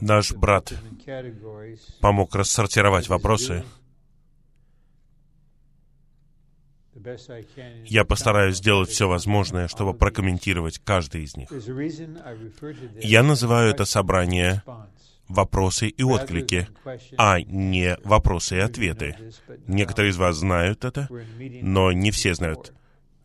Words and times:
Наш 0.00 0.32
брат 0.32 0.72
помог 2.00 2.34
рассортировать 2.34 3.08
вопросы. 3.08 3.64
Я 7.86 8.04
постараюсь 8.04 8.56
сделать 8.56 8.88
все 8.88 9.08
возможное, 9.08 9.68
чтобы 9.68 9.92
прокомментировать 9.94 10.78
каждый 10.78 11.24
из 11.24 11.36
них. 11.36 11.50
Я 13.02 13.22
называю 13.22 13.70
это 13.70 13.84
собрание 13.84 14.62
вопросы 15.28 15.88
и 15.88 16.02
отклики, 16.02 16.68
а 17.18 17.40
не 17.40 17.98
вопросы 18.04 18.56
и 18.56 18.60
ответы. 18.60 19.16
Некоторые 19.66 20.10
из 20.12 20.16
вас 20.16 20.36
знают 20.36 20.84
это, 20.84 21.08
но 21.62 21.92
не 21.92 22.10
все 22.10 22.34
знают. 22.34 22.72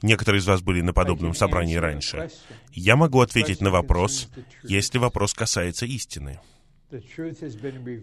Некоторые 0.02 0.39
из 0.39 0.47
вас 0.47 0.61
были 0.61 0.81
на 0.81 0.93
подобном 0.93 1.34
собрании 1.34 1.75
раньше. 1.75 2.29
Я 2.71 2.95
могу 2.95 3.20
ответить 3.21 3.61
на 3.61 3.70
вопрос, 3.70 4.29
если 4.64 4.97
вопрос 4.97 5.33
касается 5.33 5.86
истины. 5.86 6.39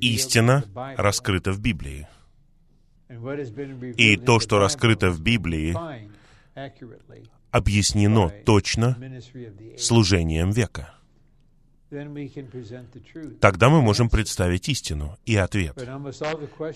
Истина 0.01 0.65
раскрыта 0.97 1.53
в 1.53 1.61
Библии. 1.61 2.07
И 3.97 4.17
то, 4.17 4.41
что 4.41 4.59
раскрыто 4.59 5.11
в 5.11 5.21
Библии, 5.21 5.77
объяснено 7.51 8.31
точно 8.45 8.97
служением 9.79 10.51
века. 10.51 10.93
Тогда 13.41 13.71
мы 13.71 13.81
можем 13.81 14.11
представить 14.11 14.69
истину 14.69 15.17
и 15.25 15.37
ответ. 15.37 15.79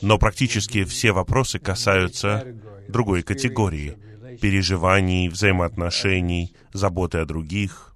Но 0.02 0.18
практически 0.18 0.84
все 0.84 1.12
вопросы 1.12 1.58
касаются 1.58 2.46
другой 2.88 3.22
категории— 3.22 3.98
переживаний, 4.40 5.28
взаимоотношений, 5.28 6.54
заботы 6.72 7.18
о 7.18 7.24
других, 7.24 7.94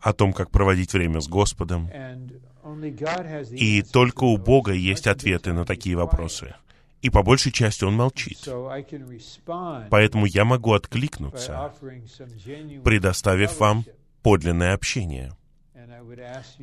о 0.00 0.12
том, 0.12 0.32
как 0.32 0.50
проводить 0.50 0.92
время 0.92 1.20
с 1.20 1.28
Господом. 1.28 1.90
И 3.50 3.82
только 3.82 4.24
у 4.24 4.36
Бога 4.36 4.72
есть 4.72 5.06
ответы 5.06 5.52
на 5.52 5.64
такие 5.64 5.96
вопросы. 5.96 6.54
И 7.02 7.10
по 7.10 7.22
большей 7.22 7.52
части 7.52 7.84
Он 7.84 7.94
молчит. 7.94 8.48
Поэтому 9.90 10.26
я 10.26 10.44
могу 10.44 10.72
откликнуться, 10.72 11.72
предоставив 12.82 13.60
вам 13.60 13.84
подлинное 14.22 14.74
общение— 14.74 15.32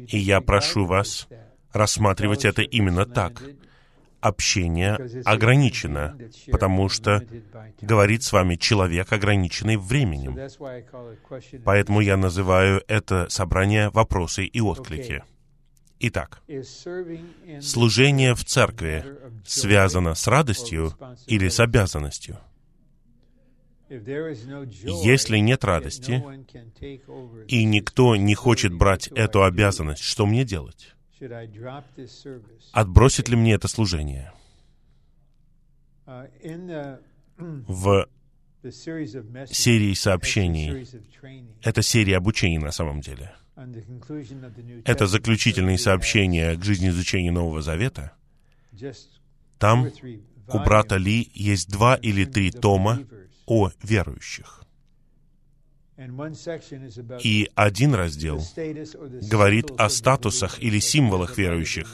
и 0.07 0.17
я 0.17 0.41
прошу 0.41 0.85
вас 0.85 1.27
рассматривать 1.71 2.45
это 2.45 2.61
именно 2.61 3.05
так. 3.05 3.41
Общение 4.21 5.23
ограничено, 5.25 6.17
потому 6.51 6.89
что 6.89 7.23
говорит 7.81 8.23
с 8.23 8.31
вами 8.31 8.55
человек, 8.55 9.11
ограниченный 9.11 9.77
временем. 9.77 10.37
Поэтому 11.65 12.01
я 12.01 12.17
называю 12.17 12.83
это 12.87 13.27
собрание 13.29 13.89
«Вопросы 13.89 14.45
и 14.45 14.61
отклики». 14.61 15.23
Итак, 16.03 16.41
служение 17.61 18.33
в 18.33 18.43
церкви 18.43 19.05
связано 19.45 20.15
с 20.15 20.27
радостью 20.27 20.95
или 21.27 21.47
с 21.47 21.59
обязанностью– 21.59 22.39
если 23.91 25.37
нет 25.39 25.65
радости, 25.65 26.23
и 27.47 27.65
никто 27.65 28.15
не 28.15 28.35
хочет 28.35 28.73
брать 28.73 29.09
эту 29.09 29.43
обязанность, 29.43 30.03
что 30.03 30.25
мне 30.25 30.45
делать? 30.45 30.95
Отбросит 32.71 33.29
ли 33.29 33.35
мне 33.35 33.53
это 33.53 33.67
служение? 33.67 34.33
Uh, 36.05 36.99
В 37.67 38.07
серии 39.51 39.93
сообщений, 39.93 40.87
это 41.63 41.81
серия 41.81 42.17
обучений 42.17 42.57
на 42.57 42.71
самом 42.71 43.01
деле, 43.01 43.33
это 44.85 45.07
заключительные 45.07 45.77
сообщения 45.77 46.55
к 46.55 46.63
жизни 46.63 46.89
изучения 46.89 47.31
Нового 47.31 47.61
Завета, 47.61 48.13
там 49.57 49.89
у 50.47 50.59
брата 50.59 50.97
Ли 50.97 51.31
есть 51.33 51.69
два 51.69 51.95
или 51.95 52.25
три 52.25 52.51
тома 52.51 52.99
о 53.45 53.71
верующих. 53.81 54.63
И 57.23 57.49
один 57.55 57.93
раздел 57.93 58.41
говорит 59.29 59.71
о 59.77 59.89
статусах 59.89 60.61
или 60.61 60.79
символах 60.79 61.37
верующих. 61.37 61.93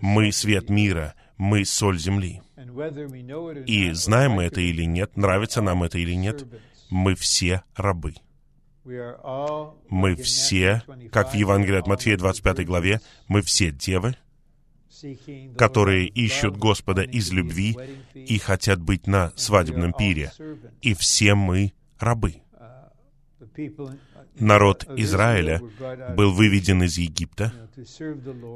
Мы 0.00 0.32
свет 0.32 0.70
мира, 0.70 1.14
мы 1.36 1.64
соль 1.64 1.98
земли. 1.98 2.40
И 3.66 3.92
знаем 3.92 4.32
мы 4.32 4.44
это 4.44 4.60
или 4.60 4.84
нет, 4.84 5.16
нравится 5.16 5.60
нам 5.60 5.82
это 5.82 5.98
или 5.98 6.14
нет, 6.14 6.44
мы 6.90 7.14
все 7.14 7.62
рабы. 7.74 8.14
Мы 8.84 10.16
все, 10.16 10.82
как 11.10 11.32
в 11.32 11.34
Евангелии 11.34 11.78
от 11.78 11.86
Матфея 11.86 12.16
25 12.16 12.66
главе, 12.66 13.00
мы 13.28 13.42
все 13.42 13.70
девы, 13.70 14.16
которые 15.56 16.06
ищут 16.06 16.56
Господа 16.56 17.02
из 17.02 17.32
любви 17.32 17.76
и 18.14 18.38
хотят 18.38 18.80
быть 18.80 19.06
на 19.06 19.32
свадебном 19.36 19.92
пире. 19.92 20.32
И 20.80 20.94
все 20.94 21.34
мы 21.34 21.72
рабы. 21.98 22.41
Народ 24.38 24.84
Израиля 24.96 25.60
был 26.16 26.32
выведен 26.32 26.82
из 26.82 26.98
Египта, 26.98 27.52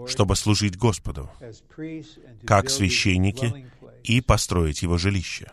чтобы 0.07 0.37
служить 0.37 0.77
Господу, 0.77 1.31
как 2.45 2.71
священники, 2.71 3.67
и 4.05 4.21
построить 4.21 4.83
его 4.83 4.99
жилище. 4.99 5.51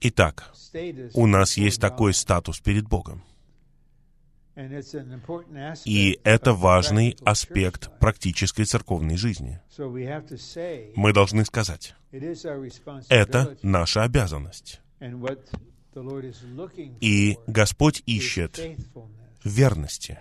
Итак, 0.00 0.52
у 1.14 1.26
нас 1.26 1.56
есть 1.56 1.80
такой 1.80 2.12
статус 2.12 2.60
перед 2.60 2.86
Богом. 2.86 3.22
И 5.84 6.18
это 6.24 6.54
важный 6.54 7.16
аспект 7.24 7.98
практической 7.98 8.64
церковной 8.64 9.16
жизни. 9.16 9.60
Мы 10.96 11.12
должны 11.12 11.44
сказать, 11.44 11.94
это 13.08 13.56
наша 13.62 14.02
обязанность. 14.02 14.80
И 17.00 17.38
Господь 17.46 18.02
ищет 18.06 18.60
верности. 19.44 20.18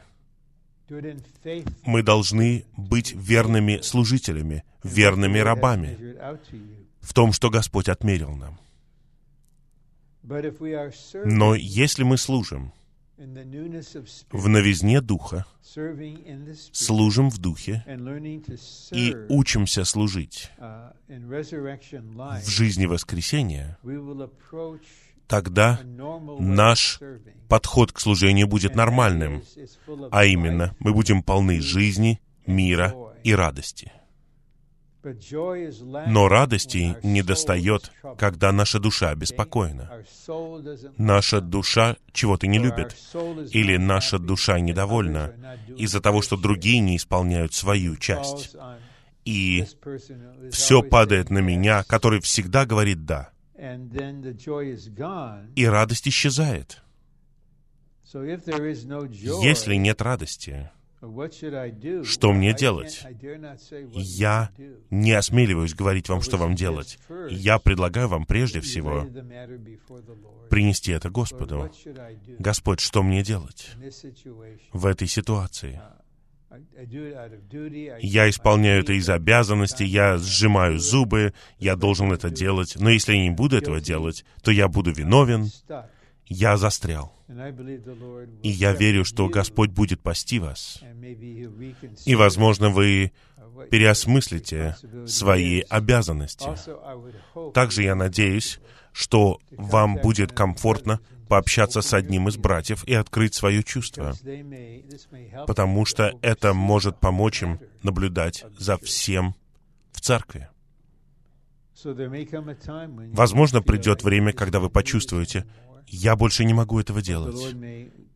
Мы 1.84 2.04
должны 2.04 2.66
быть 2.78 3.14
верными 3.14 3.82
служителями, 3.82 4.64
верными 4.84 5.40
рабами 5.40 5.98
в 7.02 7.14
том, 7.14 7.34
что 7.34 7.50
Господь 7.50 7.90
отмерил 7.90 8.32
нам. 8.36 8.60
Но 10.24 11.56
если 11.56 12.04
мы 12.04 12.18
служим, 12.18 12.72
в 13.18 14.48
новизне 14.50 15.02
Духа, 15.02 15.46
служим 16.72 17.30
в 17.30 17.38
Духе 17.38 17.84
и 18.92 19.16
учимся 19.30 19.86
служить 19.86 20.52
в 20.58 22.50
жизни 22.50 22.86
воскресения, 22.86 23.78
тогда 25.28 25.80
наш 26.40 27.00
подход 27.48 27.92
к 27.92 28.00
служению 28.00 28.48
будет 28.48 28.76
нормальным, 28.76 29.44
а 30.12 30.26
именно 30.26 30.76
мы 30.80 30.94
будем 30.94 31.24
полны 31.24 31.62
жизни, 31.62 32.20
мира 32.46 32.94
и 33.24 33.34
радости. 33.34 33.92
Но 36.08 36.28
радости 36.28 36.98
не 37.04 37.22
достает, 37.22 37.92
когда 38.18 38.52
наша 38.52 38.80
душа 38.80 39.12
обеспокоена. 39.12 40.04
Наша 40.98 41.42
душа 41.42 41.98
чего-то 42.12 42.48
не 42.48 42.58
любит, 42.58 42.96
или 43.52 43.78
наша 43.78 44.18
душа 44.18 44.60
недовольна 44.60 45.36
из-за 45.78 46.02
того, 46.02 46.24
что 46.24 46.38
другие 46.38 46.80
не 46.80 46.98
исполняют 46.98 47.54
свою 47.54 47.98
часть. 47.98 48.56
И 49.26 49.66
все 50.52 50.82
падает 50.82 51.30
на 51.30 51.40
меня, 51.40 51.84
который 51.84 52.20
всегда 52.20 52.66
говорит 52.66 53.06
«да». 53.06 53.30
И 55.56 55.66
радость 55.66 56.08
исчезает. 56.08 56.82
Если 58.14 59.76
нет 59.76 60.02
радости, 60.02 60.72
что 62.04 62.32
мне 62.34 62.54
делать? 62.54 63.06
Я 63.94 64.50
не 64.90 65.12
осмеливаюсь 65.12 65.74
говорить 65.74 66.10
вам, 66.10 66.22
что 66.22 66.38
вам 66.38 66.56
делать. 66.56 66.98
Я 67.30 67.60
предлагаю 67.60 68.08
вам 68.08 68.26
прежде 68.26 68.62
всего 68.62 69.06
принести 70.50 70.92
это 70.92 71.10
Господу. 71.10 71.72
Господь, 72.40 72.80
что 72.80 73.04
мне 73.04 73.24
делать 73.24 73.72
в 74.72 74.86
этой 74.86 75.08
ситуации? 75.08 75.82
Я 78.02 78.30
исполняю 78.30 78.82
это 78.82 78.94
из 78.94 79.10
обязанности, 79.10 79.84
я 79.84 80.18
сжимаю 80.18 80.80
зубы, 80.80 81.34
я 81.60 81.76
должен 81.76 82.12
это 82.12 82.30
делать, 82.30 82.76
но 82.80 82.90
если 82.90 83.16
я 83.16 83.24
не 83.24 83.32
буду 83.32 83.58
этого 83.58 83.82
делать, 83.82 84.26
то 84.42 84.52
я 84.52 84.68
буду 84.68 84.92
виновен, 84.92 85.50
я 86.28 86.58
застрял. 86.58 87.14
И 88.44 88.50
я 88.50 88.74
верю, 88.74 89.04
что 89.04 89.28
Господь 89.28 89.72
будет 89.72 90.02
пасти 90.02 90.40
вас. 90.40 90.82
И, 92.06 92.16
возможно, 92.16 92.70
вы 92.70 93.12
переосмыслите 93.72 94.76
свои 95.08 95.62
обязанности. 95.70 96.48
Также 97.54 97.84
я 97.84 97.96
надеюсь, 97.96 98.60
что 98.92 99.40
вам 99.52 99.98
будет 99.98 100.32
комфортно 100.32 101.00
пообщаться 101.28 101.82
с 101.82 101.94
одним 101.94 102.28
из 102.28 102.38
братьев 102.38 102.84
и 102.86 102.94
открыть 102.94 103.34
свое 103.34 103.64
чувство, 103.64 104.14
потому 105.48 105.86
что 105.86 106.14
это 106.22 106.54
может 106.54 107.00
помочь 107.00 107.42
им 107.44 107.60
наблюдать 107.84 108.46
за 108.58 108.78
всем 108.78 109.36
в 109.92 110.02
церкви. 110.02 110.50
Возможно, 113.14 113.62
придет 113.62 114.04
время, 114.04 114.34
когда 114.34 114.60
вы 114.60 114.70
почувствуете, 114.70 115.46
я 115.88 116.16
больше 116.16 116.46
не 116.46 116.54
могу 116.54 116.80
этого 116.80 117.02
делать. 117.02 117.56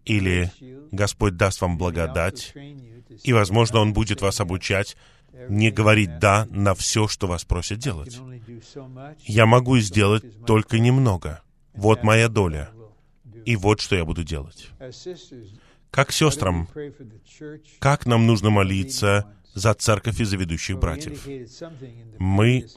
Или 0.06 0.52
Господь 0.92 1.36
даст 1.36 1.62
вам 1.62 1.78
благодать, 1.78 2.54
и, 3.24 3.34
возможно, 3.34 3.80
Он 3.80 3.94
будет 3.94 4.22
вас 4.22 4.40
обучать 4.40 4.96
не 5.48 5.72
говорить 5.72 6.20
«да» 6.20 6.48
на 6.50 6.74
все, 6.74 7.08
что 7.08 7.28
вас 7.28 7.46
просят 7.46 7.80
делать. 7.80 8.20
Я 9.20 9.46
могу 9.46 9.78
сделать 9.78 10.46
только 10.46 10.80
немного. 10.80 11.42
Вот 11.74 12.04
моя 12.04 12.28
доля. 12.28 12.72
И 13.50 13.56
вот 13.56 13.82
что 13.82 13.96
я 13.96 14.06
буду 14.06 14.24
делать. 14.24 14.70
Как 15.90 16.12
сестрам, 16.12 16.70
как 17.80 18.06
нам 18.06 18.28
нужно 18.28 18.52
молиться 18.52 19.26
за 19.56 19.74
церковь 19.74 20.22
и 20.22 20.24
за 20.24 20.38
ведущих 20.38 20.78
братьев? 20.78 21.26
Мы 22.20 22.68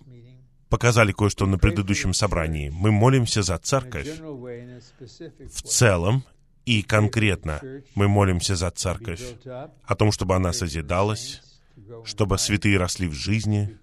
показали 0.71 1.13
кое-что 1.13 1.45
на 1.45 1.59
предыдущем 1.59 2.15
собрании. 2.15 2.71
Мы 2.71 2.91
молимся 2.91 3.43
за 3.43 3.59
церковь 3.59 4.09
в 4.19 5.63
целом 5.63 6.25
и 6.65 6.83
конкретно. 6.83 7.61
Мы 7.95 8.09
молимся 8.09 8.57
за 8.57 8.71
церковь, 8.71 9.23
о 9.45 9.95
том, 9.95 10.11
чтобы 10.11 10.37
она 10.37 10.55
созидалась, 10.55 11.43
чтобы 12.07 12.39
святые 12.39 12.79
росли 12.79 13.09
в 13.09 13.13
жизни. 13.13 13.77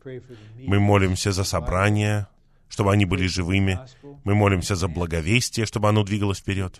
Мы 0.65 0.79
молимся 0.79 1.33
за 1.33 1.43
собрания, 1.43 2.27
чтобы 2.69 2.93
они 2.93 3.05
были 3.05 3.27
живыми. 3.27 3.79
Мы 4.23 4.35
молимся 4.35 4.75
за 4.75 4.87
благовестие, 4.87 5.65
чтобы 5.65 5.89
оно 5.89 6.03
двигалось 6.03 6.39
вперед. 6.39 6.79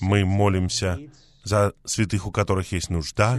Мы 0.00 0.24
молимся 0.24 0.98
за 1.44 1.72
святых, 1.84 2.26
у 2.26 2.30
которых 2.32 2.72
есть 2.72 2.90
нужда, 2.90 3.38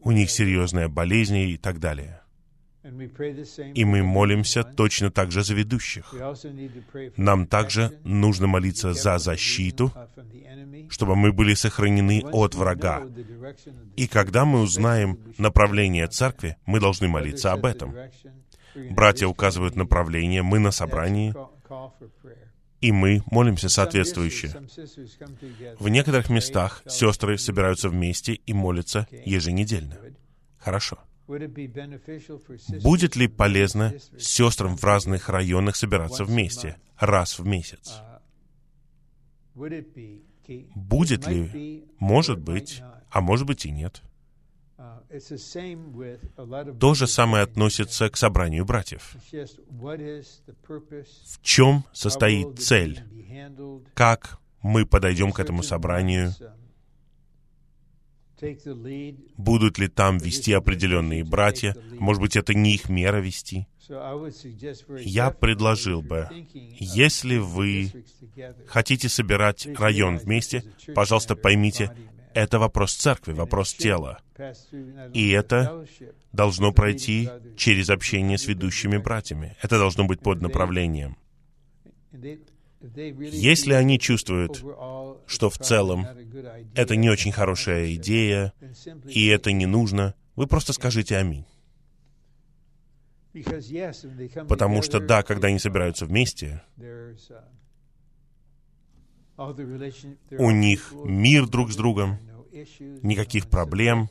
у 0.00 0.10
них 0.10 0.30
серьезная 0.30 0.88
болезнь 0.88 1.36
и 1.36 1.56
так 1.56 1.78
далее. 1.78 2.22
И 3.74 3.84
мы 3.84 4.02
молимся 4.02 4.62
точно 4.62 5.10
так 5.10 5.30
же 5.30 5.42
за 5.42 5.54
ведущих. 5.54 6.14
Нам 7.16 7.46
также 7.46 7.98
нужно 8.04 8.46
молиться 8.46 8.94
за 8.94 9.18
защиту, 9.18 9.92
чтобы 10.88 11.16
мы 11.16 11.32
были 11.32 11.54
сохранены 11.54 12.22
от 12.32 12.54
врага. 12.54 13.02
И 13.96 14.06
когда 14.06 14.44
мы 14.44 14.60
узнаем 14.60 15.18
направление 15.38 16.06
церкви, 16.06 16.56
мы 16.66 16.80
должны 16.80 17.08
молиться 17.08 17.52
об 17.52 17.66
этом. 17.66 17.94
Братья 18.90 19.26
указывают 19.26 19.76
направление, 19.76 20.42
мы 20.42 20.58
на 20.58 20.70
собрании, 20.70 21.34
и 22.80 22.92
мы 22.92 23.22
молимся 23.30 23.68
соответствующе. 23.68 24.48
В 25.78 25.88
некоторых 25.88 26.30
местах 26.30 26.82
сестры 26.86 27.38
собираются 27.38 27.88
вместе 27.88 28.34
и 28.34 28.52
молятся 28.52 29.06
еженедельно. 29.24 29.98
Хорошо. 30.58 30.98
Будет 32.82 33.16
ли 33.16 33.28
полезно 33.28 33.94
сестрам 34.18 34.76
в 34.76 34.84
разных 34.84 35.28
районах 35.28 35.76
собираться 35.76 36.24
вместе 36.24 36.76
раз 36.98 37.38
в 37.38 37.46
месяц? 37.46 38.00
Будет 40.74 41.26
ли? 41.26 41.84
Может 41.98 42.38
быть, 42.38 42.82
а 43.10 43.20
может 43.20 43.46
быть 43.46 43.66
и 43.66 43.70
нет. 43.70 44.02
То 46.80 46.94
же 46.94 47.06
самое 47.06 47.44
относится 47.44 48.10
к 48.10 48.16
собранию 48.16 48.64
братьев. 48.64 49.16
В 51.32 51.42
чем 51.42 51.84
состоит 51.92 52.58
цель? 52.58 53.02
Как 53.94 54.38
мы 54.62 54.84
подойдем 54.84 55.32
к 55.32 55.40
этому 55.40 55.62
собранию? 55.62 56.34
Будут 59.36 59.78
ли 59.78 59.88
там 59.88 60.18
вести 60.18 60.52
определенные 60.52 61.24
братья? 61.24 61.74
Может 61.98 62.22
быть, 62.22 62.36
это 62.36 62.54
не 62.54 62.74
их 62.74 62.88
мера 62.88 63.18
вести? 63.18 63.66
Я 65.00 65.30
предложил 65.30 66.02
бы, 66.02 66.28
если 66.78 67.38
вы 67.38 67.90
хотите 68.66 69.08
собирать 69.08 69.66
район 69.78 70.18
вместе, 70.18 70.62
пожалуйста, 70.94 71.34
поймите, 71.34 71.90
это 72.38 72.58
вопрос 72.58 72.94
церкви, 72.94 73.32
вопрос 73.32 73.74
тела. 73.74 74.20
И 75.12 75.30
это 75.30 75.84
должно 76.32 76.72
пройти 76.72 77.28
через 77.56 77.90
общение 77.90 78.38
с 78.38 78.46
ведущими 78.46 78.96
братьями. 78.96 79.56
Это 79.60 79.78
должно 79.78 80.04
быть 80.04 80.20
под 80.20 80.40
направлением. 80.40 81.16
Если 82.80 83.72
они 83.72 83.98
чувствуют, 83.98 84.64
что 85.26 85.50
в 85.50 85.58
целом 85.58 86.06
это 86.74 86.94
не 86.94 87.10
очень 87.10 87.32
хорошая 87.32 87.94
идея, 87.94 88.52
и 89.08 89.26
это 89.26 89.52
не 89.52 89.66
нужно, 89.66 90.14
вы 90.36 90.46
просто 90.46 90.72
скажите 90.72 91.16
«Аминь». 91.16 91.44
Потому 94.48 94.82
что, 94.82 95.00
да, 95.00 95.22
когда 95.22 95.48
они 95.48 95.58
собираются 95.58 96.06
вместе, 96.06 96.62
у 99.36 100.50
них 100.50 100.92
мир 101.04 101.46
друг 101.48 101.70
с 101.70 101.76
другом, 101.76 102.18
никаких 103.02 103.48
проблем, 103.48 104.08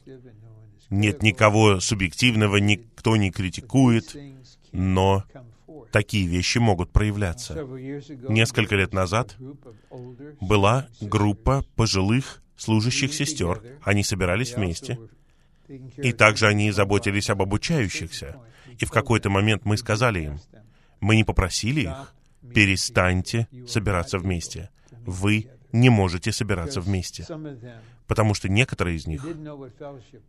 нет 0.90 1.24
никого 1.24 1.80
субъективного, 1.80 2.58
никто 2.58 3.18
не 3.18 3.32
критикует, 3.32 4.16
но 4.72 5.24
такие 5.92 6.28
вещи 6.28 6.58
могут 6.58 6.92
проявляться. 6.92 7.54
Несколько 8.30 8.76
лет 8.76 8.94
назад 8.94 9.36
была 10.40 10.88
группа 11.02 11.66
пожилых 11.76 12.42
служащих 12.56 13.14
сестер. 13.14 13.62
Они 13.84 14.04
собирались 14.04 14.56
вместе. 14.56 15.00
И 15.98 16.14
также 16.14 16.48
они 16.48 16.72
заботились 16.72 17.30
об 17.30 17.42
обучающихся. 17.42 18.38
И 18.80 18.86
в 18.86 18.92
какой-то 18.92 19.30
момент 19.30 19.66
мы 19.66 19.78
сказали 19.78 20.22
им, 20.22 20.40
мы 21.00 21.16
не 21.16 21.24
попросили 21.24 21.82
их, 21.82 22.16
перестаньте 22.54 23.48
собираться 23.68 24.18
вместе. 24.18 24.70
Вы 25.06 25.50
не 25.72 25.90
можете 25.90 26.32
собираться 26.32 26.82
вместе. 26.82 27.26
Потому 28.08 28.34
что 28.34 28.50
некоторые 28.50 28.96
из 28.96 29.06
них 29.06 29.26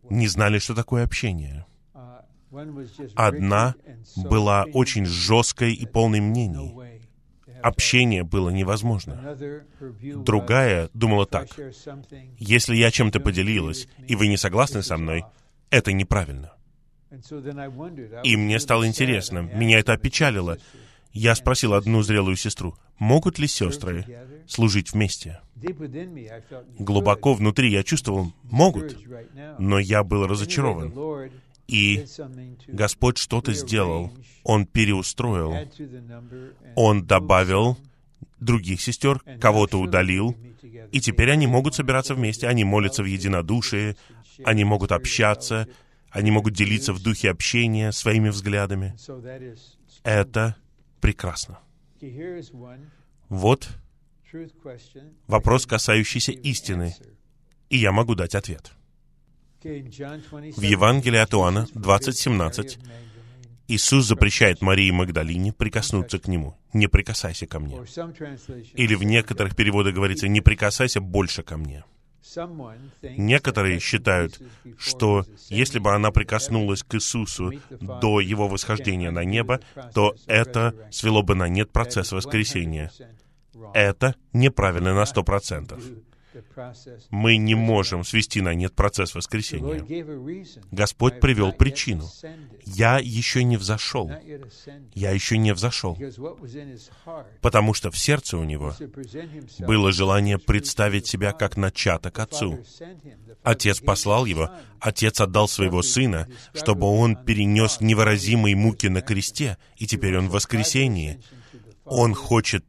не 0.09 0.27
знали, 0.27 0.59
что 0.59 0.75
такое 0.75 1.03
общение. 1.03 1.65
Одна 3.15 3.75
была 4.15 4.65
очень 4.73 5.05
жесткой 5.05 5.73
и 5.73 5.85
полной 5.85 6.19
мнений. 6.19 6.75
Общение 7.61 8.23
было 8.23 8.49
невозможно. 8.49 9.37
Другая 10.01 10.89
думала 10.93 11.25
так. 11.25 11.47
Если 12.37 12.75
я 12.75 12.91
чем-то 12.91 13.19
поделилась, 13.19 13.87
и 14.07 14.15
вы 14.15 14.27
не 14.27 14.37
согласны 14.37 14.81
со 14.81 14.97
мной, 14.97 15.25
это 15.69 15.91
неправильно. 15.91 16.53
И 18.23 18.37
мне 18.37 18.59
стало 18.59 18.87
интересно, 18.87 19.39
меня 19.39 19.79
это 19.79 19.93
опечалило. 19.93 20.57
Я 21.11 21.35
спросил 21.35 21.73
одну 21.73 22.01
зрелую 22.03 22.35
сестру, 22.35 22.75
могут 22.99 23.39
ли 23.39 23.47
сестры 23.47 24.05
служить 24.47 24.93
вместе? 24.93 25.41
Глубоко 26.77 27.33
внутри 27.33 27.71
я 27.71 27.83
чувствовал, 27.83 28.33
могут, 28.43 28.97
но 29.57 29.79
я 29.79 30.03
был 30.03 30.27
разочарован. 30.27 30.93
И 31.67 32.05
Господь 32.67 33.17
что-то 33.17 33.53
сделал. 33.53 34.11
Он 34.43 34.65
переустроил. 34.65 35.55
Он 36.75 37.05
добавил 37.05 37.77
других 38.39 38.81
сестер, 38.81 39.19
кого-то 39.39 39.79
удалил, 39.79 40.35
и 40.91 40.99
теперь 40.99 41.31
они 41.31 41.45
могут 41.45 41.75
собираться 41.75 42.15
вместе, 42.15 42.47
они 42.47 42.63
молятся 42.63 43.03
в 43.03 43.05
единодушии, 43.05 43.95
они 44.43 44.63
могут 44.63 44.91
общаться, 44.91 45.67
они 46.09 46.31
могут 46.31 46.53
делиться 46.53 46.93
в 46.93 47.01
духе 47.01 47.29
общения 47.29 47.91
своими 47.91 48.29
взглядами. 48.29 48.95
Это 50.03 50.55
прекрасно. 50.99 51.59
Вот 53.29 53.69
вопрос, 55.27 55.65
касающийся 55.65 56.31
истины, 56.31 56.95
и 57.69 57.77
я 57.77 57.91
могу 57.91 58.15
дать 58.15 58.35
ответ. 58.35 58.71
В 59.61 60.61
Евангелии 60.61 61.19
от 61.19 61.33
Иоанна 61.33 61.67
20.17 61.73 62.77
Иисус 63.67 64.07
запрещает 64.07 64.61
Марии 64.61 64.89
Магдалине 64.89 65.53
прикоснуться 65.53 66.17
к 66.17 66.27
Нему. 66.27 66.57
«Не 66.73 66.87
прикасайся 66.87 67.45
ко 67.45 67.59
мне». 67.59 67.77
Или 68.73 68.95
в 68.95 69.03
некоторых 69.03 69.55
переводах 69.55 69.93
говорится 69.93 70.27
«не 70.27 70.41
прикасайся 70.41 71.01
больше 71.01 71.43
ко 71.43 71.57
мне». 71.57 71.83
Некоторые 73.01 73.79
считают, 73.79 74.41
что 74.77 75.25
если 75.49 75.79
бы 75.79 75.93
она 75.93 76.11
прикоснулась 76.11 76.83
к 76.83 76.95
Иисусу 76.95 77.51
до 77.69 78.19
Его 78.19 78.47
восхождения 78.47 79.11
на 79.11 79.23
небо, 79.23 79.59
то 79.93 80.15
это 80.27 80.73
свело 80.91 81.23
бы 81.23 81.35
на 81.35 81.47
нет 81.47 81.71
процесс 81.71 82.11
воскресения. 82.11 82.91
Это 83.73 84.15
неправильно 84.33 84.93
на 84.93 85.05
сто 85.05 85.23
процентов. 85.23 85.83
Мы 87.09 87.37
не 87.37 87.55
можем 87.55 88.03
свести 88.03 88.41
на 88.41 88.53
нет 88.53 88.75
процесс 88.75 89.15
воскресения. 89.15 89.83
Господь 90.71 91.19
привел 91.19 91.51
причину. 91.51 92.07
Я 92.65 92.99
еще 92.99 93.43
не 93.43 93.57
взошел. 93.57 94.11
Я 94.93 95.11
еще 95.11 95.37
не 95.37 95.53
взошел. 95.53 95.97
Потому 97.41 97.73
что 97.73 97.91
в 97.91 97.97
сердце 97.97 98.37
у 98.37 98.43
него 98.43 98.75
было 99.59 99.91
желание 99.91 100.37
представить 100.37 101.07
себя 101.07 101.31
как 101.31 101.57
начаток 101.57 102.19
Отцу. 102.19 102.59
Отец 103.43 103.79
послал 103.79 104.25
его, 104.25 104.51
Отец 104.79 105.19
отдал 105.21 105.47
своего 105.47 105.81
Сына, 105.81 106.27
чтобы 106.53 106.87
он 106.87 107.15
перенес 107.15 107.81
невыразимые 107.81 108.55
муки 108.55 108.87
на 108.87 109.01
кресте, 109.01 109.57
и 109.77 109.87
теперь 109.87 110.17
он 110.17 110.29
в 110.29 110.33
воскресении. 110.33 111.19
Он 111.89 112.13
хочет 112.13 112.63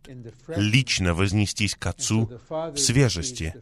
лично 0.48 1.14
вознестись 1.14 1.74
к 1.74 1.86
Отцу 1.86 2.30
в 2.48 2.76
свежести, 2.76 3.54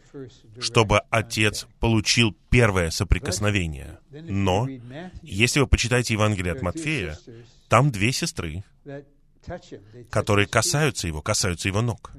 чтобы 0.61 1.00
Отец 1.11 1.67
получил 1.81 2.37
первое 2.50 2.91
соприкосновение. 2.91 3.99
Но, 4.11 4.69
если 5.23 5.61
вы 5.61 5.67
почитаете 5.67 6.15
Евангелие 6.15 6.53
от 6.53 6.62
Матфея, 6.62 7.19
там 7.69 7.91
две 7.91 8.12
сестры, 8.12 8.65
которые 10.11 10.47
касаются 10.47 11.07
его, 11.07 11.23
касаются 11.23 11.69
его 11.69 11.83
ног. 11.83 12.12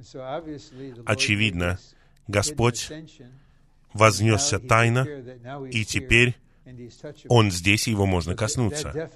Очевидно, 1.05 1.79
Господь 2.27 2.91
вознесся 3.93 4.59
тайно, 4.59 5.07
и 5.71 5.85
теперь 5.85 6.35
он 7.27 7.51
здесь, 7.51 7.87
и 7.87 7.91
его 7.91 8.05
можно 8.05 8.35
коснуться. 8.35 9.09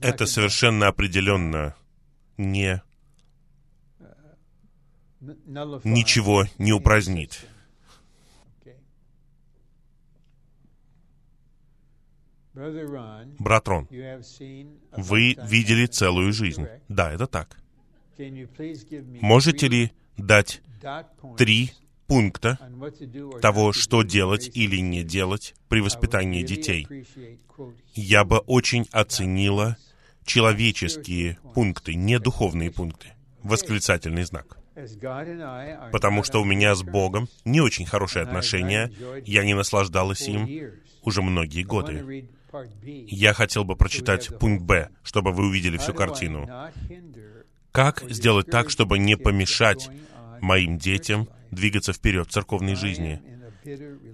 Это 0.00 0.26
совершенно 0.26 0.88
определенно 0.88 1.74
не 2.36 2.82
ничего 5.84 6.44
не 6.58 6.72
упразднит. 6.72 7.46
Брат 13.38 13.68
Рон, 13.68 13.86
вы 14.96 15.36
видели 15.46 15.86
целую 15.86 16.32
жизнь. 16.32 16.66
Да, 16.88 17.12
это 17.12 17.26
так. 17.26 17.58
Можете 19.20 19.68
ли 19.68 19.92
дать 20.16 20.62
три 21.36 21.72
пункта 22.06 22.58
того, 23.42 23.72
что 23.72 24.02
делать 24.02 24.50
или 24.54 24.78
не 24.78 25.02
делать 25.02 25.54
при 25.68 25.80
воспитании 25.80 26.42
детей? 26.42 26.88
Я 27.94 28.24
бы 28.24 28.38
очень 28.38 28.86
оценила 28.90 29.76
человеческие 30.24 31.38
пункты, 31.54 31.94
не 31.94 32.18
духовные 32.18 32.70
пункты. 32.70 33.12
Восклицательный 33.42 34.24
знак 34.24 34.58
потому 35.92 36.22
что 36.22 36.40
у 36.40 36.44
меня 36.44 36.74
с 36.74 36.82
Богом 36.82 37.28
не 37.44 37.60
очень 37.60 37.86
хорошие 37.86 38.22
отношения, 38.22 38.92
я 39.24 39.44
не 39.44 39.54
наслаждалась 39.54 40.28
им 40.28 40.72
уже 41.02 41.22
многие 41.22 41.62
годы. 41.62 42.28
Я 42.82 43.32
хотел 43.32 43.64
бы 43.64 43.76
прочитать 43.76 44.28
пункт 44.38 44.64
Б, 44.64 44.90
чтобы 45.02 45.32
вы 45.32 45.46
увидели 45.46 45.78
всю 45.78 45.94
картину. 45.94 46.48
Как 47.72 48.04
сделать 48.08 48.46
так, 48.46 48.70
чтобы 48.70 48.98
не 48.98 49.16
помешать 49.16 49.88
моим 50.40 50.78
детям 50.78 51.28
двигаться 51.50 51.92
вперед 51.92 52.28
в 52.28 52.32
церковной 52.32 52.74
жизни, 52.74 53.20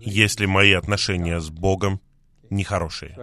если 0.00 0.46
мои 0.46 0.72
отношения 0.72 1.40
с 1.40 1.50
Богом 1.50 2.00
нехорошие. 2.50 3.16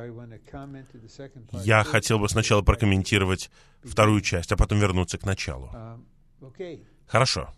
Я 1.64 1.84
хотел 1.84 2.20
бы 2.20 2.30
сначала 2.30 2.62
прокомментировать 2.62 3.50
вторую 3.84 4.22
часть, 4.22 4.52
а 4.52 4.58
потом 4.58 4.80
вернуться 4.80 5.18
к 5.18 5.26
началу. 5.26 5.72
Хорошо. 7.10 7.50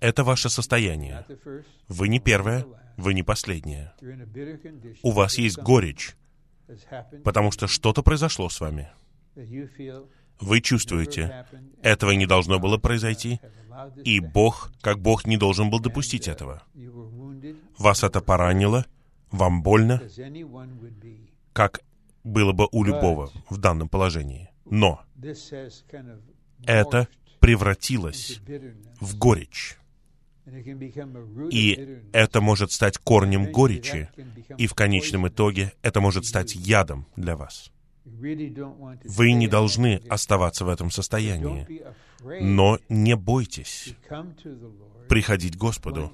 Это 0.00 0.24
ваше 0.24 0.48
состояние. 0.48 1.24
Вы 1.88 2.08
не 2.08 2.20
первое, 2.20 2.64
вы 2.96 3.14
не 3.14 3.22
последнее. 3.22 3.92
У 5.02 5.10
вас 5.10 5.38
есть 5.38 5.58
горечь, 5.58 6.16
потому 7.22 7.50
что 7.50 7.66
что-то 7.66 8.02
произошло 8.02 8.48
с 8.48 8.60
вами. 8.60 8.90
Вы 10.40 10.60
чувствуете, 10.60 11.46
этого 11.82 12.12
не 12.12 12.26
должно 12.26 12.58
было 12.58 12.78
произойти, 12.78 13.40
и 14.04 14.20
Бог, 14.20 14.72
как 14.80 15.00
Бог, 15.00 15.26
не 15.26 15.36
должен 15.36 15.68
был 15.68 15.80
допустить 15.80 16.28
этого. 16.28 16.62
Вас 17.76 18.04
это 18.04 18.20
поранило, 18.20 18.86
вам 19.30 19.62
больно, 19.62 20.00
как 21.52 21.80
было 22.24 22.52
бы 22.52 22.68
у 22.72 22.84
любого 22.84 23.30
в 23.50 23.58
данном 23.58 23.88
положении. 23.88 24.50
Но 24.64 25.02
это 26.66 27.08
превратилось 27.40 28.40
в 29.00 29.16
горечь. 29.18 29.76
И 31.50 32.00
это 32.12 32.40
может 32.40 32.72
стать 32.72 32.98
корнем 32.98 33.52
горечи, 33.52 34.08
и 34.56 34.66
в 34.66 34.74
конечном 34.74 35.28
итоге 35.28 35.72
это 35.82 36.00
может 36.00 36.24
стать 36.24 36.54
ядом 36.54 37.06
для 37.16 37.36
вас. 37.36 37.70
Вы 38.04 39.32
не 39.32 39.48
должны 39.48 40.00
оставаться 40.08 40.64
в 40.64 40.68
этом 40.68 40.90
состоянии, 40.90 41.66
но 42.40 42.78
не 42.88 43.14
бойтесь 43.14 43.94
приходить 45.08 45.56
к 45.56 45.58
Господу 45.58 46.12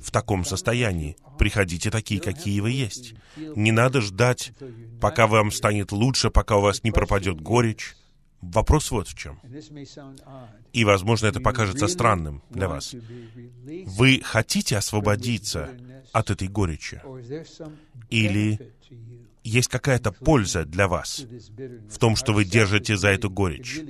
в 0.00 0.10
таком 0.10 0.44
состоянии. 0.44 1.16
Приходите 1.38 1.90
такие, 1.90 2.20
какие 2.20 2.60
вы 2.60 2.70
есть. 2.70 3.14
Не 3.36 3.72
надо 3.72 4.00
ждать, 4.00 4.52
пока 5.00 5.26
вам 5.26 5.50
станет 5.50 5.92
лучше, 5.92 6.30
пока 6.30 6.56
у 6.56 6.60
вас 6.60 6.82
не 6.84 6.90
пропадет 6.90 7.40
горечь. 7.40 7.96
Вопрос 8.52 8.90
вот 8.90 9.08
в 9.08 9.14
чем. 9.14 9.40
И, 10.72 10.84
возможно, 10.84 11.26
это 11.26 11.40
покажется 11.40 11.88
странным 11.88 12.42
для 12.50 12.68
вас. 12.68 12.94
Вы 13.86 14.20
хотите 14.24 14.76
освободиться 14.76 15.70
от 16.12 16.30
этой 16.30 16.48
горечи? 16.48 17.00
Или 18.10 18.72
есть 19.42 19.68
какая-то 19.68 20.12
польза 20.12 20.64
для 20.64 20.88
вас 20.88 21.26
в 21.90 21.98
том, 21.98 22.16
что 22.16 22.32
вы 22.32 22.44
держите 22.44 22.96
за 22.96 23.08
эту 23.08 23.30
горечь? 23.30 23.80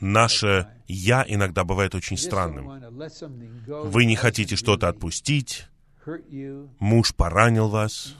Наше 0.00 0.68
«я» 0.88 1.24
иногда 1.28 1.64
бывает 1.64 1.94
очень 1.94 2.16
странным. 2.16 2.82
Вы 3.66 4.06
не 4.06 4.16
хотите 4.16 4.56
что-то 4.56 4.88
отпустить, 4.88 5.69
муж 6.78 7.14
поранил 7.14 7.68
вас, 7.68 8.16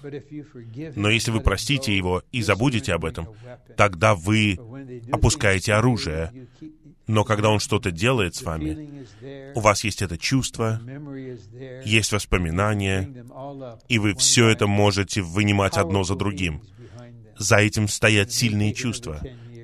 но 0.96 1.08
если 1.10 1.30
вы 1.30 1.40
простите 1.40 1.96
его 1.96 2.22
и 2.32 2.42
забудете 2.42 2.92
об 2.92 3.04
этом, 3.04 3.28
тогда 3.76 4.14
вы 4.14 4.58
опускаете 5.10 5.74
оружие. 5.74 6.48
Но 7.06 7.24
когда 7.24 7.50
он 7.50 7.58
что-то 7.58 7.90
делает 7.90 8.36
с 8.36 8.42
вами, 8.42 9.04
у 9.54 9.60
вас 9.60 9.82
есть 9.82 10.02
это 10.02 10.16
чувство, 10.16 10.80
есть 11.84 12.12
воспоминания, 12.12 13.26
и 13.88 13.98
вы 13.98 14.14
все 14.14 14.48
это 14.48 14.66
можете 14.66 15.22
вынимать 15.22 15.76
одно 15.76 16.04
за 16.04 16.14
другим. 16.14 16.62
За 17.36 17.56
этим 17.56 17.88
стоят 17.88 18.30
сильные 18.32 18.74
чувства. 18.74 19.20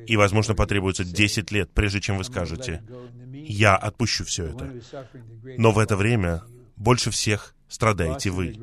И, 0.06 0.16
возможно, 0.16 0.54
потребуется 0.54 1.04
10 1.04 1.50
лет, 1.50 1.70
прежде 1.72 2.00
чем 2.00 2.18
вы 2.18 2.24
скажете, 2.24 2.82
«Я 3.32 3.76
отпущу 3.76 4.24
все 4.24 4.46
это». 4.46 4.72
Но 5.58 5.72
в 5.72 5.78
это 5.78 5.96
время 5.96 6.42
больше 6.76 7.10
всех 7.10 7.55
страдаете 7.68 8.30
вы. 8.30 8.54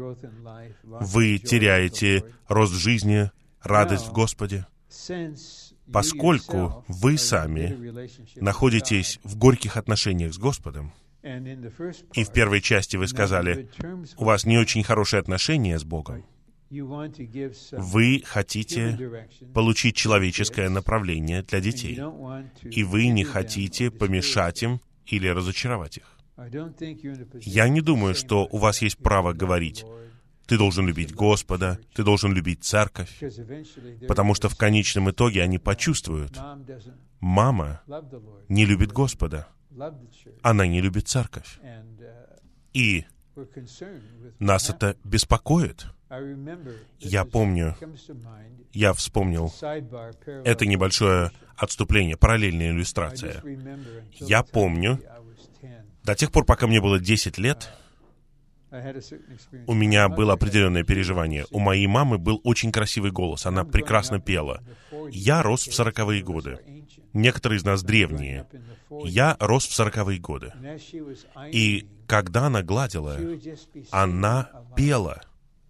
Вы 0.83 1.38
теряете 1.38 2.24
рост 2.48 2.74
жизни, 2.74 3.31
радость 3.62 4.07
в 4.07 4.12
Господе, 4.12 4.65
поскольку 5.91 6.86
вы 6.88 7.17
сами 7.17 8.07
находитесь 8.39 9.19
в 9.24 9.38
горьких 9.38 9.77
отношениях 9.77 10.33
с 10.33 10.38
Господом, 10.38 10.93
и 11.24 12.24
в 12.24 12.31
первой 12.33 12.62
части 12.62 12.98
вы 12.98 13.07
сказали, 13.07 13.69
у 14.17 14.25
вас 14.25 14.45
не 14.45 14.57
очень 14.57 14.83
хорошие 14.83 15.19
отношения 15.19 15.79
с 15.79 15.83
Богом, 15.83 16.25
вы 17.72 18.24
хотите 18.25 19.27
получить 19.53 19.95
человеческое 19.95 20.69
направление 20.69 21.43
для 21.43 21.60
детей, 21.60 22.00
и 22.63 22.83
вы 22.83 23.07
не 23.07 23.24
хотите 23.24 23.91
помешать 23.91 24.63
им 24.63 24.81
или 25.05 25.27
разочаровать 25.27 25.98
их. 25.98 26.12
Я 27.42 27.70
не 27.70 27.82
думаю, 27.82 28.16
что 28.16 28.48
у 28.52 28.58
вас 28.58 28.82
есть 28.82 28.98
право 28.98 29.34
говорить, 29.34 29.86
ты 30.46 30.58
должен 30.58 30.88
любить 30.88 31.13
Господа, 31.13 31.80
ты 31.94 32.04
должен 32.04 32.34
любить 32.34 32.63
церковь, 32.63 33.12
потому 34.08 34.34
что 34.34 34.50
в 34.50 34.58
конечном 34.58 35.12
итоге 35.12 35.42
они 35.42 35.60
почувствуют, 35.60 36.38
мама 37.20 37.82
не 38.50 38.66
любит 38.66 38.92
Господа, 38.92 39.48
она 40.42 40.68
не 40.68 40.82
любит 40.82 41.08
церковь. 41.08 41.60
И 42.74 43.06
нас 44.40 44.70
это 44.70 44.96
беспокоит. 45.04 45.88
Я 47.00 47.25
помню, 47.25 47.75
я 48.72 48.93
вспомнил, 48.93 49.53
это 50.43 50.65
небольшое 50.65 51.32
отступление, 51.55 52.17
параллельная 52.17 52.72
иллюстрация. 52.72 53.43
Я 54.20 54.43
помню, 54.43 55.00
до 56.03 56.15
тех 56.15 56.32
пор, 56.32 56.46
пока 56.46 56.67
мне 56.67 56.82
было 56.82 57.00
10 57.00 57.38
лет, 57.38 57.72
у 59.67 59.74
меня 59.74 60.10
было 60.10 60.34
определенное 60.34 60.84
переживание. 60.84 61.46
У 61.51 61.60
моей 61.60 61.86
мамы 61.86 62.17
был 62.17 62.41
очень 62.43 62.72
красивый 62.72 63.12
голос, 63.12 63.46
она 63.46 63.63
прекрасно 63.63 64.20
пела. 64.20 64.63
Я 65.12 65.43
рос 65.43 65.67
в 65.67 65.74
сороковые 65.74 66.24
годы. 66.24 66.60
Некоторые 67.13 67.60
из 67.60 67.63
нас 67.63 67.84
древние. 67.84 68.48
Я 69.03 69.38
рос 69.39 69.67
в 69.67 69.74
сороковые 69.74 70.20
годы. 70.20 70.51
И 71.51 71.88
когда 72.08 72.48
она 72.48 72.63
гладила, 72.63 73.17
она 73.91 74.50
пела 74.75 75.22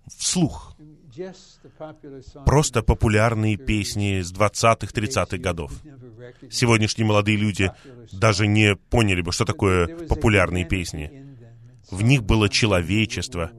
вслух. 0.07 0.75
Просто 2.45 2.81
популярные 2.81 3.57
песни 3.57 4.21
с 4.21 4.33
20-х, 4.33 4.87
30-х 4.87 5.37
годов. 5.37 5.71
Сегодняшние 6.49 7.05
молодые 7.05 7.37
люди 7.37 7.71
даже 8.11 8.47
не 8.47 8.75
поняли 8.75 9.21
бы, 9.21 9.31
что 9.31 9.45
такое 9.45 10.07
популярные 10.07 10.65
песни. 10.65 11.35
В 11.91 12.01
них 12.01 12.23
было 12.23 12.49
человечество 12.49 13.51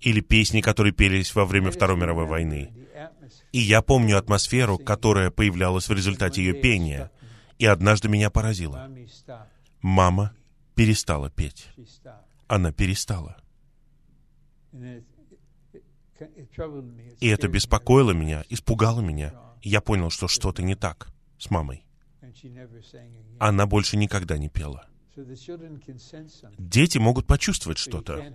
или 0.00 0.20
песни, 0.20 0.60
которые 0.60 0.92
пелись 0.92 1.34
во 1.34 1.46
время 1.46 1.70
Второй 1.70 1.96
мировой 1.96 2.26
войны. 2.26 2.72
И 3.52 3.58
я 3.58 3.82
помню 3.82 4.18
атмосферу, 4.18 4.78
которая 4.78 5.30
появлялась 5.30 5.88
в 5.88 5.92
результате 5.92 6.42
ее 6.42 6.54
пения. 6.54 7.10
И 7.58 7.66
однажды 7.66 8.08
меня 8.08 8.30
поразило. 8.30 8.90
Мама 9.80 10.34
перестала 10.74 11.30
петь. 11.30 11.68
Она 12.48 12.72
перестала. 12.72 13.36
И 17.20 17.28
это 17.28 17.48
беспокоило 17.48 18.12
меня, 18.12 18.44
испугало 18.48 19.00
меня. 19.00 19.34
И 19.60 19.68
я 19.68 19.80
понял, 19.80 20.10
что 20.10 20.28
что-то 20.28 20.62
не 20.62 20.74
так 20.74 21.08
с 21.38 21.50
мамой. 21.50 21.84
Она 23.38 23.66
больше 23.66 23.96
никогда 23.96 24.38
не 24.38 24.48
пела. 24.48 24.86
Дети 26.58 26.98
могут 26.98 27.26
почувствовать 27.26 27.78
что-то. 27.78 28.32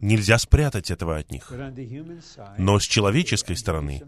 Нельзя 0.00 0.38
спрятать 0.38 0.90
этого 0.90 1.18
от 1.18 1.30
них. 1.30 1.52
Но 2.58 2.78
с 2.78 2.84
человеческой 2.84 3.56
стороны, 3.56 4.02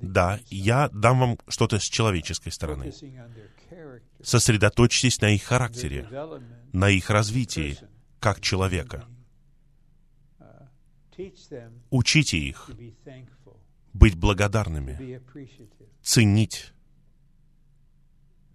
да, 0.00 0.38
я 0.50 0.88
дам 0.90 1.20
вам 1.20 1.38
что-то 1.48 1.78
с 1.78 1.84
человеческой 1.84 2.50
стороны. 2.50 2.92
Сосредоточьтесь 4.22 5.20
на 5.20 5.30
их 5.30 5.42
характере, 5.42 6.08
на 6.72 6.90
их 6.90 7.10
развитии, 7.10 7.78
как 8.20 8.40
человека. 8.40 9.04
Учите 11.90 12.38
их 12.38 12.70
быть 13.92 14.16
благодарными, 14.16 15.20
ценить. 16.02 16.72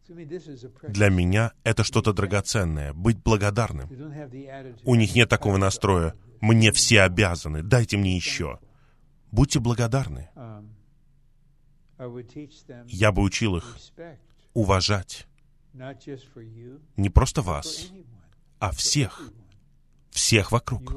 Для 0.08 1.10
меня 1.10 1.54
это 1.64 1.84
что-то 1.84 2.14
драгоценное, 2.14 2.94
быть 2.94 3.22
благодарным. 3.22 3.90
У 4.84 4.96
них 4.96 5.16
нет 5.16 5.30
такого 5.30 5.58
настроя, 5.58 6.16
мне 6.42 6.72
все 6.72 7.02
обязаны, 7.02 7.62
дайте 7.62 7.98
мне 7.98 8.16
еще. 8.16 8.60
Будьте 9.32 9.60
благодарны. 9.60 10.30
Я 12.88 13.12
бы 13.12 13.22
учил 13.22 13.58
их 13.58 13.78
уважать 14.54 15.28
не 16.98 17.10
просто 17.10 17.42
вас, 17.42 17.92
а 18.60 18.72
всех, 18.72 19.32
всех 20.10 20.52
вокруг. 20.52 20.94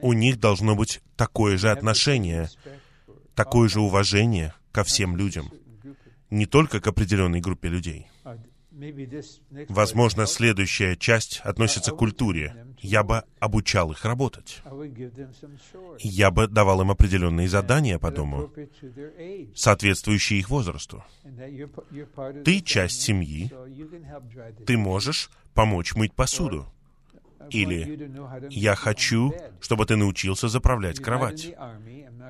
У 0.00 0.12
них 0.12 0.38
должно 0.38 0.74
быть 0.74 1.00
такое 1.16 1.56
же 1.56 1.70
отношение, 1.70 2.48
такое 3.34 3.68
же 3.68 3.80
уважение 3.80 4.54
ко 4.72 4.84
всем 4.84 5.16
людям, 5.16 5.50
не 6.30 6.46
только 6.46 6.80
к 6.80 6.86
определенной 6.86 7.40
группе 7.40 7.68
людей. 7.68 8.06
Возможно, 9.68 10.26
следующая 10.26 10.96
часть 10.96 11.40
относится 11.40 11.90
к 11.90 11.96
культуре. 11.96 12.66
Я 12.80 13.02
бы 13.02 13.24
обучал 13.40 13.90
их 13.90 14.04
работать. 14.04 14.62
Я 15.98 16.30
бы 16.30 16.46
давал 16.46 16.82
им 16.82 16.90
определенные 16.90 17.48
задания 17.48 17.98
по 17.98 18.12
дому, 18.12 18.52
соответствующие 19.54 20.38
их 20.38 20.48
возрасту. 20.48 21.02
Ты 22.44 22.60
часть 22.60 23.00
семьи, 23.00 23.50
ты 24.64 24.76
можешь 24.76 25.30
помочь 25.54 25.94
мыть 25.96 26.14
посуду. 26.14 26.72
Или 27.50 28.10
«Я 28.50 28.74
хочу, 28.74 29.32
чтобы 29.60 29.86
ты 29.86 29.96
научился 29.96 30.48
заправлять 30.48 31.00
кровать». 31.00 31.54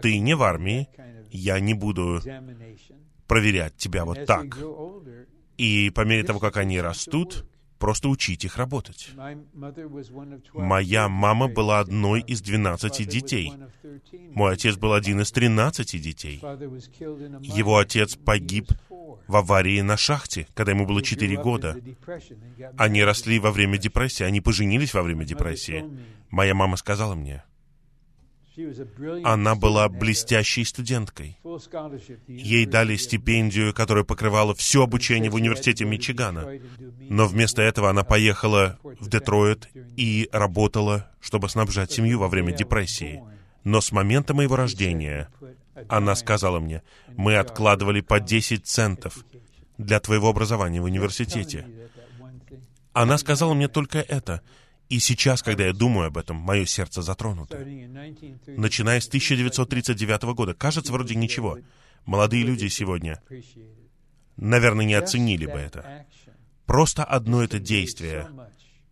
Ты 0.02 0.18
не 0.18 0.34
в 0.34 0.42
армии, 0.42 0.88
я 1.30 1.58
не 1.60 1.74
буду 1.74 2.20
проверять 3.26 3.76
тебя 3.76 4.04
вот 4.04 4.24
так. 4.26 4.58
И 5.56 5.90
по 5.90 6.02
мере 6.02 6.22
того, 6.22 6.38
как 6.38 6.56
они 6.56 6.80
растут, 6.80 7.44
просто 7.78 8.08
учить 8.08 8.44
их 8.44 8.56
работать. 8.56 9.10
Моя 10.54 11.08
мама 11.08 11.48
была 11.48 11.80
одной 11.80 12.20
из 12.20 12.40
двенадцати 12.40 13.04
детей. 13.04 13.52
Мой 14.34 14.54
отец 14.54 14.76
был 14.76 14.92
один 14.92 15.20
из 15.20 15.30
тринадцати 15.32 15.98
детей. 15.98 16.40
Его 17.42 17.78
отец 17.78 18.16
погиб 18.16 18.72
в 18.88 19.36
аварии 19.36 19.80
на 19.80 19.96
шахте, 19.96 20.46
когда 20.54 20.72
ему 20.72 20.86
было 20.86 21.02
четыре 21.02 21.36
года. 21.36 21.76
Они 22.76 23.02
росли 23.02 23.38
во 23.38 23.50
время 23.50 23.78
депрессии, 23.78 24.24
они 24.24 24.40
поженились 24.40 24.94
во 24.94 25.02
время 25.02 25.24
депрессии. 25.24 25.84
Моя 26.30 26.54
мама 26.54 26.76
сказала 26.76 27.14
мне, 27.14 27.44
она 29.24 29.54
была 29.54 29.88
блестящей 29.88 30.64
студенткой. 30.64 31.38
Ей 32.26 32.66
дали 32.66 32.96
стипендию, 32.96 33.74
которая 33.74 34.04
покрывала 34.04 34.54
все 34.54 34.82
обучение 34.84 35.30
в 35.30 35.34
университете 35.34 35.84
Мичигана. 35.84 36.46
Но 37.08 37.26
вместо 37.26 37.62
этого 37.62 37.90
она 37.90 38.04
поехала 38.04 38.78
в 38.82 39.08
Детройт 39.08 39.68
и 39.96 40.28
работала, 40.32 41.10
чтобы 41.20 41.48
снабжать 41.48 41.92
семью 41.92 42.18
во 42.18 42.28
время 42.28 42.52
депрессии. 42.52 43.22
Но 43.64 43.80
с 43.80 43.92
момента 43.92 44.34
моего 44.34 44.56
рождения 44.56 45.28
она 45.88 46.14
сказала 46.14 46.58
мне, 46.58 46.82
мы 47.16 47.36
откладывали 47.36 48.00
по 48.00 48.20
10 48.20 48.66
центов 48.66 49.24
для 49.76 50.00
твоего 50.00 50.28
образования 50.28 50.80
в 50.80 50.84
университете. 50.84 51.66
Она 52.92 53.18
сказала 53.18 53.54
мне 53.54 53.68
только 53.68 53.98
это. 54.00 54.42
И 54.88 55.00
сейчас, 55.00 55.42
когда 55.42 55.66
я 55.66 55.72
думаю 55.72 56.06
об 56.06 56.16
этом, 56.16 56.36
мое 56.36 56.64
сердце 56.64 57.02
затронуто. 57.02 57.58
Начиная 58.46 59.00
с 59.00 59.08
1939 59.08 60.22
года, 60.34 60.54
кажется, 60.54 60.92
вроде 60.92 61.14
ничего. 61.14 61.58
Молодые 62.06 62.42
люди 62.42 62.68
сегодня, 62.68 63.22
наверное, 64.36 64.86
не 64.86 64.94
оценили 64.94 65.44
бы 65.44 65.58
это. 65.58 66.06
Просто 66.64 67.04
одно 67.04 67.42
это 67.42 67.58
действие 67.58 68.28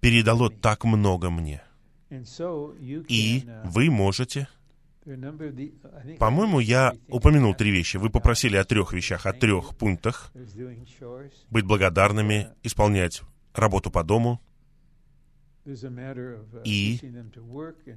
передало 0.01 0.51
так 0.51 0.85
много 0.85 1.31
мне. 1.31 1.63
И 2.11 3.49
вы 3.65 3.91
можете... 3.91 4.49
По-моему, 6.19 6.59
я 6.59 6.95
упомянул 7.09 7.55
три 7.55 7.71
вещи. 7.71 7.97
Вы 7.97 8.11
попросили 8.11 8.57
о 8.57 8.65
трех 8.65 8.93
вещах, 8.93 9.25
о 9.25 9.33
трех 9.33 9.77
пунктах. 9.77 10.33
Быть 11.49 11.65
благодарными, 11.65 12.49
исполнять 12.65 13.23
работу 13.55 13.91
по 13.91 14.03
дому— 14.03 14.43
и 16.65 17.01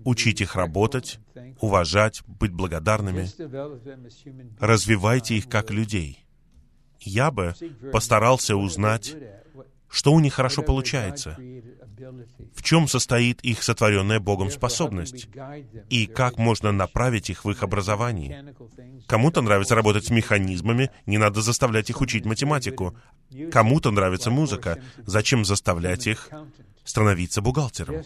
учить 0.03 0.41
их 0.41 0.55
работать, 0.55 1.19
уважать, 1.59 2.21
быть 2.25 2.51
благодарными. 2.51 3.27
Развивайте 4.59 5.35
их 5.35 5.47
как 5.47 5.71
людей. 5.71 6.25
Я 6.99 7.31
бы 7.31 7.53
постарался 7.91 8.55
узнать, 8.55 9.15
что 9.89 10.13
у 10.13 10.19
них 10.19 10.33
хорошо 10.33 10.61
получается, 10.61 11.37
в 12.53 12.63
чем 12.63 12.87
состоит 12.87 13.41
их 13.41 13.63
сотворенная 13.63 14.19
Богом 14.19 14.49
способность, 14.49 15.27
и 15.89 16.07
как 16.07 16.37
можно 16.37 16.71
направить 16.71 17.29
их 17.29 17.45
в 17.45 17.49
их 17.49 17.63
образовании. 17.63 18.53
Кому-то 19.07 19.41
нравится 19.41 19.75
работать 19.75 20.05
с 20.05 20.09
механизмами, 20.09 20.91
не 21.05 21.17
надо 21.17 21.41
заставлять 21.41 21.89
их 21.89 22.01
учить 22.01 22.25
математику. 22.25 22.95
Кому-то 23.51 23.91
нравится 23.91 24.29
музыка, 24.29 24.81
зачем 25.05 25.45
заставлять 25.45 26.07
их 26.07 26.29
становиться 26.89 27.41
бухгалтером. 27.41 28.03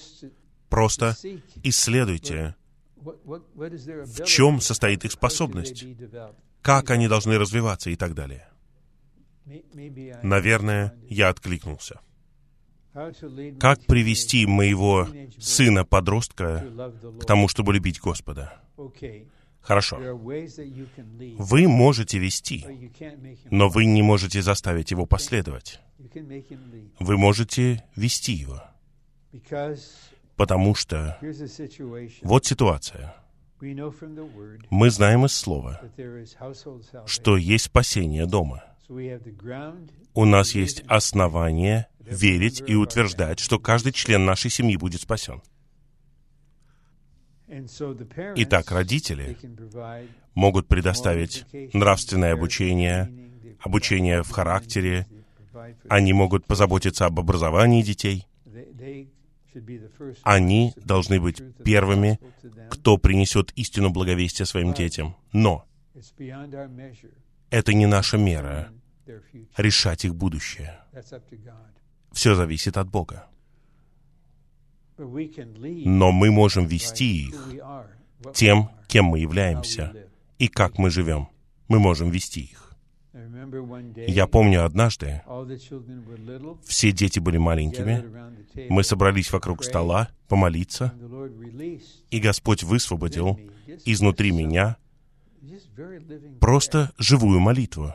Просто 0.70 1.16
исследуйте, 1.64 2.56
в 2.96 4.24
чем 4.26 4.60
состоит 4.60 5.06
их 5.06 5.12
способность, 5.12 5.86
как 6.62 6.90
они 6.90 7.08
должны 7.08 7.38
развиваться 7.38 7.90
и 7.90 7.96
так 7.96 8.14
далее. 8.14 8.48
Наверное, 10.24 10.94
я 11.10 11.30
откликнулся. 11.30 12.00
Как 13.60 13.86
привести 13.86 14.46
моего 14.46 15.08
сына-подростка 15.40 16.92
к 17.20 17.26
тому, 17.26 17.48
чтобы 17.48 17.74
любить 17.74 18.00
Господа? 18.00 18.62
Хорошо. 19.62 19.98
Вы 19.98 21.68
можете 21.68 22.20
вести, 22.20 22.66
но 23.50 23.70
вы 23.70 23.86
не 23.86 24.02
можете 24.02 24.42
заставить 24.42 24.92
его 24.92 25.06
последовать. 25.06 25.80
Вы 27.00 27.18
можете 27.18 27.84
вести 27.96 28.34
его. 28.34 28.62
Потому 30.36 30.76
что 30.76 31.18
вот 32.24 32.46
ситуация. 32.46 33.16
Мы 34.70 34.90
знаем 34.90 35.26
из 35.26 35.34
Слова, 35.34 35.82
что 37.06 37.38
есть 37.38 37.66
спасение 37.66 38.26
дома. 38.26 38.64
У 40.14 40.26
нас 40.26 40.54
есть 40.54 40.84
основание 40.88 41.88
верить 42.00 42.62
и 42.68 42.76
утверждать, 42.76 43.40
что 43.40 43.60
каждый 43.60 43.94
член 43.94 44.26
нашей 44.26 44.52
семьи 44.52 44.76
будет 44.76 45.02
спасен. 45.02 45.42
Итак, 48.36 48.72
родители 48.72 49.38
могут 50.34 50.68
предоставить 50.68 51.46
нравственное 51.74 52.34
обучение, 52.34 53.10
обучение 53.60 54.24
в 54.24 54.32
характере, 54.32 55.08
Они 55.88 56.14
могут 56.14 56.46
позаботиться 56.46 57.06
об 57.06 57.20
образовании 57.20 57.84
детей. 57.84 58.26
Они 60.24 60.74
должны 60.78 61.20
быть 61.20 61.42
первыми, 61.64 62.20
кто 62.70 62.98
принесет 62.98 63.52
истину 63.56 63.90
благовестия 63.90 64.46
своим 64.46 64.74
детям. 64.74 65.16
Но 65.32 65.66
это 67.50 67.74
не 67.74 67.86
наша 67.86 68.18
мера 68.18 68.72
решать 69.58 70.06
их 70.06 70.16
будущее. 70.16 70.80
Все 72.12 72.36
зависит 72.36 72.78
от 72.78 72.90
Бога. 72.90 73.28
Но 74.98 76.12
мы 76.12 76.32
можем 76.32 76.66
вести 76.66 77.28
их 77.28 77.50
тем, 78.34 78.70
кем 78.88 79.06
мы 79.06 79.20
являемся 79.20 79.94
и 80.38 80.48
как 80.48 80.78
мы 80.78 80.90
живем. 80.90 81.30
Мы 81.68 81.80
можем 81.80 82.12
вести 82.12 82.42
их. 82.42 82.63
Я 84.08 84.28
помню 84.28 84.66
однажды, 84.66 85.22
все 86.66 86.92
дети 86.92 87.20
были 87.20 87.38
маленькими, 87.38 88.04
мы 88.70 88.84
собрались 88.84 89.32
вокруг 89.32 89.64
стола 89.64 90.10
помолиться, 90.28 90.94
и 92.10 92.20
Господь 92.20 92.64
высвободил 92.64 93.40
изнутри 93.86 94.32
меня 94.32 94.78
просто 96.40 96.92
живую 96.98 97.40
молитву. 97.40 97.94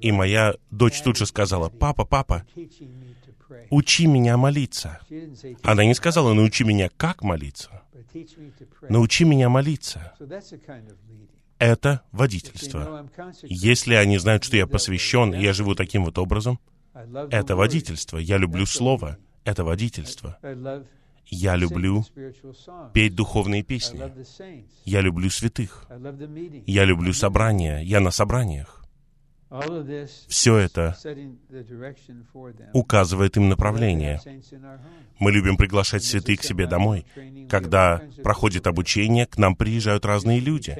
И 0.00 0.12
моя 0.12 0.54
дочь 0.70 1.02
тут 1.02 1.16
же 1.16 1.26
сказала, 1.26 1.68
«Папа, 1.68 2.04
папа, 2.04 2.46
учи 3.70 4.06
меня 4.06 4.36
молиться». 4.36 4.98
Она 5.62 5.84
не 5.84 5.94
сказала, 5.94 6.32
научи 6.32 6.64
меня, 6.64 6.88
как 6.96 7.22
молиться. 7.22 7.82
Научи 8.88 9.24
меня 9.24 9.48
молиться. 9.48 10.14
Это 11.58 12.02
водительство. 12.12 13.08
Если 13.42 13.94
они 13.94 14.18
знают, 14.18 14.44
что 14.44 14.56
я 14.56 14.66
посвящен, 14.66 15.34
и 15.34 15.42
я 15.42 15.52
живу 15.52 15.74
таким 15.74 16.04
вот 16.04 16.18
образом, 16.18 16.58
это 17.30 17.56
водительство. 17.56 18.18
Я 18.18 18.38
люблю 18.38 18.66
Слово. 18.66 19.18
Это 19.44 19.64
водительство. 19.64 20.38
Я 21.28 21.56
люблю 21.56 22.04
петь 22.92 23.14
духовные 23.14 23.62
песни. 23.62 24.02
Я 24.84 25.00
люблю 25.00 25.30
святых. 25.30 25.86
Я 26.66 26.84
люблю 26.84 27.12
собрания. 27.12 27.80
Я 27.80 28.00
на 28.00 28.10
собраниях. 28.10 28.75
Все 30.28 30.56
это 30.56 30.96
указывает 32.72 33.36
им 33.36 33.48
направление. 33.48 34.20
Мы 35.18 35.30
любим 35.30 35.56
приглашать 35.56 36.04
святых 36.04 36.40
к 36.40 36.44
себе 36.44 36.66
домой. 36.66 37.06
Когда 37.48 38.02
проходит 38.22 38.66
обучение, 38.66 39.26
к 39.26 39.38
нам 39.38 39.54
приезжают 39.54 40.04
разные 40.04 40.40
люди. 40.40 40.76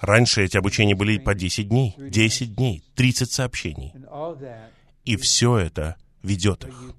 Раньше 0.00 0.44
эти 0.44 0.56
обучения 0.56 0.96
были 0.96 1.18
по 1.18 1.34
10 1.34 1.68
дней, 1.68 1.94
10 1.96 2.54
дней, 2.56 2.82
30 2.96 3.30
сообщений. 3.30 3.92
И 5.04 5.16
все 5.16 5.56
это 5.56 5.96
ведет 6.24 6.64
их. 6.64 6.94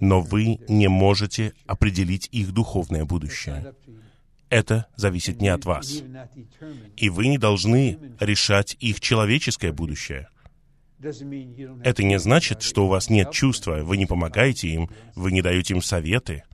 Но 0.00 0.22
вы 0.22 0.58
не 0.68 0.88
можете 0.88 1.52
определить 1.66 2.28
их 2.32 2.52
духовное 2.52 3.04
будущее. 3.04 3.74
Это 4.50 4.86
зависит 4.96 5.40
не 5.40 5.48
от 5.48 5.64
вас. 5.64 6.02
И 6.96 7.08
вы 7.08 7.28
не 7.28 7.38
должны 7.38 7.98
решать 8.20 8.76
их 8.80 9.00
человеческое 9.00 9.72
будущее. 9.72 10.28
Это 11.82 12.02
не 12.02 12.18
значит, 12.18 12.62
что 12.62 12.86
у 12.86 12.88
вас 12.88 13.10
нет 13.10 13.30
чувства, 13.30 13.82
вы 13.82 13.96
не 13.96 14.06
помогаете 14.06 14.68
им, 14.68 14.88
вы 15.14 15.32
не 15.32 15.42
даете 15.42 15.74
им 15.74 15.82
советы, 15.82 16.44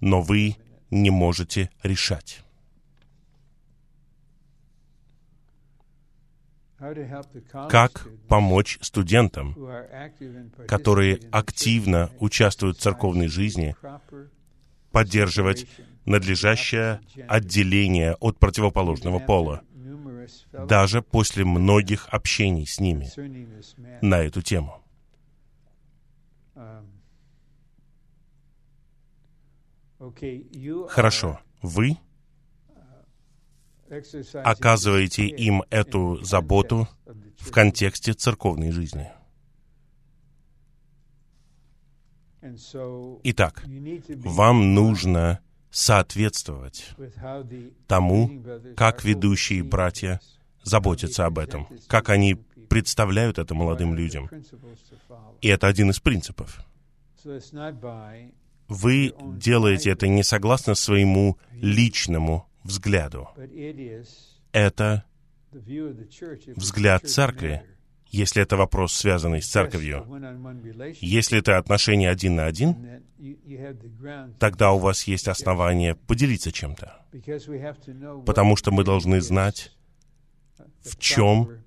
но 0.00 0.20
вы 0.20 0.56
не 0.90 1.10
можете 1.10 1.70
решать. 1.82 2.44
Как 7.70 8.06
помочь 8.28 8.78
студентам, 8.82 9.56
которые 10.68 11.20
активно 11.32 12.10
участвуют 12.18 12.76
в 12.76 12.80
церковной 12.80 13.28
жизни, 13.28 13.74
поддерживать 14.92 15.66
надлежащее 16.04 17.00
отделение 17.28 18.14
от 18.20 18.38
противоположного 18.38 19.18
пола, 19.18 19.62
даже 20.52 21.02
после 21.02 21.44
многих 21.44 22.08
общений 22.08 22.66
с 22.66 22.80
ними 22.80 23.10
на 24.02 24.20
эту 24.20 24.42
тему. 24.42 24.80
Хорошо, 30.88 31.40
вы 31.62 31.96
оказываете 34.42 35.26
им 35.26 35.62
эту 35.70 36.22
заботу 36.22 36.88
в 37.38 37.50
контексте 37.50 38.12
церковной 38.12 38.70
жизни. 38.70 39.10
Итак, 43.22 43.64
вам 44.24 44.74
нужно 44.74 45.40
соответствовать 45.74 46.94
тому, 47.88 48.44
как 48.76 49.04
ведущие 49.04 49.64
братья 49.64 50.20
заботятся 50.62 51.26
об 51.26 51.38
этом, 51.38 51.66
как 51.88 52.10
они 52.10 52.36
представляют 52.68 53.38
это 53.38 53.54
молодым 53.54 53.94
людям. 53.94 54.30
И 55.40 55.48
это 55.48 55.66
один 55.66 55.90
из 55.90 55.98
принципов. 55.98 56.64
Вы 58.68 59.14
делаете 59.36 59.90
это 59.90 60.06
не 60.06 60.22
согласно 60.22 60.76
своему 60.76 61.38
личному 61.52 62.48
взгляду. 62.62 63.28
Это 64.52 65.04
взгляд 66.54 67.08
церкви, 67.08 67.62
если 68.14 68.42
это 68.42 68.56
вопрос, 68.56 68.92
связанный 68.94 69.42
с 69.42 69.48
церковью. 69.48 70.06
Если 71.00 71.38
это 71.38 71.58
отношение 71.58 72.10
один 72.10 72.36
на 72.36 72.46
один, 72.46 73.02
тогда 74.38 74.72
у 74.72 74.78
вас 74.78 75.04
есть 75.04 75.28
основания 75.28 75.94
поделиться 75.94 76.52
чем-то. 76.52 77.00
Потому 78.24 78.56
что 78.56 78.70
мы 78.70 78.84
должны 78.84 79.20
знать, 79.20 79.72
в 80.82 80.98
чем 80.98 81.64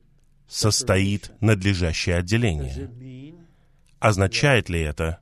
состоит 0.47 1.31
надлежащее 1.41 2.15
отделение. 2.15 2.89
Означает 3.99 4.69
ли 4.69 4.79
это, 4.79 5.19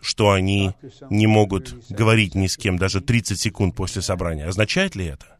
что 0.00 0.30
они 0.30 0.74
не 1.10 1.26
могут 1.26 1.74
говорить 1.90 2.34
ни 2.34 2.46
с 2.46 2.56
кем 2.56 2.76
даже 2.76 3.00
30 3.00 3.40
секунд 3.40 3.74
после 3.74 4.02
собрания? 4.02 4.46
Означает 4.46 4.94
ли 4.94 5.06
это? 5.06 5.38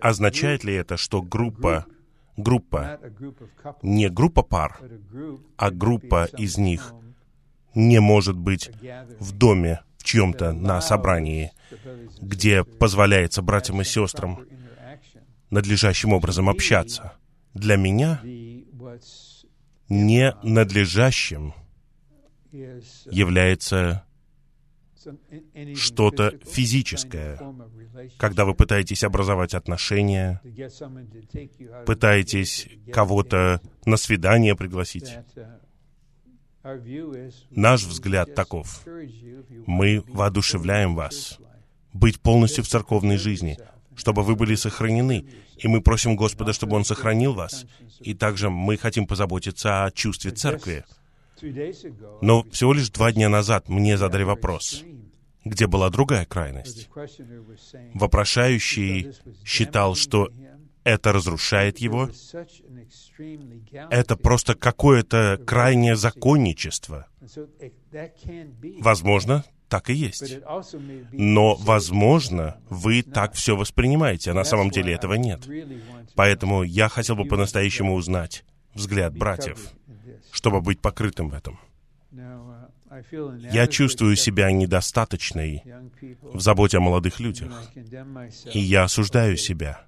Означает 0.00 0.64
ли 0.64 0.74
это, 0.74 0.96
что 0.96 1.22
группа, 1.22 1.86
группа, 2.36 3.00
не 3.82 4.08
группа 4.08 4.42
пар, 4.42 4.78
а 5.56 5.70
группа 5.70 6.28
из 6.36 6.58
них 6.58 6.92
не 7.74 8.00
может 8.00 8.36
быть 8.36 8.70
в 9.18 9.32
доме 9.32 9.80
в 9.98 10.04
чьем-то 10.04 10.52
на 10.52 10.80
собрании, 10.80 11.52
где 12.20 12.64
позволяется 12.64 13.42
братьям 13.42 13.80
и 13.80 13.84
сестрам 13.84 14.40
надлежащим 15.50 16.12
образом 16.12 16.48
общаться? 16.48 17.14
Для 17.54 17.76
меня 17.76 18.20
ненадлежащим 19.88 21.54
является 22.52 24.04
что-то 25.74 26.38
физическое, 26.44 27.38
когда 28.18 28.44
вы 28.44 28.54
пытаетесь 28.54 29.04
образовать 29.04 29.54
отношения, 29.54 30.40
пытаетесь 31.86 32.68
кого-то 32.92 33.60
на 33.84 33.96
свидание 33.96 34.56
пригласить. 34.56 35.16
Наш 37.50 37.84
взгляд 37.84 38.34
таков. 38.34 38.84
Мы 39.66 40.02
воодушевляем 40.08 40.94
вас 40.94 41.38
быть 41.92 42.20
полностью 42.20 42.64
в 42.64 42.68
церковной 42.68 43.16
жизни, 43.16 43.58
чтобы 43.94 44.22
вы 44.22 44.34
были 44.34 44.54
сохранены. 44.54 45.26
И 45.56 45.68
мы 45.68 45.80
просим 45.80 46.16
Господа, 46.16 46.52
чтобы 46.52 46.76
Он 46.76 46.84
сохранил 46.84 47.34
вас. 47.34 47.66
И 48.00 48.14
также 48.14 48.50
мы 48.50 48.76
хотим 48.76 49.06
позаботиться 49.06 49.84
о 49.84 49.90
чувстве 49.90 50.32
церкви. 50.32 50.84
Но 52.20 52.42
всего 52.50 52.72
лишь 52.72 52.90
два 52.90 53.12
дня 53.12 53.28
назад 53.28 53.68
мне 53.68 53.96
задали 53.96 54.22
вопрос, 54.22 54.82
где 55.46 55.68
была 55.68 55.90
другая 55.90 56.26
крайность. 56.26 56.88
Вопрошающий 57.94 59.12
считал, 59.44 59.94
что 59.94 60.28
это 60.82 61.12
разрушает 61.12 61.78
его. 61.78 62.10
Это 63.90 64.16
просто 64.16 64.54
какое-то 64.54 65.40
крайнее 65.46 65.96
законничество. 65.96 67.06
Возможно, 68.80 69.44
так 69.68 69.90
и 69.90 69.94
есть. 69.94 70.38
Но, 71.12 71.54
возможно, 71.54 72.58
вы 72.68 73.02
так 73.02 73.34
все 73.34 73.56
воспринимаете, 73.56 74.32
а 74.32 74.34
на 74.34 74.44
самом 74.44 74.70
деле 74.70 74.94
этого 74.94 75.14
нет. 75.14 75.42
Поэтому 76.16 76.64
я 76.64 76.88
хотел 76.88 77.14
бы 77.14 77.24
по-настоящему 77.24 77.94
узнать 77.94 78.44
взгляд 78.74 79.16
братьев, 79.16 79.70
чтобы 80.32 80.60
быть 80.60 80.80
покрытым 80.80 81.30
в 81.30 81.34
этом. 81.34 81.58
Я 83.52 83.66
чувствую 83.66 84.16
себя 84.16 84.50
недостаточной 84.52 85.62
в 86.22 86.40
заботе 86.40 86.78
о 86.78 86.80
молодых 86.80 87.20
людях, 87.20 87.70
и 88.52 88.58
я 88.58 88.84
осуждаю 88.84 89.36
себя. 89.36 89.86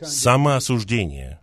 Самоосуждение 0.00 1.40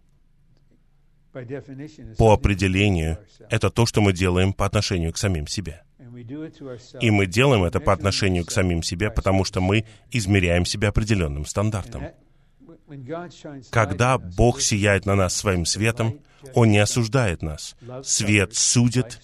по 2.17 2.33
определению 2.33 3.19
это 3.49 3.69
то, 3.69 3.85
что 3.85 4.01
мы 4.01 4.13
делаем 4.13 4.53
по 4.53 4.65
отношению 4.65 5.11
к 5.11 5.17
самим 5.17 5.47
себе. 5.47 5.83
И 7.01 7.11
мы 7.11 7.25
делаем 7.25 7.63
это 7.65 7.79
по 7.79 7.91
отношению 7.91 8.45
к 8.45 8.51
самим 8.51 8.81
себе, 8.81 9.11
потому 9.11 9.43
что 9.43 9.59
мы 9.59 9.85
измеряем 10.11 10.65
себя 10.65 10.89
определенным 10.89 11.45
стандартом. 11.45 12.03
Когда 13.71 14.17
Бог 14.17 14.61
сияет 14.61 15.05
на 15.05 15.15
нас 15.15 15.35
своим 15.35 15.65
светом, 15.65 16.19
Он 16.53 16.69
не 16.69 16.77
осуждает 16.77 17.41
нас. 17.41 17.75
Свет 18.03 18.55
судит, 18.55 19.19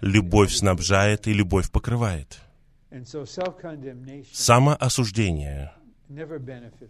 любовь 0.00 0.52
снабжает 0.52 1.26
и 1.28 1.32
любовь 1.32 1.70
покрывает. 1.70 2.40
Самоосуждение 4.32 5.72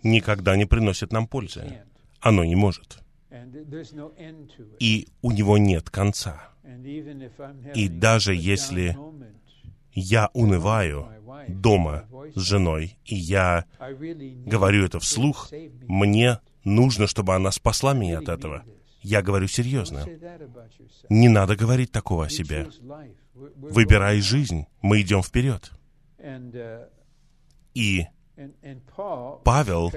никогда 0.02 0.56
не 0.56 0.66
приносит 0.66 1.12
нам 1.12 1.26
пользы. 1.26 1.82
Оно 2.20 2.44
не 2.44 2.56
может. 2.56 2.98
И 4.78 5.08
у 5.22 5.30
него 5.30 5.58
нет 5.58 5.90
конца. 5.90 6.50
И 7.74 7.88
даже 7.88 8.34
если 8.34 8.96
я 9.94 10.30
унываю 10.34 11.08
дома 11.48 12.04
с 12.34 12.40
женой, 12.40 12.98
и 13.04 13.14
я 13.14 13.64
говорю 14.46 14.84
это 14.84 14.98
вслух, 15.00 15.50
мне 15.86 16.40
нужно, 16.64 17.06
чтобы 17.06 17.34
она 17.34 17.50
спасла 17.50 17.94
меня 17.94 18.18
от 18.18 18.28
этого. 18.28 18.64
Я 19.02 19.22
говорю 19.22 19.48
серьезно. 19.48 20.06
Не 21.10 21.28
надо 21.28 21.56
говорить 21.56 21.92
такого 21.92 22.26
о 22.26 22.30
себе. 22.30 22.68
Выбирай 23.34 24.20
жизнь, 24.20 24.66
мы 24.80 25.02
идем 25.02 25.22
вперед. 25.22 25.70
И 27.74 28.06
Павел 29.44 29.92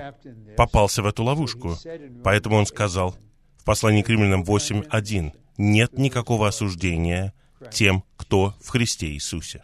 попался 0.56 1.02
в 1.02 1.08
эту 1.08 1.24
ловушку, 1.24 1.76
поэтому 2.24 2.58
он 2.58 2.66
сказал 2.66 3.16
в 3.58 3.64
послании 3.64 4.02
к 4.02 4.10
римлянам 4.10 4.44
8.1, 4.44 5.32
«Нет 5.58 5.98
никакого 5.98 6.48
осуждения 6.48 7.34
тем, 7.72 8.04
кто 8.16 8.54
в 8.62 8.70
Христе 8.70 9.08
Иисусе». 9.08 9.62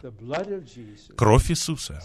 Кровь 1.16 1.50
Иисуса 1.50 2.00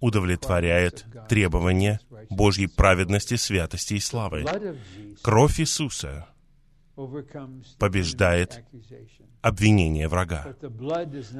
удовлетворяет 0.00 1.06
требования 1.28 2.00
Божьей 2.30 2.66
праведности, 2.66 3.36
святости 3.36 3.94
и 3.94 4.00
славы. 4.00 4.44
Кровь 5.22 5.60
Иисуса 5.60 6.28
побеждает 7.78 8.64
обвинение 9.42 10.08
врага. 10.08 10.54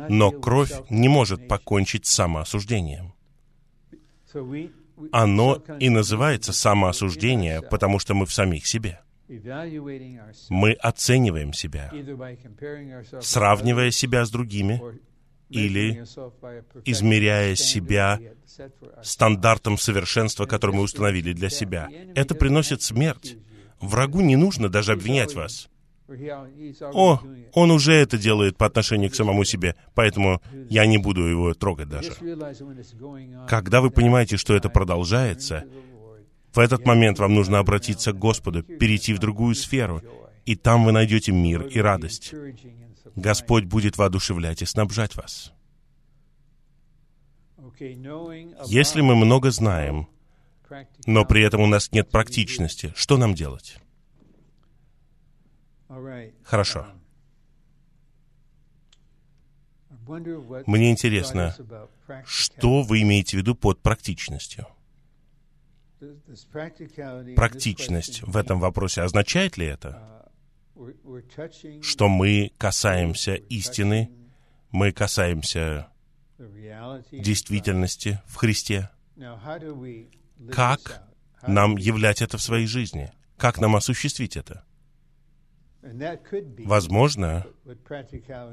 Но 0.09 0.31
кровь 0.31 0.73
не 0.91 1.09
может 1.09 1.49
покончить 1.49 2.07
самоосуждением. 2.07 3.15
Оно 5.13 5.63
и 5.79 5.89
называется 5.89 6.53
самоосуждение, 6.53 7.63
потому 7.63 7.99
что 7.99 8.15
мы 8.15 8.27
в 8.27 8.33
самих 8.33 8.67
себе. 8.67 9.01
Мы 10.51 10.73
оцениваем 10.73 11.53
себя, 11.53 11.93
сравнивая 13.21 13.91
себя 13.91 14.25
с 14.25 14.31
другими 14.31 14.81
или 15.49 16.05
измеряя 16.85 17.55
себя 17.55 18.21
стандартом 19.03 19.79
совершенства, 19.79 20.47
который 20.47 20.77
мы 20.77 20.83
установили 20.83 21.33
для 21.33 21.51
себя. 21.51 21.89
Это 22.15 22.35
приносит 22.35 22.83
смерть. 22.83 23.37
Врагу 23.81 24.21
не 24.21 24.37
нужно 24.37 24.69
даже 24.69 24.93
обвинять 24.93 25.35
вас. 25.35 25.69
О, 26.93 27.21
он 27.53 27.71
уже 27.71 27.93
это 27.95 28.17
делает 28.17 28.57
по 28.57 28.67
отношению 28.67 29.11
к 29.11 29.15
самому 29.15 29.45
себе, 29.45 29.75
поэтому 29.95 30.41
я 30.71 30.87
не 30.87 30.99
буду 30.99 31.23
его 31.25 31.53
трогать 31.55 31.89
даже. 31.89 32.13
Когда 33.49 33.81
вы 33.81 33.91
понимаете, 33.91 34.37
что 34.37 34.55
это 34.55 34.69
продолжается, 34.69 35.65
в 36.57 36.59
этот 36.59 36.87
момент 36.87 37.19
вам 37.19 37.35
нужно 37.35 37.59
обратиться 37.59 38.13
к 38.13 38.19
Господу, 38.19 38.63
перейти 38.63 39.13
в 39.13 39.19
другую 39.19 39.55
сферу, 39.55 40.03
и 40.47 40.57
там 40.57 40.85
вы 40.85 40.93
найдете 40.93 41.33
мир 41.33 41.63
и 41.67 41.79
радость. 41.81 42.35
Господь 43.15 43.65
будет 43.65 43.99
воодушевлять 43.99 44.63
и 44.63 44.67
снабжать 44.67 45.17
вас. 45.17 45.53
Если 48.67 49.03
мы 49.03 49.17
много 49.17 49.51
знаем, 49.51 50.09
но 51.07 51.25
при 51.25 51.43
этом 51.43 51.61
у 51.61 51.67
нас 51.67 51.93
нет 51.93 52.11
практичности, 52.11 52.93
что 52.97 53.19
нам 53.19 53.35
делать? 53.35 53.79
Хорошо. 56.43 56.87
Мне 60.67 60.91
интересно, 60.91 61.55
что 62.25 62.83
вы 62.83 63.03
имеете 63.03 63.37
в 63.37 63.41
виду 63.41 63.55
под 63.55 63.83
практичностью? 63.83 64.67
Практичность 67.37 68.23
в 68.23 68.37
этом 68.37 68.61
вопросе 68.61 69.03
означает 69.03 69.57
ли 69.57 69.67
это, 69.67 70.31
что 71.83 72.09
мы 72.09 72.53
касаемся 72.59 73.35
истины, 73.35 74.11
мы 74.71 74.93
касаемся 74.93 75.89
действительности 76.39 78.21
в 78.27 78.37
Христе? 78.37 78.91
Как 80.53 81.03
нам 81.47 81.77
являть 81.77 82.21
это 82.21 82.37
в 82.37 82.43
своей 82.43 82.67
жизни? 82.67 83.13
Как 83.39 83.59
нам 83.59 83.77
осуществить 83.77 84.37
это? 84.37 84.65
Возможно, 86.65 87.47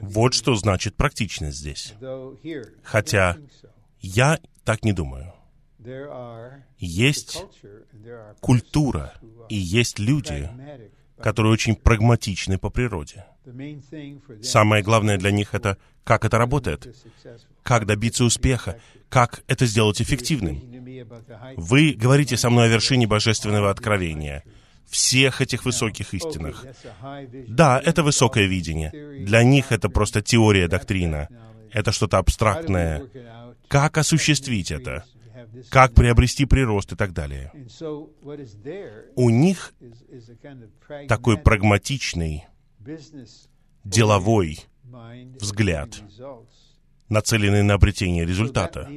вот 0.02 0.34
что 0.34 0.56
значит 0.56 0.96
практичность 0.96 1.58
здесь. 1.58 1.94
Хотя 2.84 3.38
я 4.00 4.40
так 4.64 4.86
не 4.86 4.94
думаю. 4.94 5.34
Есть 6.78 7.44
культура 8.40 9.14
и 9.50 9.56
есть 9.56 10.00
люди, 10.00 10.50
которые 11.20 11.54
очень 11.54 11.76
прагматичны 11.76 12.58
по 12.58 12.70
природе. 12.70 13.26
Самое 14.42 14.84
главное 14.84 15.18
для 15.18 15.32
них 15.32 15.54
это, 15.54 15.78
как 16.04 16.26
это 16.26 16.38
работает, 16.38 16.96
как 17.62 17.86
добиться 17.86 18.24
успеха, 18.24 18.80
как 19.10 19.44
это 19.48 19.66
сделать 19.66 20.02
эффективным. 20.02 20.62
Вы 21.58 21.94
говорите 21.94 22.38
со 22.38 22.50
мной 22.50 22.66
о 22.66 22.70
вершине 22.70 23.08
божественного 23.08 23.70
откровения— 23.70 24.44
всех 24.94 25.42
этих 25.42 25.66
высоких 25.66 26.14
истинах. 26.14 26.66
Да, 27.48 27.82
это 27.84 28.04
высокое 28.04 28.46
видение. 28.46 28.92
Для 29.26 29.44
них 29.44 29.72
это 29.72 29.90
просто 29.90 30.22
теория, 30.22 30.68
доктрина. 30.68 31.28
Это 31.72 31.92
что-то 31.92 32.20
абстрактное. 32.20 33.04
Как 33.68 33.98
осуществить 33.98 34.72
это? 34.72 35.04
Как 35.70 35.94
приобрести 35.94 36.46
прирост 36.46 36.94
и 36.94 36.96
так 36.96 37.14
далее. 37.14 37.52
У 39.16 39.30
них 39.30 39.74
такой 41.08 41.38
прагматичный, 41.38 42.46
деловой 43.84 44.60
взгляд, 45.40 46.02
нацеленный 47.10 47.64
на 47.64 47.76
обретение 47.76 48.26
результата. 48.26 48.90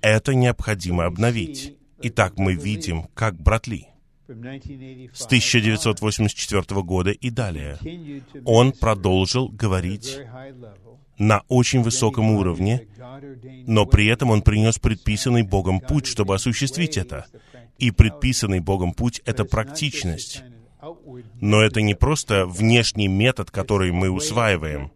Это 0.00 0.34
необходимо 0.34 1.06
обновить. 1.06 1.78
Итак, 2.02 2.34
мы 2.36 2.54
видим, 2.54 3.04
как 3.14 3.40
братли 3.40 3.88
с 4.28 5.24
1984 5.26 6.82
года 6.82 7.10
и 7.10 7.30
далее. 7.30 7.78
Он 8.44 8.72
продолжил 8.72 9.48
говорить 9.48 10.18
на 11.18 11.42
очень 11.48 11.82
высоком 11.82 12.30
уровне, 12.30 12.86
но 13.66 13.86
при 13.86 14.06
этом 14.06 14.30
он 14.30 14.42
принес 14.42 14.78
предписанный 14.78 15.42
Богом 15.42 15.80
путь, 15.80 16.06
чтобы 16.06 16.34
осуществить 16.34 16.96
это. 16.96 17.26
И 17.78 17.90
предписанный 17.90 18.60
Богом 18.60 18.92
путь— 18.92 19.20
это 19.24 19.44
практичность. 19.44 20.42
Но 21.40 21.62
это 21.62 21.82
не 21.82 21.94
просто 21.94 22.46
внешний 22.46 23.08
метод, 23.08 23.50
который 23.50 23.92
мы 23.92 24.10
усваиваем. 24.10 24.92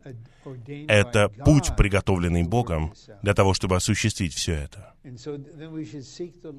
Это 0.88 1.28
путь, 1.28 1.76
приготовленный 1.76 2.42
Богом 2.42 2.94
для 3.22 3.35
того, 3.35 3.54
чтобы 3.54 3.76
осуществить 3.76 4.35
все 4.35 4.54
это. 4.54 4.94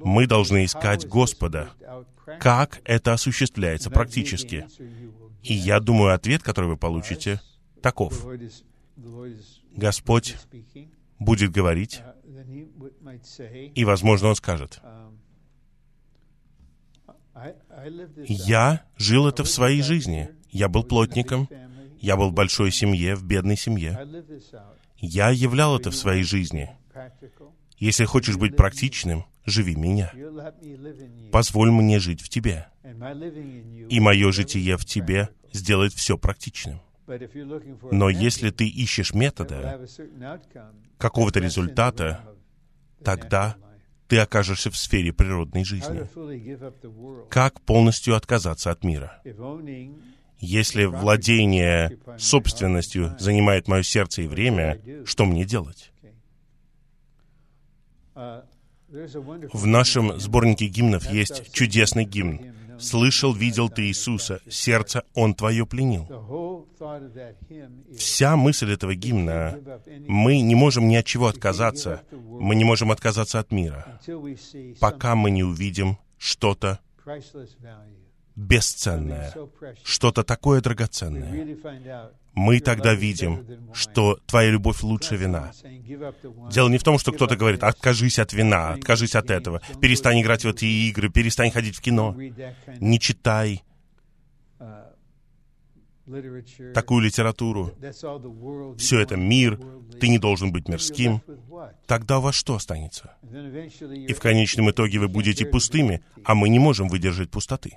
Мы 0.04 0.26
должны 0.26 0.64
искать 0.64 1.06
Господа. 1.06 1.70
Как 2.40 2.80
это 2.84 3.12
осуществляется 3.12 3.90
практически? 3.90 4.66
И 5.42 5.54
я 5.54 5.80
думаю, 5.80 6.14
ответ, 6.14 6.42
который 6.42 6.70
вы 6.70 6.76
получите, 6.76 7.40
таков. 7.80 8.24
Господь 9.76 10.36
будет 11.18 11.50
говорить, 11.50 12.02
и, 13.74 13.84
возможно, 13.84 14.28
Он 14.28 14.36
скажет, 14.36 14.80
«Я 18.26 18.84
жил 18.96 19.26
это 19.26 19.44
в 19.44 19.48
своей 19.48 19.82
жизни. 19.82 20.30
Я 20.50 20.68
был 20.68 20.84
плотником, 20.84 21.48
я 21.98 22.16
был 22.16 22.30
в 22.30 22.34
большой 22.34 22.70
семье, 22.70 23.14
в 23.14 23.24
бедной 23.24 23.56
семье. 23.56 23.98
Я 24.98 25.30
являл 25.30 25.76
это 25.78 25.90
в 25.90 25.96
своей 25.96 26.24
жизни. 26.24 26.70
Если 27.78 28.04
хочешь 28.04 28.36
быть 28.36 28.54
практичным, 28.54 29.24
живи 29.46 29.74
меня. 29.74 30.12
Позволь 31.32 31.70
мне 31.70 31.98
жить 31.98 32.20
в 32.20 32.28
тебе. 32.28 32.68
И 33.88 34.00
мое 34.00 34.30
житие 34.30 34.76
в 34.76 34.84
тебе 34.84 35.30
сделает 35.52 35.92
все 35.92 36.18
практичным. 36.18 36.80
Но 37.90 38.08
если 38.08 38.50
ты 38.50 38.66
ищешь 38.68 39.14
метода, 39.14 39.86
какого-то 40.98 41.40
результата, 41.40 42.24
тогда 43.04 43.56
ты 44.08 44.18
окажешься 44.18 44.70
в 44.70 44.76
сфере 44.76 45.12
природной 45.12 45.64
жизни. 45.64 46.06
Как 47.30 47.60
полностью 47.62 48.14
отказаться 48.14 48.70
от 48.70 48.84
мира? 48.84 49.22
Если 50.38 50.84
владение 50.84 51.98
собственностью 52.18 53.16
занимает 53.18 53.68
мое 53.68 53.82
сердце 53.82 54.22
и 54.22 54.26
время, 54.26 54.80
что 55.06 55.24
мне 55.24 55.44
делать? 55.44 55.92
В 58.12 59.66
нашем 59.66 60.20
сборнике 60.20 60.66
гимнов 60.66 61.10
есть 61.10 61.52
чудесный 61.52 62.04
гимн. 62.04 62.52
«Слышал, 62.82 63.32
видел 63.32 63.68
ты 63.68 63.86
Иисуса, 63.86 64.40
сердце 64.48 65.04
Он 65.14 65.34
твое 65.34 65.66
пленил». 65.66 66.06
Вся 67.96 68.36
мысль 68.36 68.72
этого 68.72 68.94
гимна, 68.94 69.58
мы 70.08 70.40
не 70.40 70.54
можем 70.54 70.88
ни 70.88 70.96
от 70.96 71.06
чего 71.06 71.28
отказаться, 71.28 72.02
мы 72.10 72.54
не 72.54 72.64
можем 72.64 72.90
отказаться 72.90 73.38
от 73.38 73.52
мира, 73.52 74.00
пока 74.80 75.14
мы 75.14 75.30
не 75.30 75.44
увидим 75.44 75.98
что-то 76.18 76.80
бесценное, 78.36 79.34
что-то 79.84 80.22
такое 80.22 80.60
драгоценное. 80.60 81.56
Мы 82.34 82.60
тогда 82.60 82.94
видим, 82.94 83.70
что 83.74 84.18
твоя 84.26 84.50
любовь 84.50 84.82
лучше 84.82 85.16
вина. 85.16 85.52
Дело 86.50 86.68
не 86.68 86.78
в 86.78 86.82
том, 86.82 86.98
что 86.98 87.12
кто-то 87.12 87.36
говорит, 87.36 87.62
откажись 87.62 88.18
от 88.18 88.32
вина, 88.32 88.70
откажись 88.70 89.14
от 89.14 89.30
этого, 89.30 89.60
перестань 89.80 90.20
играть 90.20 90.44
в 90.44 90.48
эти 90.48 90.64
игры, 90.64 91.10
перестань 91.10 91.50
ходить 91.50 91.76
в 91.76 91.80
кино, 91.82 92.16
не 92.80 92.98
читай 92.98 93.62
такую 96.74 97.00
литературу. 97.02 97.72
Все 98.76 99.00
это 99.00 99.16
мир, 99.16 99.60
ты 100.00 100.08
не 100.08 100.18
должен 100.18 100.52
быть 100.52 100.68
мирским. 100.68 101.22
Тогда 101.86 102.18
у 102.18 102.22
вас 102.22 102.34
что 102.34 102.54
останется? 102.54 103.16
И 103.22 104.12
в 104.12 104.20
конечном 104.20 104.70
итоге 104.70 104.98
вы 104.98 105.08
будете 105.08 105.46
пустыми, 105.46 106.02
а 106.24 106.34
мы 106.34 106.48
не 106.48 106.58
можем 106.58 106.88
выдержать 106.88 107.30
пустоты. 107.30 107.72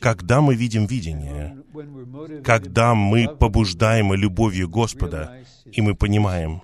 Когда 0.00 0.40
мы 0.40 0.54
видим 0.54 0.86
видение, 0.86 1.58
когда 2.42 2.94
мы 2.94 3.28
побуждаемы 3.28 4.16
любовью 4.16 4.68
Господа, 4.68 5.44
и 5.70 5.80
мы 5.82 5.94
понимаем 5.94 6.62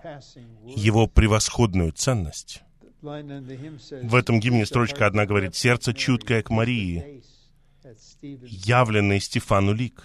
Его 0.64 1.07
превосходную 1.07 1.92
ценность, 1.92 2.62
в 3.01 4.14
этом 4.14 4.40
гимне 4.40 4.66
строчка 4.66 5.07
одна 5.07 5.25
говорит 5.25 5.55
«Сердце 5.55 5.94
чуткое 5.94 6.42
к 6.42 6.51
Марии, 6.51 7.23
явленный 8.42 9.20
Стефану 9.20 9.72
лик». 9.72 10.02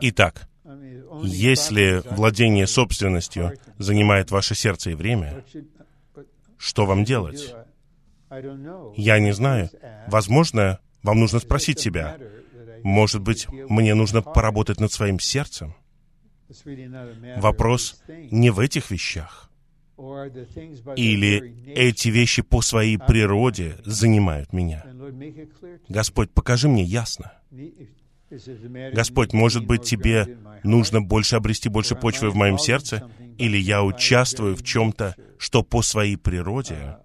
Итак, 0.00 0.48
если 1.22 2.02
владение 2.14 2.66
собственностью 2.66 3.52
занимает 3.78 4.30
ваше 4.30 4.54
сердце 4.54 4.90
и 4.90 4.94
время, 4.94 5.44
что 6.56 6.86
вам 6.86 7.04
делать? 7.04 7.54
Я 8.96 9.18
не 9.18 9.32
знаю. 9.32 9.70
Возможно, 10.06 10.80
вам 11.02 11.20
нужно 11.20 11.38
спросить 11.40 11.78
себя, 11.78 12.18
может 12.82 13.22
быть, 13.22 13.48
мне 13.50 13.94
нужно 13.94 14.22
поработать 14.22 14.80
над 14.80 14.92
своим 14.92 15.20
сердцем? 15.20 15.74
Вопрос 17.36 18.02
не 18.08 18.50
в 18.50 18.60
этих 18.60 18.90
вещах. 18.90 19.50
Или 20.96 21.72
эти 21.74 22.08
вещи 22.08 22.42
по 22.42 22.62
своей 22.62 22.98
природе 22.98 23.76
занимают 23.84 24.52
меня. 24.52 24.84
Господь, 25.88 26.30
покажи 26.30 26.68
мне 26.68 26.82
ясно. 26.82 27.32
Господь, 28.92 29.32
может 29.32 29.64
быть, 29.64 29.82
тебе 29.82 30.38
нужно 30.62 31.00
больше 31.00 31.36
обрести 31.36 31.68
больше 31.68 31.94
почвы 31.94 32.30
в 32.30 32.34
моем 32.34 32.58
сердце, 32.58 33.10
или 33.38 33.56
я 33.56 33.82
участвую 33.82 34.54
в 34.54 34.62
чем-то, 34.62 35.14
что 35.38 35.62
по 35.62 35.82
своей 35.82 36.16
природе 36.16 36.98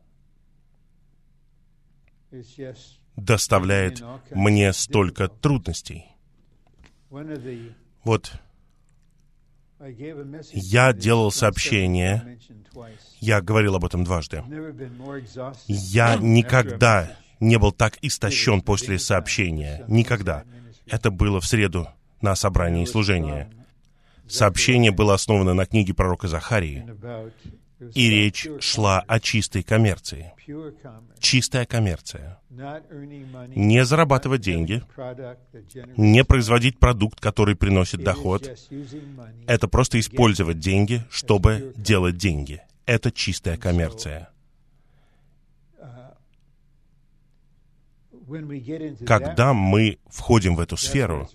доставляет 3.16 4.04
мне 4.32 4.74
столько 4.74 5.28
трудностей. 5.28 6.06
Вот 8.04 8.34
я 10.52 10.94
делал 10.94 11.32
сообщение, 11.32 12.40
я 13.20 13.42
говорил 13.42 13.76
об 13.76 13.86
этом 13.86 14.04
дважды. 14.04 14.44
Я 15.68 16.16
никогда 16.16 17.18
не 17.44 17.58
был 17.58 17.72
так 17.72 17.98
истощен 18.02 18.62
после 18.62 18.98
сообщения. 18.98 19.84
Никогда. 19.88 20.44
Это 20.88 21.12
было 21.12 21.40
в 21.40 21.46
среду 21.46 21.88
на 22.22 22.36
собрании 22.36 22.86
служения. 22.86 23.50
Сообщение 24.28 24.92
было 24.92 25.14
основано 25.14 25.54
на 25.54 25.66
книге 25.66 25.94
пророка 25.94 26.28
Захарии, 26.28 26.86
и 27.94 28.10
речь 28.10 28.48
шла 28.62 29.02
о 29.02 29.20
чистой 29.20 29.62
коммерции. 29.62 30.32
Чистая 31.20 31.66
коммерция. 31.66 32.40
Не 32.50 33.84
зарабатывать 33.84 34.42
деньги, 34.42 34.82
не 35.98 36.24
производить 36.24 36.80
продукт, 36.80 37.20
который 37.20 37.56
приносит 37.56 38.04
доход. 38.04 38.50
Это 39.48 39.68
просто 39.68 40.00
использовать 40.00 40.60
деньги, 40.60 41.04
чтобы 41.10 41.74
делать 41.76 42.18
деньги. 42.18 42.62
Это 42.86 43.12
чистая 43.12 43.58
коммерция. 43.58 44.33
Когда 49.06 49.54
мы 49.54 50.00
входим 50.08 50.56
в 50.56 50.60
эту 50.60 50.78
сферу, 50.78 51.30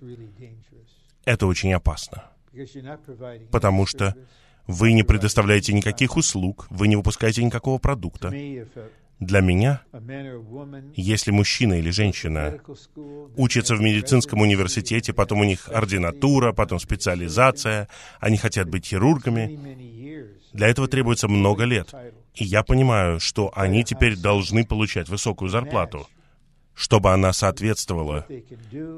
это 1.24 1.46
очень 1.46 1.72
опасно, 1.72 2.24
потому 3.50 3.86
что 3.86 4.14
вы 4.66 4.92
не 4.92 5.02
предоставляете 5.02 5.72
никаких 5.72 6.16
услуг, 6.16 6.66
вы 6.70 6.88
не 6.88 6.96
выпускаете 6.96 7.42
никакого 7.44 7.78
продукта. 7.78 8.32
Для 9.20 9.40
меня, 9.40 9.82
если 10.94 11.32
мужчина 11.32 11.74
или 11.74 11.90
женщина 11.90 12.60
учатся 13.36 13.74
в 13.74 13.80
медицинском 13.80 14.40
университете, 14.40 15.12
потом 15.12 15.40
у 15.40 15.44
них 15.44 15.68
ординатура, 15.68 16.52
потом 16.52 16.78
специализация, 16.78 17.88
они 18.20 18.36
хотят 18.36 18.68
быть 18.68 18.86
хирургами, 18.86 19.58
для 20.52 20.68
этого 20.68 20.86
требуется 20.86 21.26
много 21.26 21.64
лет. 21.64 21.92
И 22.34 22.44
я 22.44 22.62
понимаю, 22.62 23.18
что 23.18 23.50
они 23.56 23.82
теперь 23.82 24.16
должны 24.16 24.64
получать 24.64 25.08
высокую 25.08 25.48
зарплату 25.50 26.06
чтобы 26.78 27.12
она 27.12 27.32
соответствовала 27.32 28.24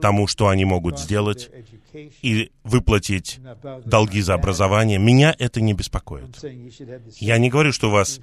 тому, 0.02 0.26
что 0.26 0.48
они 0.48 0.66
могут 0.66 0.98
сделать, 0.98 1.50
и 1.94 2.52
выплатить 2.62 3.40
долги 3.86 4.20
за 4.20 4.34
образование, 4.34 4.98
меня 4.98 5.34
это 5.38 5.62
не 5.62 5.72
беспокоит. 5.72 6.38
Я 7.18 7.38
не 7.38 7.48
говорю, 7.48 7.72
что 7.72 7.88
у 7.88 7.92
вас 7.92 8.20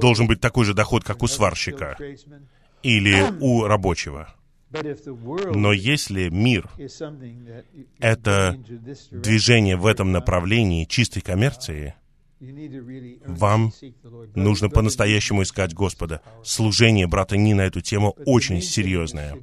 должен 0.00 0.26
быть 0.26 0.40
такой 0.40 0.64
же 0.64 0.74
доход, 0.74 1.04
как 1.04 1.22
у 1.22 1.28
сварщика 1.28 1.96
или 2.82 3.24
у 3.40 3.64
рабочего. 3.64 4.34
Но 5.54 5.72
если 5.72 6.28
мир— 6.28 6.68
это 8.00 8.58
движение 9.12 9.76
в 9.76 9.86
этом 9.86 10.10
направлении 10.10 10.86
чистой 10.86 11.20
коммерции, 11.20 11.94
вам 13.26 13.72
нужно 14.34 14.68
по-настоящему 14.68 15.42
искать 15.42 15.74
Господа. 15.74 16.22
Служение 16.42 17.06
брата 17.06 17.36
Ни 17.36 17.52
на 17.52 17.62
эту 17.62 17.80
тему 17.80 18.16
очень 18.26 18.60
серьезное. 18.60 19.38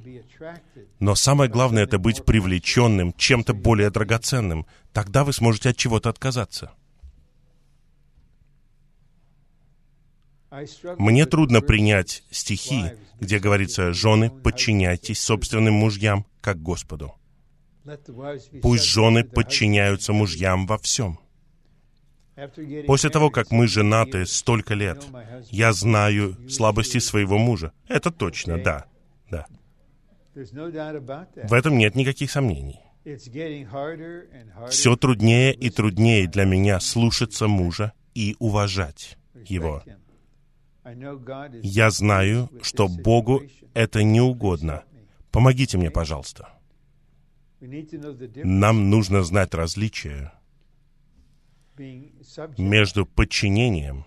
Но 0.98 1.14
самое 1.14 1.50
главное— 1.50 1.82
это 1.84 1.98
быть 1.98 2.24
привлеченным 2.24 3.14
чем-то 3.14 3.54
более 3.54 3.90
драгоценным. 3.90 4.66
Тогда 4.92 5.24
вы 5.24 5.32
сможете 5.32 5.70
от 5.70 5.76
чего-то 5.76 6.10
отказаться. 6.10 6.72
Мне 10.98 11.26
трудно 11.26 11.60
принять 11.60 12.24
стихи, 12.30 12.84
где 13.20 13.38
говорится 13.38 13.92
«Жены, 13.92 14.30
подчиняйтесь 14.30 15.22
собственным 15.22 15.74
мужьям, 15.74 16.26
как 16.40 16.60
Господу». 16.60 17.14
Пусть 18.60 18.84
жены 18.84 19.24
подчиняются 19.24 20.12
мужьям 20.12 20.66
во 20.66 20.76
всем. 20.76 21.18
После 22.86 23.10
того, 23.10 23.30
как 23.30 23.50
мы 23.50 23.66
женаты 23.66 24.26
столько 24.26 24.74
лет, 24.74 25.04
я 25.50 25.72
знаю 25.72 26.36
слабости 26.48 26.98
своего 26.98 27.38
мужа. 27.38 27.72
Это 27.88 28.10
точно, 28.10 28.58
да, 28.58 28.86
да. 29.30 29.46
В 30.34 31.52
этом 31.52 31.76
нет 31.78 31.94
никаких 31.94 32.30
сомнений. 32.30 32.80
Все 34.68 34.96
труднее 34.96 35.54
и 35.54 35.70
труднее 35.70 36.28
для 36.28 36.44
меня 36.44 36.80
слушаться 36.80 37.48
мужа 37.48 37.92
и 38.14 38.36
уважать 38.38 39.18
его. 39.46 39.82
Я 41.62 41.90
знаю, 41.90 42.50
что 42.62 42.88
Богу 42.88 43.42
это 43.74 44.02
не 44.02 44.20
угодно. 44.20 44.84
Помогите 45.30 45.78
мне, 45.78 45.90
пожалуйста. 45.90 46.48
Нам 47.60 48.90
нужно 48.90 49.22
знать 49.22 49.54
различия 49.54 50.32
между 52.58 53.06
подчинением 53.06 54.04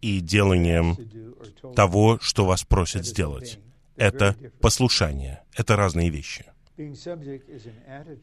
и 0.00 0.20
деланием 0.20 0.96
того, 1.74 2.18
что 2.20 2.44
вас 2.44 2.64
просят 2.64 3.06
сделать. 3.06 3.58
Это 3.96 4.36
послушание. 4.60 5.42
Это 5.54 5.76
разные 5.76 6.10
вещи. 6.10 6.44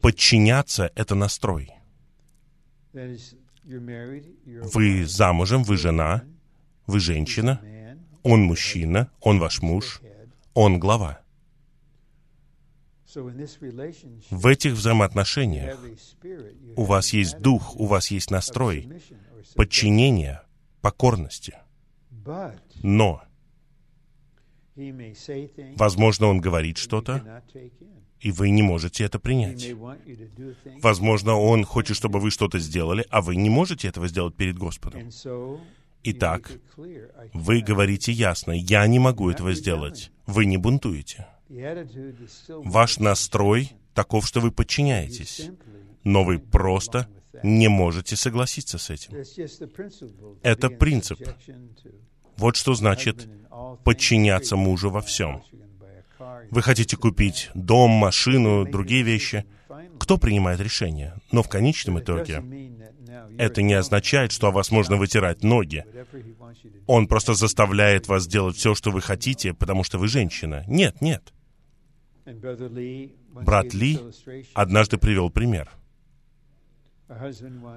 Подчиняться— 0.00 0.90
это 0.94 1.14
настрой. 1.14 1.70
Вы 3.64 5.04
замужем, 5.04 5.64
вы 5.64 5.76
жена, 5.76 6.24
вы 6.86 7.00
женщина, 7.00 7.60
он 8.22 8.42
мужчина, 8.42 9.10
он 9.20 9.38
ваш 9.38 9.60
муж, 9.60 10.00
он 10.54 10.78
глава. 10.78 11.20
В 14.30 14.46
этих 14.46 14.72
взаимоотношениях 14.72 15.78
у 16.76 16.84
вас 16.84 17.12
есть 17.12 17.38
дух, 17.38 17.76
у 17.76 17.86
вас 17.86 18.10
есть 18.10 18.30
настрой, 18.30 18.88
подчинения, 19.54 20.42
покорности. 20.80 21.54
Но, 22.82 23.22
возможно, 25.76 26.26
он 26.26 26.40
говорит 26.40 26.76
что-то, 26.76 27.42
и 28.20 28.30
вы 28.30 28.50
не 28.50 28.62
можете 28.62 29.04
это 29.04 29.18
принять. 29.18 29.72
Возможно, 30.82 31.34
Он 31.36 31.64
хочет, 31.64 31.96
чтобы 31.96 32.18
вы 32.18 32.30
что-то 32.30 32.58
сделали, 32.58 33.06
а 33.10 33.20
вы 33.20 33.36
не 33.36 33.50
можете 33.50 33.88
этого 33.88 34.08
сделать 34.08 34.34
перед 34.34 34.58
Господом. 34.58 35.10
Итак, 36.02 36.52
вы 37.34 37.60
говорите 37.60 38.12
ясно, 38.12 38.52
я 38.52 38.86
не 38.86 38.98
могу 38.98 39.30
этого 39.30 39.54
сделать. 39.54 40.10
Вы 40.26 40.46
не 40.46 40.56
бунтуете. 40.56 41.26
Ваш 42.48 42.98
настрой 42.98 43.72
таков, 43.94 44.26
что 44.26 44.40
вы 44.40 44.50
подчиняетесь, 44.50 45.50
но 46.04 46.24
вы 46.24 46.38
просто 46.38 47.08
не 47.42 47.68
можете 47.68 48.16
согласиться 48.16 48.78
с 48.78 48.90
этим. 48.90 49.14
Это 50.42 50.70
принцип. 50.70 51.20
Вот 52.36 52.56
что 52.56 52.74
значит 52.74 53.28
подчиняться 53.84 54.56
мужу 54.56 54.90
во 54.90 55.00
всем. 55.00 55.42
Вы 56.50 56.62
хотите 56.62 56.96
купить 56.96 57.50
дом, 57.54 57.90
машину, 57.90 58.64
другие 58.64 59.02
вещи. 59.02 59.44
Кто 59.98 60.18
принимает 60.18 60.60
решение? 60.60 61.14
Но 61.32 61.42
в 61.42 61.48
конечном 61.48 62.00
итоге 62.00 62.42
это 63.38 63.62
не 63.62 63.74
означает, 63.74 64.32
что 64.32 64.48
о 64.48 64.50
вас 64.50 64.70
можно 64.70 64.96
вытирать 64.96 65.42
ноги. 65.42 65.84
Он 66.86 67.06
просто 67.06 67.34
заставляет 67.34 68.08
вас 68.08 68.26
делать 68.26 68.56
все, 68.56 68.74
что 68.74 68.90
вы 68.90 69.00
хотите, 69.00 69.54
потому 69.54 69.84
что 69.84 69.98
вы 69.98 70.08
женщина. 70.08 70.64
Нет, 70.66 71.00
нет. 71.00 71.32
Брат 72.26 73.72
Ли 73.72 73.98
однажды 74.54 74.98
привел 74.98 75.30
пример. 75.30 75.70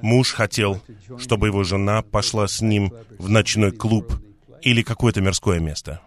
Муж 0.02 0.32
хотел, 0.34 0.82
чтобы 1.18 1.47
его 1.47 1.64
жена 1.64 2.02
пошла 2.02 2.47
с 2.47 2.62
ним 2.62 2.91
в 3.20 3.30
ночной 3.30 3.72
клуб 3.72 4.12
или 4.62 4.82
какое-то 4.82 5.22
мирское 5.22 5.60
место. 5.60 6.02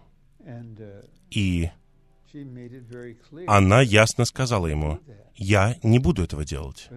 И 1.31 1.69
она 3.47 3.81
ясно 3.81 4.25
сказала 4.25 4.67
ему, 4.67 4.99
«Я 5.35 5.77
не 5.83 5.99
буду 5.99 6.23
этого 6.23 6.43
делать. 6.43 6.89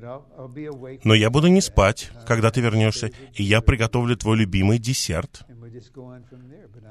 Но 1.05 1.15
я 1.15 1.31
буду 1.31 1.47
не 1.47 1.61
спать, 1.61 2.11
когда 2.27 2.51
ты 2.51 2.61
вернешься, 2.61 3.11
и 3.35 3.43
я 3.43 3.61
приготовлю 3.61 4.17
твой 4.17 4.39
любимый 4.39 4.79
десерт, 4.79 5.47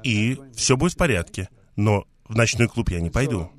и 0.02 0.38
все 0.54 0.76
будет 0.76 0.94
в 0.94 0.96
порядке. 0.96 1.48
Но 1.76 2.04
в 2.26 2.34
ночной 2.34 2.68
клуб 2.68 2.88
я 2.88 3.00
не 3.00 3.10
пойду». 3.10 3.50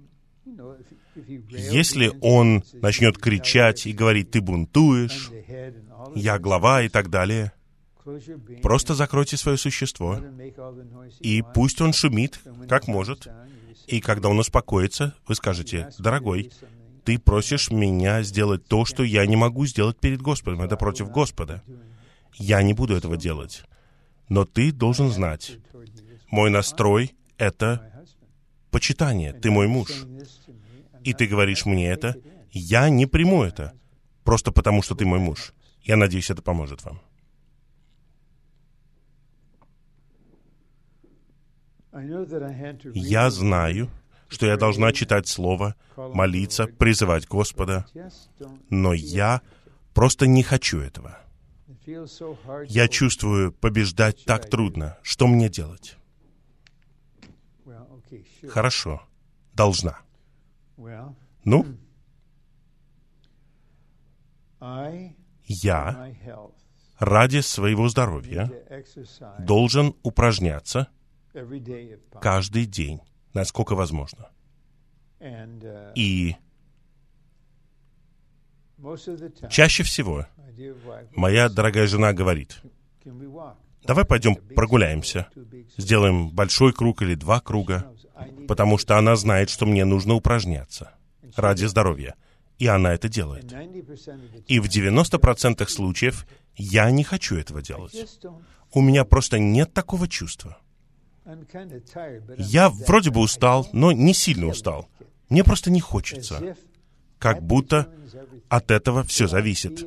Если 1.50 2.12
он 2.22 2.64
начнет 2.74 3.18
кричать 3.18 3.86
и 3.86 3.94
говорить, 3.94 4.32
«Ты 4.32 4.42
бунтуешь», 4.42 5.32
«Я 6.16 6.40
глава» 6.40 6.84
и 6.84 6.90
так 6.90 7.10
далее, 7.10 7.52
просто 8.62 8.94
закройте 8.94 9.38
свое 9.38 9.58
существо, 9.58 10.20
и 11.20 11.44
пусть 11.54 11.82
он 11.82 11.94
шумит, 11.94 12.40
как 12.70 12.88
может, 12.88 13.28
и 13.88 14.00
когда 14.00 14.30
он 14.30 14.40
успокоится, 14.40 15.16
вы 15.28 15.36
скажете, 15.36 15.90
«Дорогой, 15.98 16.52
ты 17.08 17.18
просишь 17.18 17.72
меня 17.72 18.22
сделать 18.22 18.66
то, 18.66 18.84
что 18.84 19.02
я 19.02 19.26
не 19.26 19.38
могу 19.38 19.66
сделать 19.66 19.98
перед 19.98 20.22
Господом. 20.22 20.62
Это 20.62 20.76
против 20.76 21.10
Господа. 21.10 21.64
Я 22.36 22.62
не 22.62 22.74
буду 22.74 22.98
этого 22.98 23.16
делать. 23.16 23.64
Но 24.28 24.44
ты 24.44 24.74
должен 24.74 25.10
знать, 25.10 25.58
мой 26.30 26.50
настрой— 26.50 27.16
это 27.38 28.06
почитание. 28.72 29.32
Ты 29.32 29.52
мой 29.52 29.68
муж. 29.68 29.90
И 31.08 31.14
ты 31.14 31.26
говоришь 31.26 31.66
мне 31.66 31.88
это, 31.88 32.18
я 32.52 32.90
не 32.90 33.06
приму 33.06 33.44
это, 33.44 33.72
просто 34.26 34.52
потому 34.52 34.82
что 34.82 34.94
ты 34.94 35.06
мой 35.06 35.20
муж. 35.20 35.54
Я 35.82 35.96
надеюсь, 35.96 36.30
это 36.30 36.42
поможет 36.42 36.84
вам. 36.84 37.00
Я 42.94 43.32
знаю, 43.32 43.90
что 44.28 44.48
я 44.48 44.58
должна 44.58 44.92
читать 44.92 45.30
Слово, 45.30 45.76
молиться, 45.96 46.68
призывать 46.68 47.26
Господа, 47.26 47.86
но 48.70 48.94
я 48.94 49.42
просто 49.94 50.28
не 50.28 50.44
хочу 50.44 50.80
этого. 50.80 51.18
Я 52.68 52.90
чувствую, 52.90 53.54
побеждать 53.54 54.26
так 54.26 54.50
трудно. 54.50 54.98
Что 55.04 55.28
мне 55.28 55.48
делать? 55.48 55.96
Хорошо, 58.50 59.02
должна. 59.54 60.02
Ну, 61.44 61.66
я 65.44 66.14
ради 67.00 67.40
своего 67.42 67.90
здоровья 67.90 68.52
должен 69.40 69.96
упражняться 70.04 70.88
каждый 72.22 72.66
день, 72.66 73.00
насколько 73.34 73.76
возможно. 73.76 74.30
И 75.96 76.36
чаще 79.50 79.84
всего 79.84 80.26
моя 81.16 81.50
дорогая 81.50 81.88
жена 81.88 82.14
говорит, 82.14 82.62
давай 83.84 84.06
пойдем 84.06 84.36
прогуляемся, 84.36 85.28
сделаем 85.78 86.30
большой 86.30 86.74
круг 86.74 87.02
или 87.02 87.16
два 87.16 87.40
круга, 87.40 87.92
потому 88.48 88.78
что 88.78 88.98
она 88.98 89.16
знает, 89.16 89.50
что 89.50 89.66
мне 89.66 89.86
нужно 89.86 90.14
упражняться 90.14 90.92
ради 91.36 91.66
здоровья. 91.66 92.16
И 92.58 92.66
она 92.66 92.94
это 92.94 93.08
делает. 93.08 93.54
И 94.48 94.60
в 94.60 94.66
90% 94.66 95.68
случаев 95.68 96.26
я 96.56 96.90
не 96.90 97.04
хочу 97.04 97.36
этого 97.36 97.62
делать. 97.62 98.20
У 98.74 98.82
меня 98.82 99.06
просто 99.06 99.38
нет 99.38 99.74
такого 99.74 100.08
чувства. 100.08 100.58
Я 102.38 102.70
вроде 102.70 103.12
бы 103.12 103.20
устал, 103.20 103.68
но 103.74 103.92
не 103.92 104.14
сильно 104.14 104.48
устал. 104.48 104.88
Мне 105.30 105.44
просто 105.44 105.70
не 105.70 105.82
хочется. 105.82 106.56
Как 107.20 107.44
будто 107.44 107.92
от 108.50 108.72
этого 108.72 109.04
все 109.04 109.28
зависит. 109.28 109.86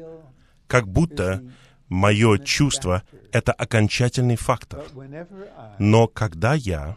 Как 0.66 0.86
будто 0.86 1.42
мое 1.88 2.38
чувство— 2.38 3.02
это 3.32 3.52
окончательный 3.52 4.36
фактор. 4.36 4.84
Но 5.78 6.06
когда 6.06 6.54
я 6.54 6.96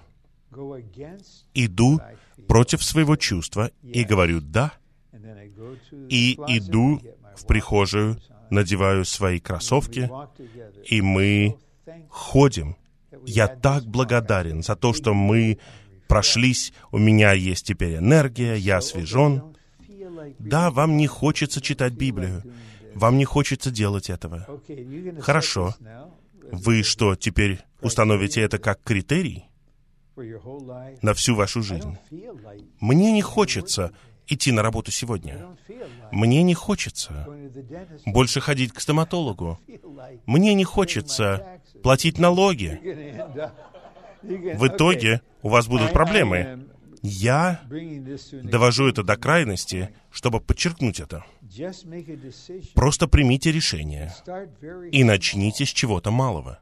иду 1.53 1.99
против 2.47 2.83
своего 2.83 3.15
чувства 3.15 3.71
и 3.81 4.03
говорю 4.03 4.41
«да», 4.41 4.73
и 6.09 6.33
иду 6.47 7.01
в 7.35 7.45
прихожую, 7.45 8.17
надеваю 8.49 9.05
свои 9.05 9.39
кроссовки, 9.39 10.09
и 10.85 11.01
мы 11.01 11.57
ходим. 12.09 12.75
я 13.25 13.47
так 13.47 13.85
благодарен 13.85 14.63
за 14.63 14.75
то, 14.75 14.93
что 14.93 15.13
мы 15.13 15.59
прошлись, 16.07 16.73
у 16.91 16.97
меня 16.97 17.33
есть 17.33 17.65
теперь 17.65 17.97
энергия, 17.97 18.55
я 18.55 18.77
освежен. 18.77 19.55
Да, 20.39 20.71
вам 20.71 20.97
не 20.97 21.07
хочется 21.07 21.61
читать 21.61 21.93
Библию, 21.93 22.43
вам 22.93 23.17
не 23.17 23.25
хочется 23.25 23.71
делать 23.71 24.09
этого. 24.09 24.47
Хорошо. 25.21 25.75
Вы 26.51 26.83
что, 26.83 27.15
теперь 27.15 27.59
установите 27.81 28.41
это 28.41 28.59
как 28.59 28.81
критерий 28.83 29.45
на 31.01 31.13
всю 31.13 31.35
вашу 31.35 31.61
жизнь? 31.61 31.97
Мне 32.79 33.11
не 33.11 33.21
хочется 33.21 33.91
идти 34.27 34.51
на 34.51 34.61
работу 34.61 34.91
сегодня. 34.91 35.57
Мне 36.11 36.43
не 36.43 36.53
хочется 36.53 37.27
больше 38.05 38.39
ходить 38.41 38.73
к 38.73 38.79
стоматологу. 38.79 39.59
Мне 40.25 40.53
не 40.53 40.63
хочется 40.63 41.59
платить 41.81 42.19
налоги. 42.19 42.79
В 44.21 44.67
итоге 44.67 45.21
у 45.41 45.49
вас 45.49 45.67
будут 45.67 45.91
проблемы. 45.91 46.67
Я 47.05 47.59
довожу 48.43 48.87
это 48.87 49.03
до 49.03 49.17
крайности, 49.17 49.93
чтобы 50.09 50.39
подчеркнуть 50.39 51.01
это. 51.01 51.25
Просто 52.73 53.07
примите 53.07 53.51
решение 53.51 54.13
и 54.89 55.03
начните 55.03 55.65
с 55.65 55.69
чего-то 55.69 56.11
малого. 56.11 56.59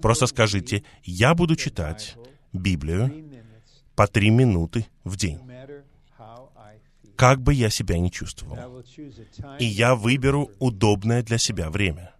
Просто 0.00 0.26
скажите, 0.26 0.84
я 1.02 1.34
буду 1.34 1.56
читать 1.56 2.16
Библию 2.52 3.12
по 3.94 4.06
три 4.06 4.30
минуты 4.30 4.86
в 5.04 5.16
день 5.16 5.40
как 7.18 7.42
бы 7.42 7.52
я 7.52 7.68
себя 7.68 7.98
ни 7.98 8.10
чувствовал. 8.10 8.84
И 9.58 9.64
я 9.64 9.96
выберу 9.96 10.50
удобное 10.60 11.24
для 11.24 11.36
себя 11.36 11.68
время. 11.68 12.14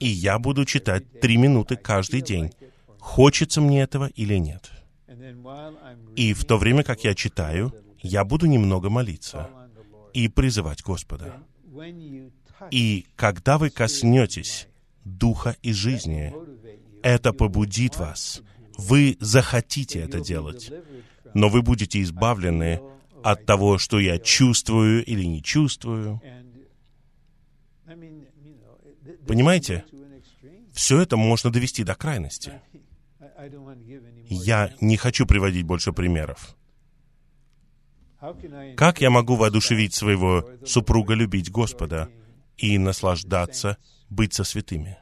И 0.00 0.08
я 0.08 0.40
буду 0.40 0.64
читать 0.64 1.20
три 1.20 1.36
минуты 1.36 1.76
каждый 1.76 2.20
день, 2.20 2.50
хочется 2.98 3.60
мне 3.60 3.82
этого 3.82 4.06
или 4.16 4.34
нет. 4.38 4.72
И 6.16 6.34
в 6.34 6.44
то 6.44 6.58
время, 6.58 6.82
как 6.82 7.04
я 7.04 7.14
читаю, 7.14 7.72
я 8.02 8.24
буду 8.24 8.46
немного 8.46 8.90
молиться 8.90 9.48
и 10.12 10.26
призывать 10.28 10.82
Господа. 10.82 11.40
И 12.72 13.06
когда 13.14 13.56
вы 13.56 13.70
коснетесь 13.70 14.66
духа 15.04 15.56
и 15.62 15.72
жизни, 15.72 16.34
это 17.04 17.32
побудит 17.32 17.96
вас. 17.98 18.42
Вы 18.78 19.16
захотите 19.20 19.98
это 19.98 20.20
делать, 20.20 20.72
но 21.34 21.48
вы 21.48 21.62
будете 21.62 22.00
избавлены 22.00 22.80
от 23.24 23.44
того, 23.44 23.76
что 23.76 23.98
я 23.98 24.18
чувствую 24.18 25.04
или 25.04 25.24
не 25.24 25.42
чувствую. 25.42 26.22
Понимаете? 29.26 29.84
Все 30.72 31.00
это 31.00 31.16
можно 31.16 31.50
довести 31.50 31.82
до 31.82 31.96
крайности. 31.96 32.60
Я 34.28 34.72
не 34.80 34.96
хочу 34.96 35.26
приводить 35.26 35.66
больше 35.66 35.92
примеров. 35.92 36.56
Как 38.76 39.00
я 39.00 39.10
могу 39.10 39.34
воодушевить 39.34 39.94
своего 39.94 40.48
супруга 40.64 41.14
любить 41.14 41.50
Господа 41.50 42.10
и 42.56 42.78
наслаждаться, 42.78 43.76
быть 44.08 44.34
со 44.34 44.44
святыми? 44.44 44.98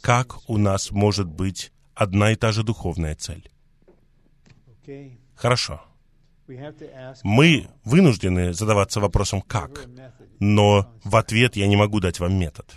Как 0.00 0.48
у 0.48 0.56
нас 0.56 0.90
может 0.90 1.28
быть 1.28 1.72
одна 1.98 2.30
и 2.30 2.36
та 2.36 2.52
же 2.52 2.62
духовная 2.62 3.14
цель? 3.14 3.50
Хорошо. 5.34 5.82
Мы 7.24 7.68
вынуждены 7.84 8.54
задаваться 8.54 9.00
вопросом 9.00 9.42
«как?», 9.42 9.86
но 10.40 10.94
в 11.04 11.16
ответ 11.16 11.56
я 11.56 11.66
не 11.66 11.76
могу 11.76 12.00
дать 12.00 12.20
вам 12.20 12.38
метод. 12.38 12.74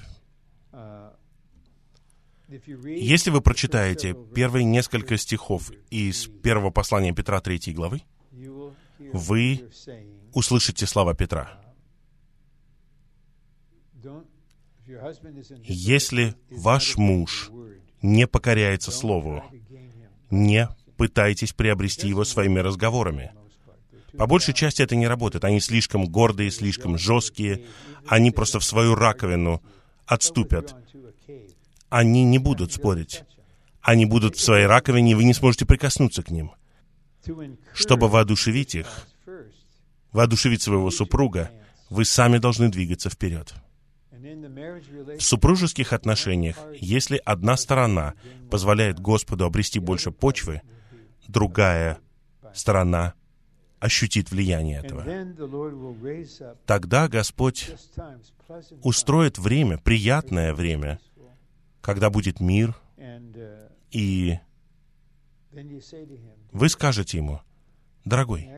Если 2.85 3.29
вы 3.29 3.39
прочитаете 3.39 4.13
первые 4.35 4.65
несколько 4.65 5.17
стихов 5.17 5.71
из 5.89 6.27
первого 6.43 6.71
послания 6.71 7.13
Петра 7.13 7.39
3 7.39 7.73
главы, 7.73 8.01
вы 9.13 9.69
услышите 10.33 10.85
слова 10.85 11.13
Петра. 11.13 11.61
Если 15.63 16.35
ваш 16.49 16.97
муж 16.97 17.51
не 18.01 18.27
покоряется 18.27 18.91
Слову, 18.91 19.43
не 20.29 20.69
пытайтесь 20.97 21.53
приобрести 21.53 22.07
его 22.07 22.23
своими 22.23 22.59
разговорами. 22.59 23.31
По 24.17 24.27
большей 24.27 24.53
части 24.53 24.81
это 24.81 24.95
не 24.95 25.07
работает. 25.07 25.45
Они 25.45 25.59
слишком 25.59 26.05
гордые, 26.05 26.51
слишком 26.51 26.97
жесткие. 26.97 27.65
Они 28.07 28.31
просто 28.31 28.59
в 28.59 28.63
свою 28.63 28.95
раковину 28.95 29.61
отступят. 30.05 30.75
Они 31.89 32.23
не 32.23 32.37
будут 32.37 32.73
спорить. 32.73 33.23
Они 33.81 34.05
будут 34.05 34.35
в 34.35 34.41
своей 34.41 34.65
раковине, 34.65 35.11
и 35.11 35.15
вы 35.15 35.23
не 35.23 35.33
сможете 35.33 35.65
прикоснуться 35.65 36.23
к 36.23 36.29
ним. 36.29 36.51
Чтобы 37.73 38.09
воодушевить 38.09 38.75
их, 38.75 39.07
воодушевить 40.11 40.61
своего 40.61 40.91
супруга, 40.91 41.51
вы 41.89 42.05
сами 42.05 42.37
должны 42.37 42.69
двигаться 42.69 43.09
вперед. 43.09 43.53
В 44.21 45.21
супружеских 45.21 45.93
отношениях, 45.93 46.57
если 46.79 47.19
одна 47.25 47.57
сторона 47.57 48.13
позволяет 48.49 48.99
Господу 48.99 49.45
обрести 49.45 49.79
больше 49.79 50.11
почвы, 50.11 50.61
другая 51.27 51.97
сторона 52.53 53.15
ощутит 53.79 54.29
влияние 54.29 54.79
этого. 54.79 55.03
Тогда 56.67 57.07
Господь 57.07 57.71
устроит 58.83 59.39
время, 59.39 59.79
приятное 59.79 60.53
время, 60.53 60.99
когда 61.81 62.11
будет 62.11 62.39
мир, 62.39 62.75
и 63.89 64.37
вы 66.51 66.69
скажете 66.69 67.17
ему, 67.17 67.41
«Дорогой, 68.05 68.49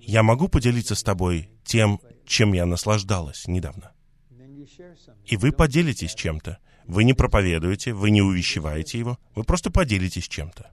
я 0.00 0.22
могу 0.22 0.48
поделиться 0.48 0.94
с 0.94 1.02
тобой 1.02 1.50
тем, 1.64 2.00
чем 2.24 2.52
я 2.52 2.66
наслаждалась 2.66 3.46
недавно?» 3.46 3.92
И 5.26 5.36
вы 5.36 5.52
поделитесь 5.52 6.14
чем-то. 6.14 6.58
Вы 6.86 7.04
не 7.04 7.14
проповедуете, 7.14 7.92
вы 7.92 8.10
не 8.10 8.22
увещеваете 8.22 8.98
его, 8.98 9.18
вы 9.34 9.44
просто 9.44 9.70
поделитесь 9.70 10.28
чем-то. 10.28 10.70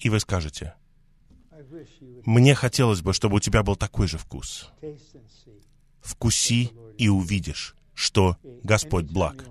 И 0.00 0.08
вы 0.08 0.20
скажете, 0.20 0.74
мне 2.24 2.54
хотелось 2.54 3.02
бы, 3.02 3.12
чтобы 3.12 3.36
у 3.36 3.40
тебя 3.40 3.62
был 3.62 3.76
такой 3.76 4.08
же 4.08 4.18
вкус. 4.18 4.70
Вкуси 6.00 6.72
и 6.98 7.08
увидишь, 7.08 7.76
что 7.94 8.36
Господь 8.62 9.06
благ. 9.06 9.44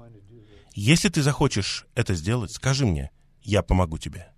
Если 0.76 1.10
ты 1.10 1.22
захочешь 1.22 1.86
это 1.96 2.16
сделать, 2.16 2.52
скажи 2.52 2.86
мне, 2.86 3.12
я 3.44 3.62
помогу 3.62 3.98
тебе. 3.98 4.32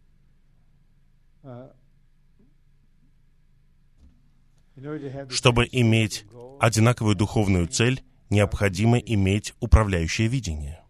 Чтобы 5.30 5.68
иметь 5.72 6.26
одинаковую 6.60 7.16
духовную 7.16 7.68
цель, 7.68 8.04
необходимо 8.30 8.98
иметь 8.98 9.54
управляющее 9.60 10.28
видение. 10.28 10.82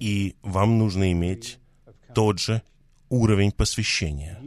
И 0.00 0.36
вам 0.42 0.78
нужно 0.78 1.12
иметь 1.12 1.58
тот 2.14 2.38
же 2.38 2.62
уровень 3.08 3.52
посвящения. 3.52 4.40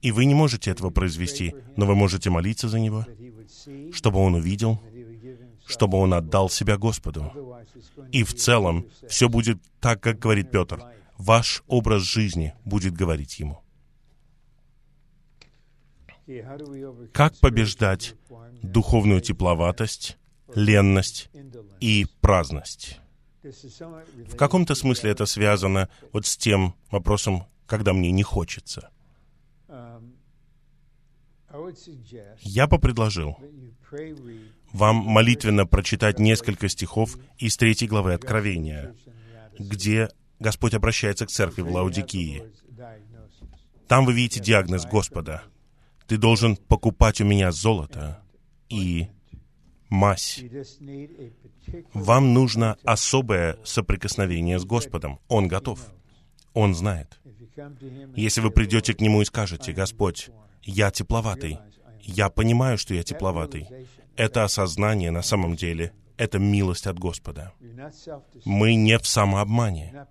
И 0.00 0.10
вы 0.10 0.24
не 0.24 0.34
можете 0.34 0.70
этого 0.70 0.90
произвести, 0.90 1.54
но 1.76 1.86
вы 1.86 1.94
можете 1.94 2.28
молиться 2.30 2.68
за 2.68 2.80
него, 2.80 3.06
чтобы 3.92 4.18
он 4.18 4.34
увидел, 4.34 4.80
чтобы 5.66 5.98
он 5.98 6.12
отдал 6.12 6.50
себя 6.50 6.76
Господу. 6.76 7.32
И 8.10 8.24
в 8.24 8.34
целом 8.34 8.86
все 9.08 9.28
будет 9.28 9.58
так, 9.80 10.00
как 10.02 10.18
говорит 10.18 10.50
Петр. 10.50 10.82
Ваш 11.18 11.62
образ 11.68 12.02
жизни 12.02 12.52
будет 12.64 12.94
говорить 12.94 13.38
ему. 13.38 13.62
Как 17.12 17.36
побеждать 17.38 18.14
духовную 18.62 19.20
тепловатость, 19.20 20.18
ленность 20.54 21.30
и 21.80 22.06
праздность? 22.20 23.00
В 23.42 24.36
каком-то 24.36 24.74
смысле 24.74 25.10
это 25.10 25.26
связано 25.26 25.88
вот 26.12 26.26
с 26.26 26.36
тем 26.36 26.74
вопросом, 26.90 27.44
когда 27.66 27.92
мне 27.92 28.12
не 28.12 28.22
хочется. 28.22 28.90
Я 32.40 32.66
бы 32.66 32.78
предложил 32.78 33.36
вам 34.72 34.96
молитвенно 34.96 35.66
прочитать 35.66 36.18
несколько 36.18 36.68
стихов 36.68 37.18
из 37.36 37.56
третьей 37.56 37.88
главы 37.88 38.14
Откровения, 38.14 38.94
где 39.58 40.08
Господь 40.38 40.74
обращается 40.74 41.26
к 41.26 41.30
церкви 41.30 41.62
в 41.62 41.72
Лаудикии. 41.72 42.44
Там 43.86 44.06
вы 44.06 44.14
видите 44.14 44.40
диагноз 44.40 44.86
Господа. 44.86 45.42
Ты 46.06 46.16
должен 46.16 46.56
покупать 46.56 47.20
у 47.20 47.24
меня 47.24 47.52
золото 47.52 48.21
и 48.72 49.08
мазь. 49.88 50.42
Вам 51.92 52.32
нужно 52.32 52.76
особое 52.84 53.58
соприкосновение 53.64 54.58
с 54.58 54.64
Господом. 54.64 55.18
Он 55.28 55.48
готов. 55.48 55.80
Он 56.54 56.74
знает. 56.74 57.20
Если 58.16 58.40
вы 58.40 58.50
придете 58.50 58.94
к 58.94 59.00
Нему 59.00 59.22
и 59.22 59.24
скажете, 59.24 59.72
«Господь, 59.72 60.30
я 60.62 60.90
тепловатый, 60.90 61.58
я 62.00 62.30
понимаю, 62.30 62.78
что 62.78 62.94
я 62.94 63.02
тепловатый», 63.02 63.68
это 64.16 64.44
осознание 64.44 65.10
на 65.10 65.22
самом 65.22 65.56
деле, 65.56 65.92
это 66.16 66.38
милость 66.38 66.86
от 66.86 66.98
Господа. 66.98 67.52
Мы 68.44 68.74
не 68.74 68.98
в 68.98 69.06
самообмане. 69.06 70.06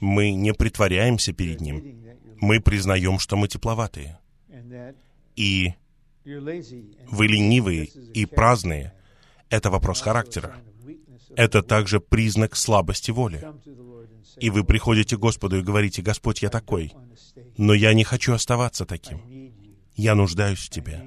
Мы 0.00 0.32
не 0.32 0.52
притворяемся 0.52 1.32
перед 1.32 1.60
Ним. 1.60 2.04
Мы 2.40 2.60
признаем, 2.60 3.18
что 3.18 3.36
мы 3.36 3.48
тепловатые. 3.48 4.18
И 5.36 5.74
вы 7.10 7.26
ленивые 7.26 7.84
и 7.84 8.26
праздные. 8.26 8.92
Это 9.48 9.70
вопрос 9.70 10.00
характера. 10.00 10.56
Это 11.36 11.62
также 11.62 12.00
признак 12.00 12.56
слабости 12.56 13.10
воли. 13.10 13.46
И 14.38 14.50
вы 14.50 14.64
приходите 14.64 15.16
к 15.16 15.20
Господу 15.20 15.58
и 15.58 15.62
говорите, 15.62 16.02
«Господь, 16.02 16.42
я 16.42 16.50
такой, 16.50 16.92
но 17.56 17.74
я 17.74 17.94
не 17.94 18.04
хочу 18.04 18.32
оставаться 18.32 18.84
таким. 18.84 19.20
Я 19.94 20.14
нуждаюсь 20.14 20.58
в 20.58 20.70
Тебе. 20.70 21.00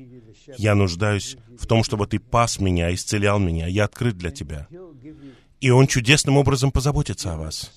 Я 0.57 0.73
нуждаюсь 0.73 1.37
в 1.59 1.67
том, 1.67 1.83
чтобы 1.83 2.07
Ты 2.07 2.19
пас 2.19 2.59
меня, 2.59 2.93
исцелял 2.93 3.39
меня. 3.39 3.67
Я 3.67 3.85
открыт 3.85 4.17
для 4.17 4.31
Тебя». 4.31 4.67
И 5.59 5.69
Он 5.69 5.87
чудесным 5.87 6.37
образом 6.37 6.71
позаботится 6.71 7.33
о 7.33 7.37
вас. 7.37 7.71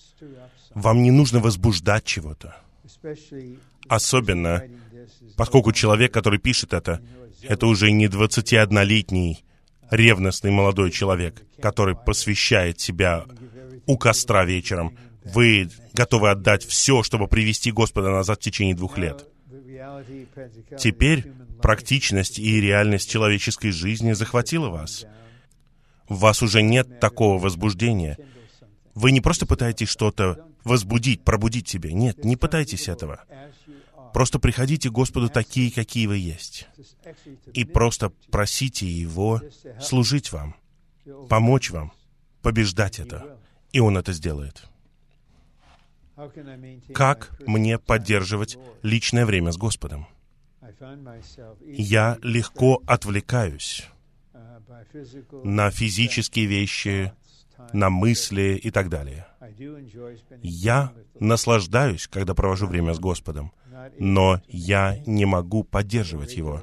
Вам 0.75 1.03
не 1.03 1.11
нужно 1.11 1.41
возбуждать 1.41 2.05
чего-то. 2.05 2.57
Особенно, 3.89 4.63
поскольку 5.37 5.73
человек, 5.73 6.15
который 6.15 6.39
пишет 6.39 6.73
это, 6.73 7.03
это 7.43 7.67
уже 7.67 7.91
не 7.91 8.07
21-летний 8.07 9.45
ревностный 9.91 10.51
молодой 10.51 10.91
человек, 10.91 11.43
который 11.61 11.95
посвящает 11.95 12.81
себя 12.81 13.25
у 13.87 13.97
костра 13.97 14.45
вечером. 14.45 14.97
Вы 15.25 15.69
готовы 15.93 16.31
отдать 16.31 16.65
все, 16.65 17.03
чтобы 17.03 17.29
привести 17.29 17.71
Господа 17.71 18.11
назад 18.11 18.39
в 18.39 18.43
течение 18.43 18.75
двух 18.75 18.99
лет. 18.99 19.27
Теперь 20.79 21.33
практичность 21.61 22.39
и 22.39 22.61
реальность 22.61 23.11
человеческой 23.11 23.71
жизни 23.71 24.13
захватила 24.13 24.69
вас. 24.69 25.07
В 26.09 26.19
вас 26.19 26.43
уже 26.43 26.63
нет 26.63 27.01
такого 27.01 27.39
возбуждения. 27.39 28.19
Вы 28.95 29.13
не 29.13 29.21
просто 29.21 29.47
пытаетесь 29.47 29.89
что-то 29.89 30.47
возбудить, 30.65 31.23
пробудить 31.23 31.69
себе. 31.69 31.93
Нет, 31.93 32.25
не 32.25 32.37
пытайтесь 32.37 32.89
этого. 32.89 33.25
Просто 34.13 34.39
приходите 34.39 34.91
к 34.91 34.93
Господу 34.93 35.29
такие, 35.29 35.73
какие 35.73 36.07
вы 36.07 36.19
есть. 36.19 36.69
И 37.55 37.65
просто 37.65 38.11
просите 38.31 38.87
Его 38.87 39.41
служить 39.81 40.33
вам, 40.33 40.55
помочь 41.29 41.71
вам, 41.71 41.93
побеждать 42.43 42.99
это. 42.99 43.39
И 43.73 43.81
Он 43.81 43.97
это 43.97 44.13
сделает. 44.13 44.65
Как 46.95 47.31
мне 47.47 47.79
поддерживать 47.79 48.59
личное 48.83 49.25
время 49.25 49.51
с 49.51 49.57
Господом? 49.57 50.07
Я 51.65 52.19
легко 52.23 52.83
отвлекаюсь 52.87 53.87
на 55.45 55.71
физические 55.71 56.47
вещи, 56.47 57.13
на 57.73 57.89
мысли 57.89 58.61
и 58.63 58.71
так 58.71 58.89
далее. 58.89 59.27
Я 60.43 60.93
наслаждаюсь, 61.19 62.07
когда 62.07 62.35
провожу 62.35 62.67
время 62.67 62.95
с 62.95 63.01
Господом, 63.01 63.53
но 63.99 64.41
я 64.47 64.99
не 65.07 65.25
могу 65.25 65.65
поддерживать 65.65 66.35
его 66.37 66.63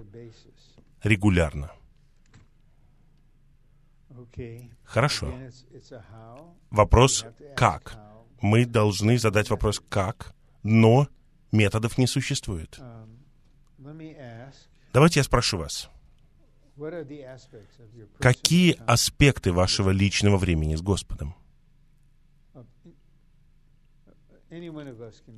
регулярно. 1.04 1.72
Хорошо. 4.84 5.34
Вопрос 6.70 7.26
«как?» 7.56 7.98
Мы 8.42 8.66
должны 8.66 9.18
задать 9.18 9.50
вопрос 9.50 9.82
«как?», 9.90 10.34
но 10.64 11.08
методов 11.52 11.98
не 11.98 12.08
существует. 12.08 12.80
Давайте 14.94 15.20
я 15.20 15.24
спрошу 15.24 15.58
вас. 15.58 15.90
Какие 18.20 18.80
аспекты 18.86 19.52
вашего 19.52 19.90
личного 19.90 20.38
времени 20.38 20.76
с 20.76 20.82
Господом? 20.82 21.36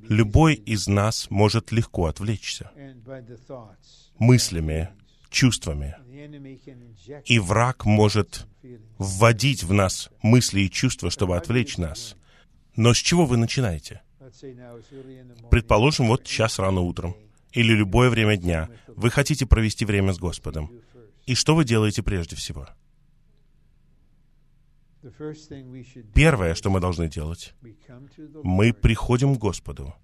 Любой 0.08 0.54
из 0.54 0.86
нас 0.86 1.30
может 1.30 1.72
легко 1.72 2.06
отвлечься 2.06 2.70
мыслями, 4.18 4.88
чувствами. 5.30 5.96
И 7.24 7.38
враг 7.38 7.84
может 7.84 8.46
вводить 8.98 9.64
в 9.64 9.72
нас 9.72 10.10
мысли 10.22 10.60
и 10.60 10.70
чувства, 10.70 11.10
чтобы 11.10 11.36
отвлечь 11.36 11.78
нас. 11.78 12.16
Но 12.76 12.94
с 12.94 12.98
чего 12.98 13.26
вы 13.26 13.36
начинаете? 13.36 14.02
Предположим, 15.50 16.08
вот 16.08 16.26
сейчас 16.26 16.58
рано 16.58 16.80
утром, 16.80 17.16
или 17.52 17.72
любое 17.72 18.08
время 18.08 18.36
дня, 18.36 18.68
вы 18.86 19.10
хотите 19.10 19.44
провести 19.44 19.84
время 19.84 20.12
с 20.12 20.18
Господом. 20.18 20.70
И 21.26 21.34
что 21.34 21.54
вы 21.54 21.64
делаете 21.64 22.02
прежде 22.02 22.36
всего? 22.36 22.68
Первое, 26.14 26.54
что 26.54 26.70
мы 26.70 26.80
должны 26.80 27.08
делать, 27.08 27.54
мы 28.44 28.72
приходим 28.72 29.34
к 29.34 29.38
Господу 29.38 29.94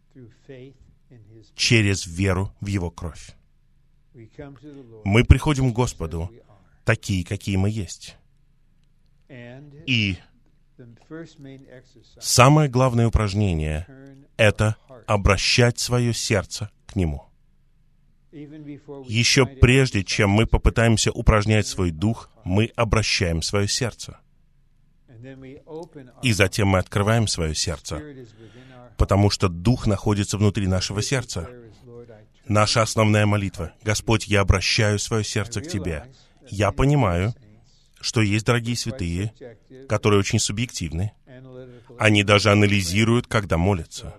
через 1.55 2.07
веру 2.07 2.53
в 2.61 2.67
Его 2.67 2.91
кровь. 2.91 3.35
Мы 5.05 5.25
приходим 5.25 5.73
к 5.73 5.77
Господу 5.77 6.31
такие, 6.85 7.25
какие 7.25 7.57
мы 7.57 7.71
есть. 7.71 8.17
И 9.87 10.17
самое 12.21 12.69
главное 12.69 13.07
упражнение— 13.07 13.87
это 14.37 14.77
обращать 15.07 15.79
свое 15.79 16.13
сердце 16.13 16.71
к 16.87 16.97
Нему. 16.97 17.25
Еще 18.33 19.47
прежде, 19.47 20.05
чем 20.05 20.31
мы 20.31 20.47
попытаемся 20.47 21.11
упражнять 21.13 21.67
свой 21.67 21.91
дух, 21.91 22.31
мы 22.45 22.71
обращаем 22.77 23.43
свое 23.43 23.69
сердце. 23.69 24.19
И 26.23 26.33
затем 26.33 26.69
мы 26.69 26.79
открываем 26.79 27.27
свое 27.27 27.55
сердце, 27.55 28.03
потому 28.97 29.31
что 29.31 29.49
Дух 29.49 29.87
находится 29.87 30.39
внутри 30.39 30.67
нашего 30.67 31.03
сердца. 31.03 31.49
Наша 32.47 32.83
основная 32.83 33.27
молитва. 33.27 33.73
Господь, 33.83 34.27
я 34.27 34.41
обращаю 34.41 34.99
свое 34.99 35.25
сердце 35.25 35.61
к 35.61 35.69
Тебе. 35.69 36.05
Я 36.49 36.73
понимаю, 36.73 37.35
что 38.01 38.23
есть 38.23 38.47
дорогие 38.47 38.77
святые, 38.77 39.35
которые 39.89 40.21
очень 40.21 40.39
субъективны. 40.39 41.13
Они 41.99 42.23
даже 42.23 42.51
анализируют, 42.51 43.27
когда 43.27 43.59
молятся. 43.59 44.15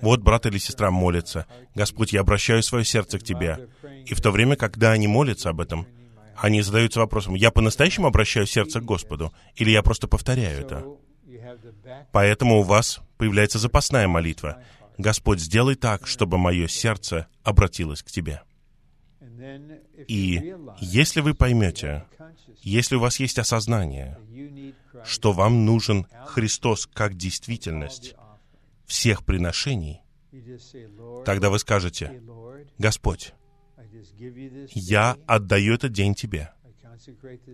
Вот 0.00 0.20
брат 0.20 0.46
или 0.46 0.58
сестра 0.58 0.90
молится. 0.90 1.46
Господь, 1.74 2.12
я 2.12 2.20
обращаю 2.20 2.62
свое 2.62 2.84
сердце 2.84 3.18
к 3.18 3.24
Тебе. 3.24 3.68
И 4.06 4.14
в 4.14 4.20
то 4.20 4.30
время, 4.30 4.56
когда 4.56 4.92
они 4.92 5.08
молятся 5.08 5.50
об 5.50 5.60
этом, 5.60 5.86
они 6.40 6.62
задаются 6.62 7.00
вопросом, 7.00 7.34
я 7.34 7.50
по-настоящему 7.50 8.06
обращаю 8.06 8.46
сердце 8.46 8.80
к 8.80 8.84
Господу, 8.84 9.32
или 9.56 9.70
я 9.70 9.82
просто 9.82 10.08
повторяю 10.08 10.60
это? 10.60 10.84
Поэтому 12.12 12.60
у 12.60 12.62
вас 12.62 13.00
появляется 13.16 13.58
запасная 13.58 14.08
молитва. 14.08 14.62
Господь, 14.98 15.40
сделай 15.40 15.74
так, 15.74 16.06
чтобы 16.06 16.38
мое 16.38 16.68
сердце 16.68 17.26
обратилось 17.42 18.02
к 18.02 18.10
Тебе. 18.10 18.42
И 20.08 20.54
если 20.80 21.20
вы 21.20 21.34
поймете, 21.34 22.04
если 22.62 22.96
у 22.96 23.00
вас 23.00 23.20
есть 23.20 23.38
осознание, 23.38 24.18
что 25.04 25.32
вам 25.32 25.64
нужен 25.64 26.06
Христос 26.26 26.86
как 26.86 27.14
действительность 27.14 28.14
всех 28.86 29.24
приношений, 29.24 30.02
тогда 31.24 31.50
вы 31.50 31.58
скажете, 31.58 32.22
Господь, 32.78 33.34
я 34.70 35.16
отдаю 35.26 35.74
этот 35.74 35.92
день 35.92 36.14
Тебе. 36.14 36.52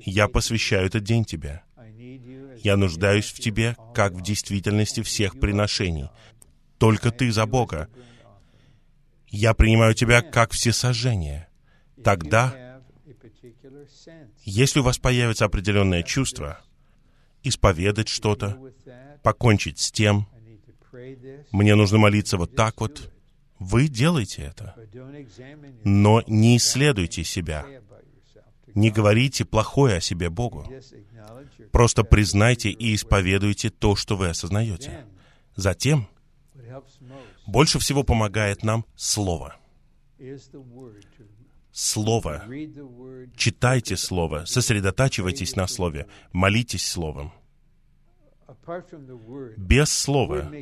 Я 0.01 0.28
посвящаю 0.28 0.87
этот 0.87 1.05
день 1.05 1.24
Тебе. 1.24 1.62
Я 2.62 2.76
нуждаюсь 2.76 3.30
в 3.30 3.41
Тебе, 3.41 3.76
как 3.95 4.12
в 4.12 4.22
действительности 4.22 5.03
всех 5.03 5.39
приношений. 5.39 6.09
Только 6.78 7.11
Ты 7.11 7.30
за 7.32 7.47
Бога. 7.47 7.89
Я 9.28 9.55
принимаю 9.55 9.95
Тебя 9.95 10.22
как 10.22 10.53
всесожжение. 10.53 11.49
Тогда, 12.03 12.80
если 14.45 14.80
у 14.80 14.82
вас 14.82 14.99
появится 14.99 15.45
определенное 15.45 16.03
чувство, 16.03 16.61
исповедать 17.43 18.09
что-то, 18.09 18.59
покончить 19.22 19.78
с 19.78 19.91
тем, 19.93 20.28
мне 21.51 21.74
нужно 21.74 21.99
молиться 21.99 22.37
вот 22.37 22.55
так 22.55 22.80
вот, 22.80 23.13
вы 23.59 23.88
делаете 23.88 24.42
это. 24.42 24.74
Но 25.84 26.22
не 26.26 26.57
исследуйте 26.57 27.24
себя. 27.24 27.66
Не 28.74 28.90
говорите 28.90 29.44
плохое 29.44 29.96
о 29.96 30.00
себе 30.00 30.30
Богу. 30.30 30.66
Просто 31.70 32.02
признайте 32.02 32.70
и 32.70 32.94
исповедуйте 32.94 33.70
то, 33.70 33.94
что 33.94 34.16
вы 34.16 34.28
осознаете. 34.28 35.07
Затем, 35.55 36.09
больше 37.46 37.78
всего 37.78 38.02
помогает 38.02 38.64
нам 38.64 38.84
Слово. 38.96 39.57
Слово. 41.72 42.44
Читайте 43.36 43.96
Слово, 43.96 44.44
сосредотачивайтесь 44.44 45.57
на 45.57 45.66
Слове, 45.66 46.07
молитесь 46.32 46.86
Словом. 46.86 47.32
Без 49.57 49.90
Слова. 49.90 50.52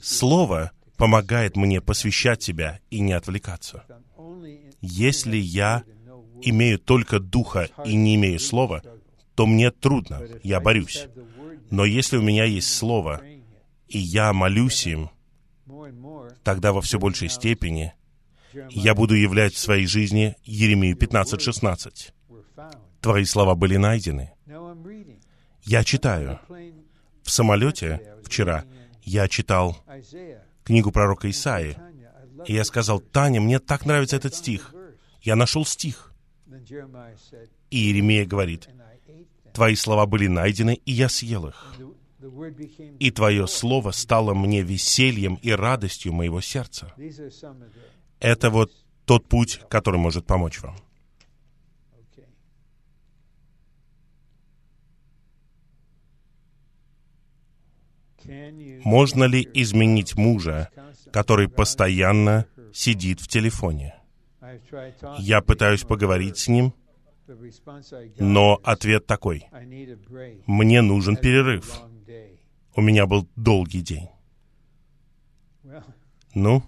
Слово 0.00 0.72
помогает 1.02 1.56
мне 1.56 1.80
посвящать 1.80 2.44
себя 2.44 2.78
и 2.88 3.00
не 3.00 3.12
отвлекаться. 3.12 3.84
Если 4.80 5.36
я 5.36 5.82
имею 6.42 6.78
только 6.78 7.18
Духа 7.18 7.70
и 7.84 7.96
не 7.96 8.14
имею 8.14 8.38
Слова, 8.38 8.84
то 9.34 9.44
мне 9.44 9.72
трудно, 9.72 10.22
я 10.44 10.60
борюсь. 10.60 11.08
Но 11.72 11.84
если 11.84 12.18
у 12.18 12.22
меня 12.22 12.44
есть 12.44 12.72
Слово, 12.72 13.20
и 13.88 13.98
я 13.98 14.32
молюсь 14.32 14.86
им, 14.86 15.10
тогда 16.44 16.72
во 16.72 16.80
все 16.80 17.00
большей 17.00 17.30
степени 17.30 17.94
я 18.70 18.94
буду 18.94 19.16
являть 19.16 19.54
в 19.54 19.58
своей 19.58 19.86
жизни 19.86 20.36
Еремию 20.44 20.96
15.16. 20.96 22.12
Твои 23.00 23.24
слова 23.24 23.56
были 23.56 23.76
найдены. 23.76 24.30
Я 25.64 25.82
читаю. 25.82 26.38
В 27.24 27.30
самолете 27.32 28.14
вчера 28.22 28.62
я 29.02 29.26
читал 29.26 29.76
книгу 30.64 30.90
пророка 30.90 31.30
Исаи. 31.30 31.76
И 32.46 32.54
я 32.54 32.64
сказал, 32.64 33.00
Таня, 33.00 33.40
мне 33.40 33.58
так 33.58 33.86
нравится 33.86 34.16
этот 34.16 34.34
стих. 34.34 34.74
Я 35.20 35.36
нашел 35.36 35.64
стих. 35.64 36.12
И 37.70 37.76
Иеремия 37.76 38.26
говорит, 38.26 38.68
твои 39.52 39.74
слова 39.76 40.06
были 40.06 40.26
найдены, 40.26 40.80
и 40.84 40.92
я 40.92 41.08
съел 41.08 41.46
их. 41.46 41.74
И 42.98 43.10
твое 43.10 43.46
слово 43.46 43.90
стало 43.90 44.34
мне 44.34 44.62
весельем 44.62 45.36
и 45.42 45.50
радостью 45.50 46.12
моего 46.12 46.40
сердца. 46.40 46.92
Это 48.20 48.50
вот 48.50 48.72
тот 49.04 49.26
путь, 49.26 49.60
который 49.68 49.98
может 49.98 50.26
помочь 50.26 50.60
вам. 50.60 50.76
Можно 58.84 59.24
ли 59.24 59.48
изменить 59.54 60.16
мужа, 60.16 60.68
который 61.12 61.48
постоянно 61.48 62.46
сидит 62.72 63.20
в 63.20 63.28
телефоне? 63.28 63.94
Я 65.18 65.40
пытаюсь 65.40 65.82
поговорить 65.82 66.38
с 66.38 66.48
ним, 66.48 66.74
но 68.18 68.60
ответ 68.64 69.06
такой. 69.06 69.46
Мне 70.46 70.82
нужен 70.82 71.16
перерыв. 71.16 71.80
У 72.74 72.80
меня 72.80 73.06
был 73.06 73.28
долгий 73.36 73.80
день. 73.82 74.08
Ну, 76.34 76.62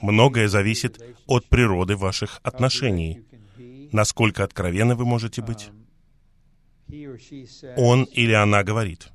Многое 0.00 0.48
зависит 0.48 1.02
от 1.26 1.46
природы 1.46 1.96
ваших 1.96 2.40
отношений. 2.42 3.24
Насколько 3.92 4.44
откровенны 4.44 4.94
вы 4.94 5.04
можете 5.04 5.42
быть? 5.42 5.70
Он 7.76 8.04
или 8.04 8.32
она 8.32 8.62
говорит, 8.62 9.08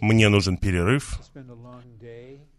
мне 0.00 0.28
нужен 0.28 0.56
перерыв, 0.56 1.20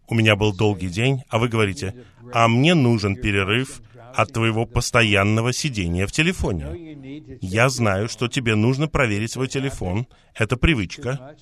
у 0.07 0.15
меня 0.15 0.35
был 0.35 0.55
долгий 0.55 0.87
день, 0.87 1.23
а 1.29 1.39
вы 1.39 1.47
говорите, 1.47 2.05
а 2.33 2.47
мне 2.47 2.73
нужен 2.75 3.15
перерыв 3.15 3.81
от 4.13 4.31
твоего 4.31 4.65
постоянного 4.65 5.51
сидения 5.51 6.05
в 6.07 6.11
телефоне. 6.11 7.37
Я 7.41 7.69
знаю, 7.69 8.07
что 8.07 8.27
тебе 8.27 8.55
нужно 8.55 8.87
проверить 8.87 9.31
свой 9.31 9.47
телефон. 9.47 10.07
Это 10.33 10.57
привычка. 10.57 11.35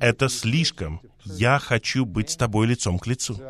Это 0.00 0.28
слишком. 0.28 1.00
Я 1.24 1.58
хочу 1.58 2.04
быть 2.04 2.30
с 2.30 2.36
тобой 2.36 2.66
лицом 2.66 2.98
к 2.98 3.06
лицу. 3.06 3.40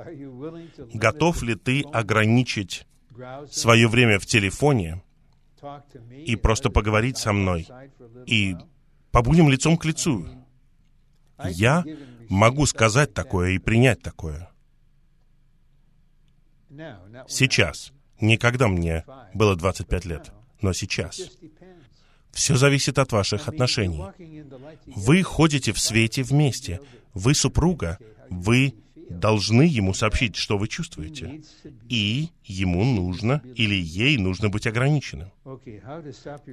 Готов 0.92 1.42
ли 1.42 1.54
ты 1.54 1.82
ограничить 1.92 2.86
свое 3.50 3.88
время 3.88 4.18
в 4.18 4.26
телефоне 4.26 5.02
и 6.26 6.36
просто 6.36 6.68
поговорить 6.68 7.16
со 7.16 7.32
мной 7.32 7.66
и 8.26 8.54
побудем 9.10 9.48
лицом 9.48 9.78
к 9.78 9.84
лицу? 9.84 10.26
Я 11.44 11.84
могу 12.28 12.66
сказать 12.66 13.14
такое 13.14 13.50
и 13.50 13.58
принять 13.58 14.02
такое. 14.02 14.50
Сейчас. 17.28 17.92
Никогда 18.20 18.68
мне 18.68 19.04
было 19.34 19.56
25 19.56 20.04
лет, 20.06 20.32
но 20.62 20.72
сейчас. 20.72 21.20
Все 22.32 22.56
зависит 22.56 22.98
от 22.98 23.12
ваших 23.12 23.48
отношений. 23.48 24.02
Вы 24.86 25.22
ходите 25.22 25.72
в 25.72 25.78
свете 25.78 26.22
вместе. 26.22 26.80
Вы 27.14 27.34
супруга. 27.34 27.98
Вы 28.30 28.74
должны 29.08 29.62
ему 29.62 29.94
сообщить, 29.94 30.36
что 30.36 30.58
вы 30.58 30.68
чувствуете. 30.68 31.42
И 31.88 32.30
ему 32.44 32.84
нужно 32.84 33.42
или 33.54 33.74
ей 33.74 34.18
нужно 34.18 34.48
быть 34.48 34.66
ограниченным. 34.66 35.30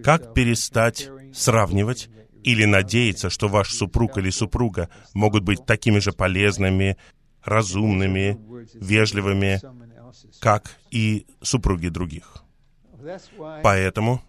Как 0.04 0.34
перестать 0.34 1.10
сравнивать 1.34 2.10
или 2.44 2.66
надеяться, 2.66 3.30
что 3.30 3.48
ваш 3.48 3.72
супруг 3.72 4.18
или 4.18 4.30
супруга 4.30 4.90
могут 5.14 5.44
быть 5.44 5.66
такими 5.66 6.00
же 6.00 6.12
полезными, 6.12 6.98
разумными, 7.44 8.38
вежливыми, 8.74 9.62
как 10.40 10.78
и 10.92 11.26
супруги 11.42 11.90
других. 11.90 12.44
Поэтому 13.64 14.22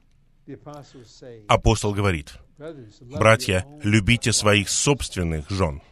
апостол 1.49 1.95
говорит, 1.95 2.39
«Братья, 3.01 3.67
любите 3.83 4.33
своих 4.33 4.69
собственных 4.69 5.49
жен. 5.51 5.83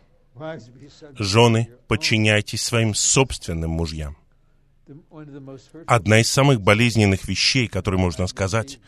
Жены, 1.18 1.68
подчиняйтесь 1.88 2.62
своим 2.62 2.94
собственным 2.94 3.70
мужьям». 3.70 4.16
Одна 5.86 6.20
из 6.20 6.30
самых 6.30 6.60
болезненных 6.60 7.26
вещей, 7.28 7.68
которые 7.68 8.00
можно 8.00 8.26
сказать, 8.26 8.80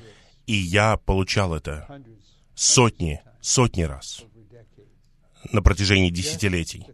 и 0.47 0.55
я 0.55 0.97
получал 0.97 1.55
это 1.55 2.03
сотни, 2.55 3.23
сотни 3.41 3.83
раз 3.83 4.25
на 5.53 5.63
протяжении 5.63 6.11
десятилетий. 6.11 6.87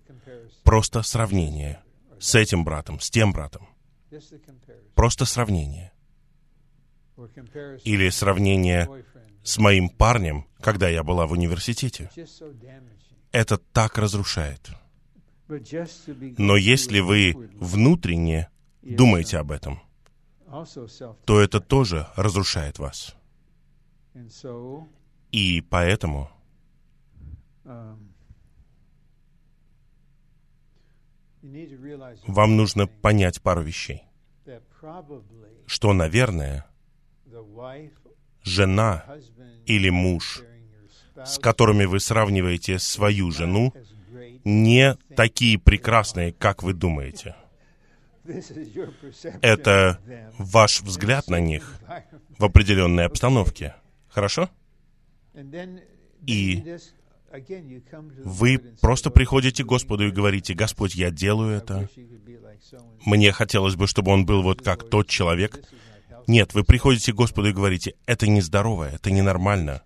Просто 0.65 1.03
сравнение 1.03 1.83
с 2.19 2.35
этим 2.35 2.65
братом, 2.65 3.01
с 3.01 3.11
тем 3.11 3.33
братом. 3.33 3.69
Просто 4.95 5.25
сравнение. 5.25 5.93
Или 7.85 8.09
сравнение 8.11 8.89
с 9.43 9.59
моим 9.59 9.89
парнем, 9.89 10.47
когда 10.61 10.89
я 10.89 11.03
была 11.03 11.27
в 11.27 11.33
университете. 11.33 12.11
Это 13.33 13.59
так 13.59 13.99
разрушает. 13.99 14.71
Но 16.39 16.57
если 16.57 17.01
вы 17.01 17.51
внутренне 17.55 18.51
думаете 18.83 19.39
об 19.39 19.51
этом, 19.51 19.83
то 21.25 21.41
это 21.41 21.61
тоже 21.61 22.09
разрушает 22.17 22.79
вас. 22.79 23.17
И 25.33 25.61
поэтому 25.61 26.31
вам 32.27 32.57
нужно 32.57 32.87
понять 32.87 33.41
пару 33.41 33.63
вещей. 33.63 34.03
Что, 35.67 35.93
наверное, 35.93 36.67
жена 38.43 39.05
или 39.67 39.91
муж, 39.91 40.43
с 41.17 41.39
которыми 41.39 41.85
вы 41.85 42.01
сравниваете 42.01 42.79
свою 42.79 43.31
жену, 43.31 43.73
не 44.45 44.97
такие 45.17 45.59
прекрасные, 45.59 46.33
как 46.33 46.63
вы 46.63 46.73
думаете. 46.73 47.37
Это 49.43 50.01
ваш 50.39 50.83
взгляд 50.83 51.29
на 51.29 51.41
них 51.41 51.79
в 52.39 52.45
определенной 52.45 53.07
обстановке. 53.07 53.75
Хорошо? 54.09 54.49
И 56.27 56.65
вы 58.25 58.59
просто 58.81 59.11
приходите 59.11 59.63
к 59.63 59.67
Господу 59.67 60.09
и 60.09 60.11
говорите, 60.11 60.55
«Господь, 60.55 60.95
я 60.95 61.11
делаю 61.11 61.57
это. 61.57 61.89
Мне 63.07 63.33
хотелось 63.33 63.77
бы, 63.77 63.87
чтобы 63.87 64.11
он 64.11 64.27
был 64.27 64.43
вот 64.43 64.63
как 64.63 64.89
тот 64.89 65.09
человек». 65.09 65.63
Нет, 66.27 66.55
вы 66.55 66.65
приходите 66.65 67.13
к 67.13 67.17
Господу 67.17 67.49
и 67.49 67.53
говорите, 67.53 67.95
«Это 68.07 68.29
нездорово, 68.29 68.91
это 68.91 69.11
ненормально. 69.11 69.83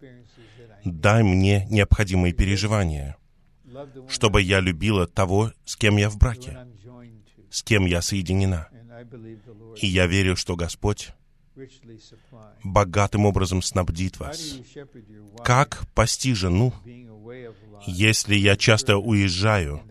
Дай 0.85 1.23
мне 1.23 1.67
необходимые 1.71 2.33
переживания, 2.33 3.17
чтобы 4.09 4.43
я 4.43 4.61
любила 4.61 5.07
того, 5.07 5.53
с 5.65 5.77
кем 5.77 5.97
я 5.97 6.11
в 6.11 6.19
браке, 6.19 6.59
с 7.51 7.63
кем 7.63 7.87
я 7.87 8.03
соединена». 8.03 8.69
И 9.77 9.87
я 9.87 10.07
верю, 10.07 10.37
что 10.37 10.57
Господь 10.57 11.11
богатым 12.63 13.27
образом 13.27 13.63
снабдит 13.63 14.19
вас. 14.19 14.59
Как 15.45 15.87
пасти 15.95 16.35
жену, 16.35 16.73
если 17.87 18.35
я 18.35 18.57
часто 18.57 18.97
уезжаю 18.97 19.83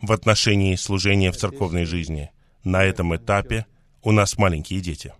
в 0.00 0.12
отношении 0.12 0.76
служения 0.76 1.32
в 1.32 1.36
церковной 1.36 1.84
жизни? 1.84 2.30
На 2.64 2.84
этом 2.84 3.14
этапе 3.16 3.66
у 4.02 4.12
нас 4.12 4.38
маленькие 4.38 4.80
дети. 4.80 5.12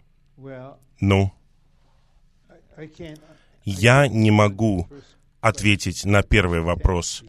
Ну, 1.00 1.32
я 3.64 4.08
не 4.08 4.30
могу 4.30 4.88
ответить 5.40 6.04
на 6.04 6.22
первый 6.22 6.60
вопрос 6.60 7.24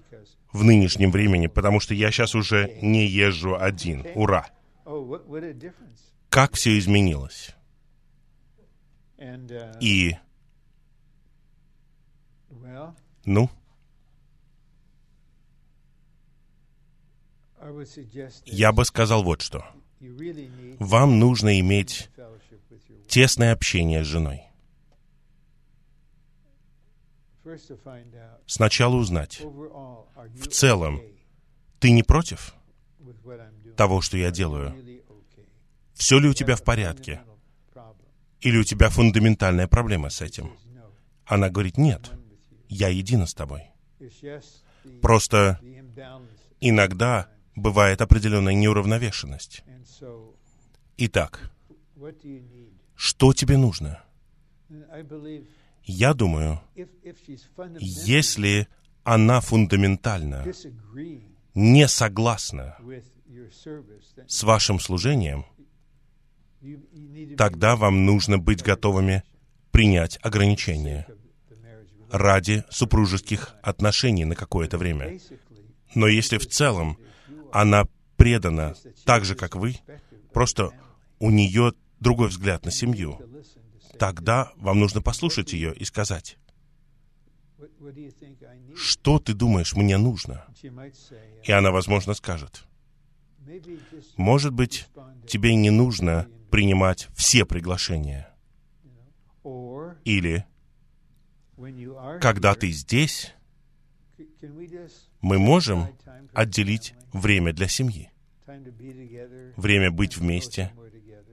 в 0.51 0.63
нынешнем 0.63 1.11
времени, 1.11 1.47
потому 1.47 1.79
что 1.79 1.93
я 1.95 2.11
сейчас 2.11 2.35
уже 2.35 2.77
не 2.81 3.07
езжу 3.07 3.55
один. 3.59 4.05
Ура! 4.13 4.47
Как 6.29 6.53
все 6.53 6.77
изменилось? 6.77 7.55
И, 9.79 10.17
ну, 13.25 13.49
я 18.45 18.71
бы 18.71 18.85
сказал 18.85 19.23
вот 19.23 19.41
что. 19.41 19.65
Вам 20.79 21.19
нужно 21.19 21.59
иметь 21.59 22.09
тесное 23.07 23.53
общение 23.53 24.03
с 24.03 24.07
женой. 24.07 24.43
Сначала 28.45 28.95
узнать, 28.95 29.41
в 29.41 30.47
целом, 30.47 31.01
ты 31.79 31.91
не 31.91 32.03
против 32.03 32.53
того, 33.77 34.01
что 34.01 34.17
я 34.17 34.31
делаю? 34.31 34.73
Все 35.93 36.19
ли 36.19 36.27
у 36.27 36.33
тебя 36.33 36.55
в 36.55 36.63
порядке? 36.63 37.21
Или 38.43 38.57
у 38.57 38.63
тебя 38.63 38.89
фундаментальная 38.89 39.67
проблема 39.67 40.09
с 40.09 40.21
этим? 40.21 40.51
Она 41.25 41.49
говорит, 41.49 41.77
нет, 41.77 42.11
я 42.67 42.89
едина 42.89 43.25
с 43.25 43.33
тобой. 43.33 43.63
Просто 45.01 45.59
иногда 46.59 47.29
бывает 47.55 48.01
определенная 48.01 48.53
неуравновешенность. 48.53 49.63
Итак, 50.97 51.51
что 52.95 53.33
тебе 53.33 53.57
нужно? 53.57 54.03
Я 55.85 56.13
думаю, 56.13 56.61
если 57.79 58.67
она 59.05 59.39
фундаментально 59.39 60.45
не 61.53 61.87
согласна 61.87 62.77
с 64.27 64.43
вашим 64.43 64.79
служением, 64.79 65.45
тогда 67.37 67.75
вам 67.75 68.05
нужно 68.05 68.37
быть 68.37 68.63
готовыми 68.63 69.23
принять 69.71 70.19
ограничения 70.21 71.07
ради 72.11 72.63
супружеских 72.69 73.55
отношений 73.63 74.25
на 74.25 74.35
какое-то 74.35 74.77
время. 74.77 75.19
Но 75.95 76.07
если 76.07 76.37
в 76.37 76.47
целом 76.47 76.97
она 77.51 77.85
предана 78.17 78.75
так 79.05 79.25
же, 79.25 79.35
как 79.35 79.55
вы, 79.55 79.77
просто 80.31 80.71
у 81.19 81.29
нее 81.31 81.73
другой 81.99 82.29
взгляд 82.29 82.65
на 82.65 82.71
семью, 82.71 83.19
тогда 83.97 84.51
вам 84.57 84.79
нужно 84.79 85.01
послушать 85.01 85.53
ее 85.53 85.73
и 85.75 85.85
сказать, 85.85 86.37
что 88.75 89.19
ты 89.19 89.33
думаешь, 89.33 89.73
мне 89.73 89.97
нужно? 89.97 90.45
И 91.43 91.51
она, 91.51 91.71
возможно, 91.71 92.13
скажет, 92.13 92.65
Может 94.15 94.53
быть, 94.53 94.87
тебе 95.27 95.55
не 95.55 95.69
нужно 95.69 96.27
принимать 96.53 97.09
все 97.15 97.45
приглашения. 97.47 98.29
Или, 100.05 100.45
когда 102.21 102.53
ты 102.53 102.69
здесь, 102.69 103.33
мы 105.19 105.39
можем 105.39 105.87
отделить 106.31 106.93
время 107.11 107.53
для 107.53 107.67
семьи, 107.67 108.11
время 109.57 109.89
быть 109.89 110.15
вместе, 110.15 110.71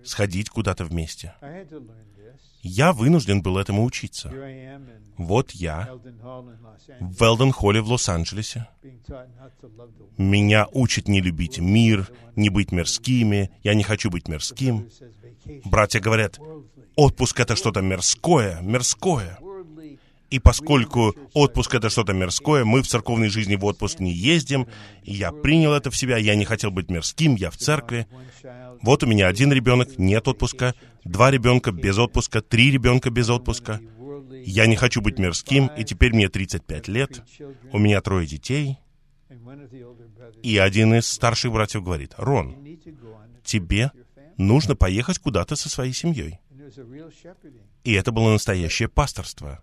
сходить 0.04 0.48
куда-то 0.48 0.86
вместе. 0.86 1.34
Я 2.62 2.92
вынужден 2.92 3.42
был 3.42 3.58
этому 3.58 3.84
учиться. 3.84 4.32
Вот 5.16 5.50
я 5.52 5.88
в 7.00 7.22
Велден-холле 7.22 7.80
в 7.80 7.90
Лос-Анджелесе. 7.90 8.68
Меня 10.16 10.66
учат 10.72 11.08
не 11.08 11.20
любить 11.20 11.58
мир, 11.58 12.08
не 12.36 12.48
быть 12.48 12.72
мирскими. 12.72 13.50
Я 13.62 13.74
не 13.74 13.82
хочу 13.82 14.10
быть 14.10 14.28
мирским. 14.28 14.88
Братья 15.64 16.00
говорят, 16.00 16.38
отпуск— 16.96 17.40
это 17.40 17.56
что-то 17.56 17.80
мирское, 17.80 18.60
мирское. 18.60 19.38
И 20.30 20.38
поскольку 20.38 21.14
отпуск 21.34 21.74
это 21.74 21.90
что-то 21.90 22.12
мирское, 22.12 22.64
мы 22.64 22.82
в 22.82 22.86
церковной 22.86 23.28
жизни 23.28 23.56
в 23.56 23.64
отпуск 23.64 23.98
не 23.98 24.12
ездим, 24.12 24.68
и 25.02 25.12
я 25.12 25.32
принял 25.32 25.72
это 25.72 25.90
в 25.90 25.96
себя, 25.96 26.18
я 26.18 26.36
не 26.36 26.44
хотел 26.44 26.70
быть 26.70 26.88
мирским, 26.88 27.34
я 27.34 27.50
в 27.50 27.56
церкви. 27.56 28.06
Вот 28.82 29.02
у 29.02 29.06
меня 29.06 29.28
один 29.28 29.52
ребенок, 29.52 29.98
нет 29.98 30.26
отпуска, 30.28 30.74
два 31.04 31.30
ребенка 31.30 31.72
без 31.72 31.98
отпуска, 31.98 32.40
три 32.40 32.70
ребенка 32.70 33.10
без 33.10 33.28
отпуска. 33.28 33.80
Я 34.44 34.66
не 34.66 34.76
хочу 34.76 35.02
быть 35.02 35.18
мирским, 35.18 35.70
и 35.76 35.84
теперь 35.84 36.14
мне 36.14 36.28
35 36.28 36.88
лет, 36.88 37.22
у 37.72 37.78
меня 37.78 38.00
трое 38.00 38.26
детей. 38.26 38.78
И 40.42 40.56
один 40.56 40.94
из 40.94 41.06
старших 41.06 41.52
братьев 41.52 41.82
говорит, 41.82 42.14
Рон, 42.16 42.56
тебе 43.44 43.92
нужно 44.36 44.74
поехать 44.74 45.18
куда-то 45.18 45.56
со 45.56 45.68
своей 45.68 45.92
семьей. 45.92 46.38
И 47.84 47.92
это 47.92 48.12
было 48.12 48.32
настоящее 48.32 48.88
пасторство. 48.88 49.62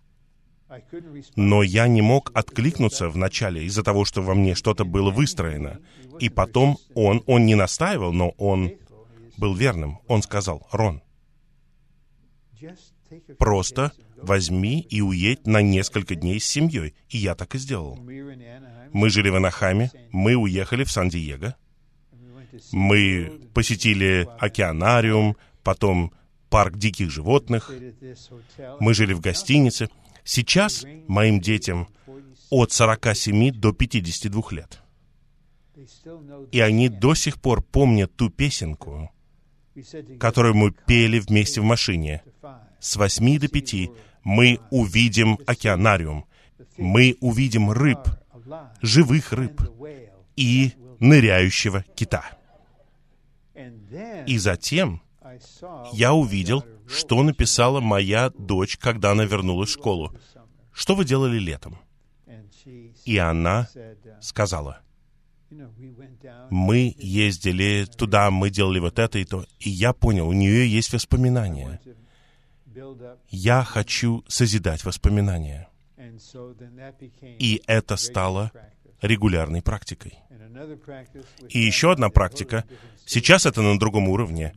Но 1.35 1.63
я 1.63 1.87
не 1.87 2.01
мог 2.01 2.31
откликнуться 2.33 3.09
вначале 3.09 3.63
из-за 3.63 3.83
того, 3.83 4.03
что 4.03 4.21
во 4.21 4.35
мне 4.35 4.53
что-то 4.53 4.83
было 4.83 5.11
выстроено. 5.11 5.79
И 6.19 6.29
потом 6.29 6.77
он, 6.93 7.23
он 7.25 7.45
не 7.45 7.55
настаивал, 7.55 8.11
но 8.11 8.31
он 8.31 8.73
был 9.37 9.53
верным. 9.53 9.99
Он 10.07 10.21
сказал, 10.21 10.67
Рон, 10.71 11.01
просто 13.37 13.91
возьми 14.15 14.81
и 14.81 15.01
уедь 15.01 15.45
на 15.47 15.61
несколько 15.61 16.15
дней 16.15 16.39
с 16.39 16.45
семьей. 16.45 16.93
И 17.09 17.17
я 17.17 17.35
так 17.35 17.55
и 17.55 17.57
сделал. 17.57 17.97
Мы 17.97 19.09
жили 19.09 19.29
в 19.29 19.35
Анахаме, 19.35 19.91
мы 20.11 20.35
уехали 20.35 20.83
в 20.83 20.91
Сан-Диего, 20.91 21.55
мы 22.71 23.41
посетили 23.53 24.27
океанариум, 24.39 25.37
потом 25.63 26.13
парк 26.49 26.77
диких 26.77 27.11
животных, 27.11 27.71
мы 28.79 28.93
жили 28.93 29.13
в 29.13 29.19
гостинице, 29.19 29.89
Сейчас 30.27 30.85
моим 31.07 31.39
детям 31.39 31.87
от 32.49 32.73
47 32.73 33.51
до 33.51 33.71
52 33.71 34.43
лет. 34.51 34.81
И 36.51 36.59
они 36.59 36.89
до 36.89 37.15
сих 37.15 37.39
пор 37.39 37.61
помнят 37.63 38.13
ту 38.13 38.29
песенку, 38.29 39.09
которую 40.19 40.55
мы 40.55 40.71
пели 40.71 41.19
вместе 41.19 41.61
в 41.61 41.63
машине. 41.63 42.23
С 42.79 42.95
8 42.95 43.39
до 43.39 43.47
5 43.47 43.89
мы 44.23 44.59
увидим 44.71 45.39
океанариум, 45.45 46.25
мы 46.77 47.17
увидим 47.21 47.71
рыб, 47.71 47.99
живых 48.81 49.33
рыб 49.33 49.61
и 50.35 50.73
ныряющего 50.99 51.83
кита. 51.95 52.23
И 54.25 54.37
затем 54.37 55.01
я 55.93 56.13
увидел 56.13 56.63
что 56.87 57.21
написала 57.23 57.81
моя 57.81 58.29
дочь, 58.29 58.77
когда 58.77 59.11
она 59.11 59.25
вернулась 59.25 59.69
в 59.69 59.73
школу. 59.73 60.15
Что 60.71 60.95
вы 60.95 61.05
делали 61.05 61.37
летом? 61.37 61.77
И 63.05 63.17
она 63.17 63.67
сказала, 64.21 64.81
мы 66.49 66.95
ездили 66.97 67.85
туда, 67.85 68.31
мы 68.31 68.49
делали 68.49 68.79
вот 68.79 68.99
это 68.99 69.19
и 69.19 69.25
то. 69.25 69.45
И 69.59 69.69
я 69.69 69.93
понял, 69.93 70.27
у 70.27 70.33
нее 70.33 70.67
есть 70.67 70.93
воспоминания. 70.93 71.79
Я 73.29 73.63
хочу 73.63 74.23
созидать 74.27 74.83
воспоминания. 74.83 75.69
И 77.39 77.61
это 77.67 77.95
стало 77.95 78.51
регулярной 79.01 79.61
практикой. 79.61 80.19
И 81.49 81.59
еще 81.59 81.91
одна 81.91 82.09
практика, 82.09 82.65
сейчас 83.05 83.45
это 83.45 83.61
на 83.61 83.77
другом 83.79 84.09
уровне, 84.09 84.53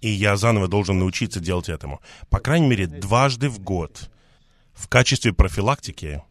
и 0.00 0.08
я 0.08 0.36
заново 0.36 0.68
должен 0.68 0.98
научиться 0.98 1.40
делать 1.40 1.68
этому. 1.68 2.00
По 2.28 2.38
крайней 2.38 2.68
мере, 2.68 2.86
дважды 2.86 3.48
в 3.48 3.60
год 3.60 4.10
в 4.72 4.88
качестве 4.88 5.32
профилактики 5.32 6.22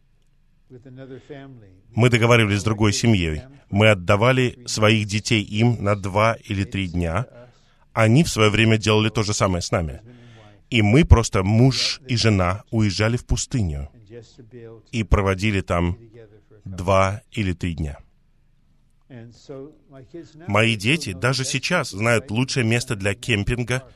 мы 1.94 2.10
договаривались 2.10 2.60
с 2.60 2.64
другой 2.64 2.92
семьей. 2.92 3.42
Мы 3.70 3.90
отдавали 3.90 4.58
своих 4.66 5.06
детей 5.06 5.42
им 5.42 5.82
на 5.82 5.94
два 5.96 6.36
или 6.44 6.64
три 6.64 6.88
дня. 6.88 7.26
Они 7.92 8.24
в 8.24 8.28
свое 8.28 8.50
время 8.50 8.78
делали 8.78 9.10
то 9.10 9.22
же 9.22 9.34
самое 9.34 9.62
с 9.62 9.70
нами. 9.70 10.00
И 10.70 10.80
мы 10.80 11.04
просто, 11.04 11.42
муж 11.42 12.00
и 12.08 12.16
жена, 12.16 12.64
уезжали 12.70 13.16
в 13.16 13.26
пустыню 13.26 13.90
и 14.90 15.04
проводили 15.04 15.60
там 15.60 15.98
два 16.64 17.22
или 17.32 17.52
три 17.52 17.74
дня. 17.74 17.98
Мои 20.46 20.74
дети 20.76 21.12
даже 21.12 21.44
сейчас 21.44 21.90
знают 21.90 22.30
лучшее 22.30 22.64
место 22.64 22.96
для 22.96 23.14
кемпинга 23.14 23.86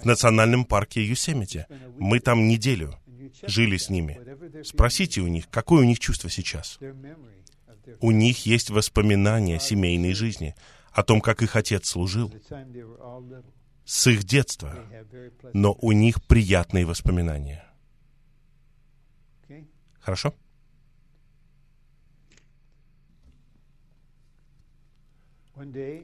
в 0.00 0.06
национальном 0.06 0.64
парке 0.64 1.04
Юсемити. 1.04 1.66
Мы 1.98 2.20
там 2.20 2.48
неделю 2.48 2.98
жили 3.42 3.76
с 3.76 3.88
ними. 3.88 4.18
Спросите 4.64 5.20
у 5.20 5.28
них, 5.28 5.48
какое 5.50 5.80
у 5.80 5.84
них 5.84 5.98
чувство 5.98 6.30
сейчас. 6.30 6.78
У 8.00 8.10
них 8.10 8.46
есть 8.46 8.70
воспоминания 8.70 9.58
семейной 9.58 10.12
жизни, 10.12 10.54
о 10.92 11.02
том, 11.02 11.20
как 11.20 11.42
их 11.42 11.56
отец 11.56 11.88
служил, 11.88 12.32
с 13.84 14.06
их 14.06 14.24
детства, 14.24 14.86
но 15.52 15.76
у 15.80 15.92
них 15.92 16.22
приятные 16.24 16.84
воспоминания. 16.84 17.64
Хорошо? 20.00 20.34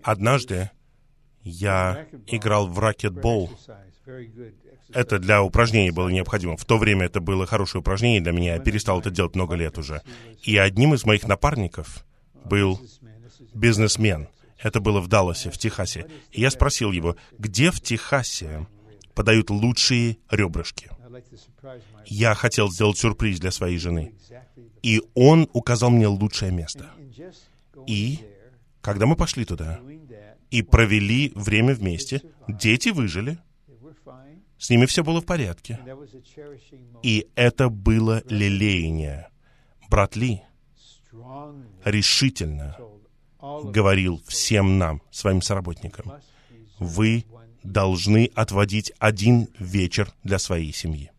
Однажды 0.03 0.71
я 1.43 2.07
играл 2.27 2.69
в 2.69 2.79
ракетбол. 2.79 3.51
Это 4.93 5.19
для 5.19 5.43
упражнений 5.43 5.91
было 5.91 6.09
необходимо. 6.09 6.57
В 6.57 6.65
то 6.65 6.79
время 6.79 7.07
это 7.07 7.21
было 7.21 7.47
хорошее 7.47 7.81
упражнение 7.81 8.21
для 8.21 8.33
меня. 8.33 8.55
Я 8.55 8.61
перестал 8.61 9.01
это 9.01 9.11
делать 9.11 9.35
много 9.35 9.55
лет 9.55 9.79
уже. 9.79 10.03
И 10.43 10.57
одним 10.57 10.95
из 10.95 11.05
моих 11.05 11.27
напарников 11.27 12.05
был 12.45 12.81
бизнесмен. 13.55 14.29
Это 14.59 14.81
было 14.81 15.01
в 15.01 15.09
Далласе, 15.09 15.51
в 15.51 15.59
Техасе. 15.59 16.07
И 16.33 16.41
я 16.41 16.51
спросил 16.51 16.91
его, 16.91 17.17
где 17.39 17.71
в 17.71 17.81
Техасе 17.81 18.67
подают 19.15 19.51
лучшие 19.51 20.19
ребрышки? 20.31 20.91
Я 22.07 22.35
хотел 22.35 22.71
сделать 22.71 22.99
сюрприз 22.99 23.41
для 23.41 23.51
своей 23.51 23.79
жены. 23.79 24.15
И 24.83 25.03
он 25.15 25.49
указал 25.53 25.91
мне 25.91 26.07
лучшее 26.07 26.53
место. 26.53 26.91
И 27.87 28.21
когда 28.81 29.07
мы 29.07 29.17
пошли 29.17 29.45
туда 29.45 29.81
и 30.51 30.63
провели 30.63 31.33
время 31.35 31.75
вместе, 31.75 32.23
дети 32.49 32.91
выжили, 32.91 33.39
с 34.59 34.71
ними 34.71 34.87
все 34.87 35.05
было 35.05 35.21
в 35.21 35.27
порядке. 35.27 35.79
И 37.03 37.29
это 37.37 37.69
было 37.69 38.23
лелеяние. 38.29 39.29
Брат 39.89 40.17
Ли 40.17 40.43
решительно 41.85 42.77
говорил 43.41 44.23
всем 44.27 44.79
нам, 44.79 45.01
своим 45.11 45.43
соработникам, 45.43 46.13
вы 46.79 47.25
должны 47.63 48.31
отводить 48.35 48.93
один 48.99 49.49
вечер 49.59 50.13
для 50.25 50.39
своей 50.39 50.73
семьи. 50.73 51.11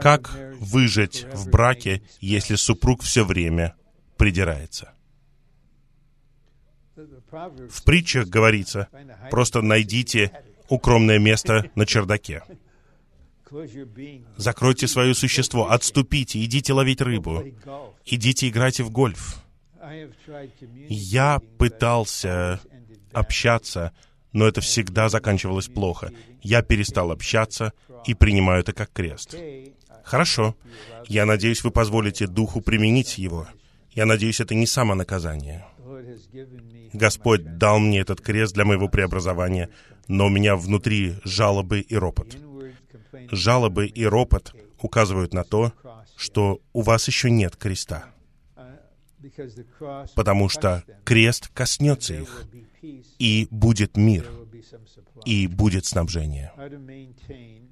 Как 0.00 0.36
выжить 0.58 1.24
в 1.32 1.50
браке, 1.50 2.02
если 2.20 2.56
супруг 2.56 3.02
все 3.02 3.24
время 3.24 3.76
придирается. 4.16 4.95
В 7.70 7.84
притчах 7.84 8.28
говорится, 8.28 8.88
просто 9.30 9.62
найдите 9.62 10.32
укромное 10.68 11.18
место 11.18 11.70
на 11.74 11.86
чердаке. 11.86 12.42
Закройте 14.36 14.88
свое 14.88 15.14
существо, 15.14 15.70
отступите, 15.70 16.44
идите 16.44 16.72
ловить 16.72 17.00
рыбу, 17.00 17.44
идите 18.04 18.48
играйте 18.48 18.82
в 18.82 18.90
гольф. 18.90 19.42
Я 20.88 21.40
пытался 21.58 22.60
общаться, 23.12 23.92
но 24.32 24.46
это 24.46 24.60
всегда 24.60 25.08
заканчивалось 25.08 25.68
плохо. 25.68 26.10
Я 26.42 26.62
перестал 26.62 27.12
общаться 27.12 27.72
и 28.04 28.14
принимаю 28.14 28.60
это 28.60 28.72
как 28.72 28.92
крест. 28.92 29.36
Хорошо. 30.04 30.56
Я 31.06 31.24
надеюсь, 31.24 31.62
вы 31.64 31.70
позволите 31.70 32.26
Духу 32.26 32.60
применить 32.60 33.18
его. 33.18 33.46
Я 33.92 34.06
надеюсь, 34.06 34.40
это 34.40 34.54
не 34.54 34.66
самонаказание. 34.66 35.64
Господь 36.92 37.58
дал 37.58 37.78
мне 37.78 38.00
этот 38.00 38.20
крест 38.20 38.54
для 38.54 38.64
моего 38.64 38.88
преобразования, 38.88 39.70
но 40.08 40.26
у 40.26 40.28
меня 40.28 40.56
внутри 40.56 41.14
жалобы 41.24 41.80
и 41.80 41.96
ропот. 41.96 42.36
Жалобы 43.30 43.86
и 43.86 44.04
ропот 44.04 44.54
указывают 44.80 45.34
на 45.34 45.44
то, 45.44 45.72
что 46.16 46.60
у 46.72 46.82
вас 46.82 47.06
еще 47.08 47.30
нет 47.30 47.56
креста, 47.56 48.06
потому 50.14 50.48
что 50.48 50.84
крест 51.04 51.48
коснется 51.48 52.14
их, 52.14 52.44
и 53.18 53.48
будет 53.50 53.96
мир, 53.96 54.30
и 55.24 55.46
будет 55.46 55.86
снабжение. 55.86 56.52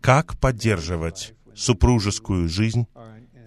Как 0.01 0.38
поддерживать 0.38 1.34
супружескую 1.55 2.49
жизнь, 2.49 2.86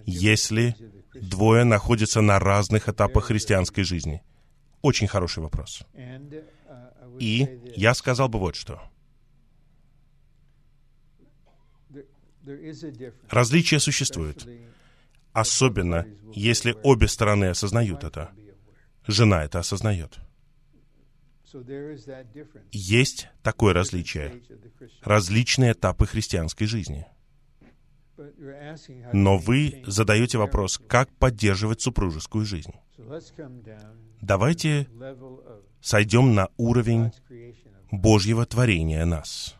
если 0.05 0.75
двое 1.13 1.63
находятся 1.63 2.21
на 2.21 2.39
разных 2.39 2.89
этапах 2.89 3.25
христианской 3.25 3.83
жизни? 3.83 4.21
Очень 4.81 5.07
хороший 5.07 5.43
вопрос. 5.43 5.83
И 7.19 7.59
я 7.75 7.93
сказал 7.93 8.29
бы 8.29 8.39
вот 8.39 8.55
что. 8.55 8.81
Различия 13.29 13.79
существуют, 13.79 14.47
особенно 15.33 16.05
если 16.33 16.75
обе 16.83 17.07
стороны 17.07 17.45
осознают 17.45 18.03
это. 18.03 18.31
Жена 19.05 19.43
это 19.43 19.59
осознает. 19.59 20.19
Есть 22.71 23.29
такое 23.41 23.73
различие, 23.73 24.41
различные 25.01 25.71
этапы 25.73 26.05
христианской 26.05 26.67
жизни. 26.67 27.05
Но 29.13 29.37
вы 29.37 29.83
задаете 29.85 30.37
вопрос, 30.37 30.77
как 30.77 31.11
поддерживать 31.17 31.81
супружескую 31.81 32.45
жизнь. 32.45 32.73
Давайте 34.21 34.87
сойдем 35.81 36.35
на 36.35 36.49
уровень 36.57 37.11
Божьего 37.91 38.45
творения 38.45 39.05
нас. 39.05 39.55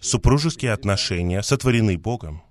Супружеские 0.00 0.72
отношения 0.72 1.42
сотворены 1.42 1.98
Богом. 1.98 2.42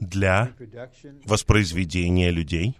для 0.00 0.54
воспроизведения 1.24 2.30
людей 2.30 2.76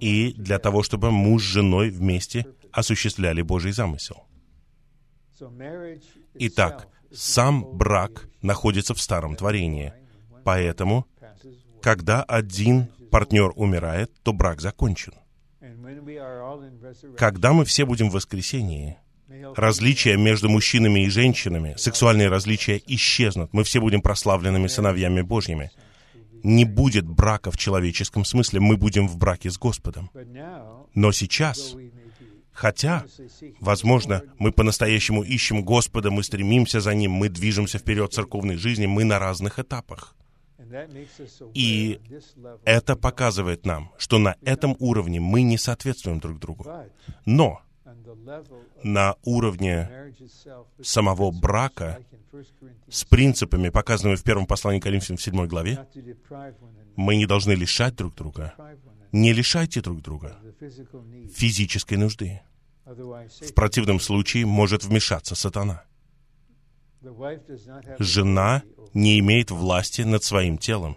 и 0.00 0.32
для 0.32 0.58
того, 0.58 0.82
чтобы 0.82 1.10
муж 1.10 1.42
с 1.42 1.46
женой 1.46 1.90
вместе 1.90 2.46
осуществляли 2.72 3.42
Божий 3.42 3.72
замысел. 3.72 4.24
Итак, 6.34 6.88
сам 7.12 7.76
брак 7.76 8.28
находится 8.42 8.94
в 8.94 9.00
старом 9.00 9.36
творении, 9.36 9.92
поэтому, 10.44 11.06
когда 11.82 12.22
один 12.22 12.88
партнер 13.10 13.52
умирает, 13.56 14.10
то 14.22 14.32
брак 14.32 14.60
закончен. 14.60 15.14
Когда 17.16 17.52
мы 17.52 17.64
все 17.64 17.84
будем 17.84 18.10
в 18.10 18.14
воскресении, 18.14 18.98
различия 19.56 20.16
между 20.16 20.48
мужчинами 20.48 21.04
и 21.04 21.08
женщинами, 21.08 21.74
сексуальные 21.76 22.28
различия 22.28 22.80
исчезнут. 22.86 23.52
Мы 23.52 23.64
все 23.64 23.80
будем 23.80 24.00
прославленными 24.00 24.66
сыновьями 24.66 25.22
Божьими. 25.22 25.70
Не 26.42 26.64
будет 26.64 27.06
брака 27.06 27.50
в 27.50 27.56
человеческом 27.56 28.24
смысле, 28.24 28.60
мы 28.60 28.76
будем 28.76 29.08
в 29.08 29.16
браке 29.16 29.50
с 29.50 29.58
Господом. 29.58 30.10
Но 30.94 31.10
сейчас, 31.12 31.74
хотя, 32.52 33.04
возможно, 33.60 34.22
мы 34.38 34.52
по-настоящему 34.52 35.22
ищем 35.22 35.64
Господа, 35.64 36.10
мы 36.10 36.22
стремимся 36.22 36.80
за 36.80 36.94
Ним, 36.94 37.12
мы 37.12 37.28
движемся 37.28 37.78
вперед 37.78 38.12
в 38.12 38.14
церковной 38.14 38.56
жизни, 38.56 38.86
мы 38.86 39.04
на 39.04 39.18
разных 39.18 39.58
этапах. 39.58 40.14
И 41.54 42.00
это 42.64 42.96
показывает 42.96 43.66
нам, 43.66 43.92
что 43.98 44.18
на 44.18 44.36
этом 44.42 44.76
уровне 44.78 45.20
мы 45.20 45.42
не 45.42 45.58
соответствуем 45.58 46.18
друг 46.20 46.38
другу. 46.38 46.66
Но 47.24 47.62
на 48.82 49.16
уровне 49.22 50.14
самого 50.82 51.30
брака 51.30 51.98
с 52.88 53.04
принципами, 53.04 53.68
показанными 53.68 54.16
в 54.16 54.22
первом 54.22 54.46
послании 54.46 54.80
Коринфянам 54.80 55.18
в 55.18 55.22
7 55.22 55.46
главе, 55.46 55.86
мы 56.96 57.16
не 57.16 57.26
должны 57.26 57.52
лишать 57.52 57.94
друг 57.96 58.14
друга. 58.14 58.54
Не 59.12 59.32
лишайте 59.32 59.80
друг 59.80 60.02
друга 60.02 60.38
физической 61.34 61.94
нужды. 61.94 62.40
В 62.84 63.52
противном 63.54 64.00
случае 64.00 64.46
может 64.46 64.84
вмешаться 64.84 65.34
сатана. 65.34 65.84
Жена 67.98 68.62
не 68.94 69.18
имеет 69.18 69.50
власти 69.50 70.02
над 70.02 70.24
своим 70.24 70.58
телом. 70.58 70.96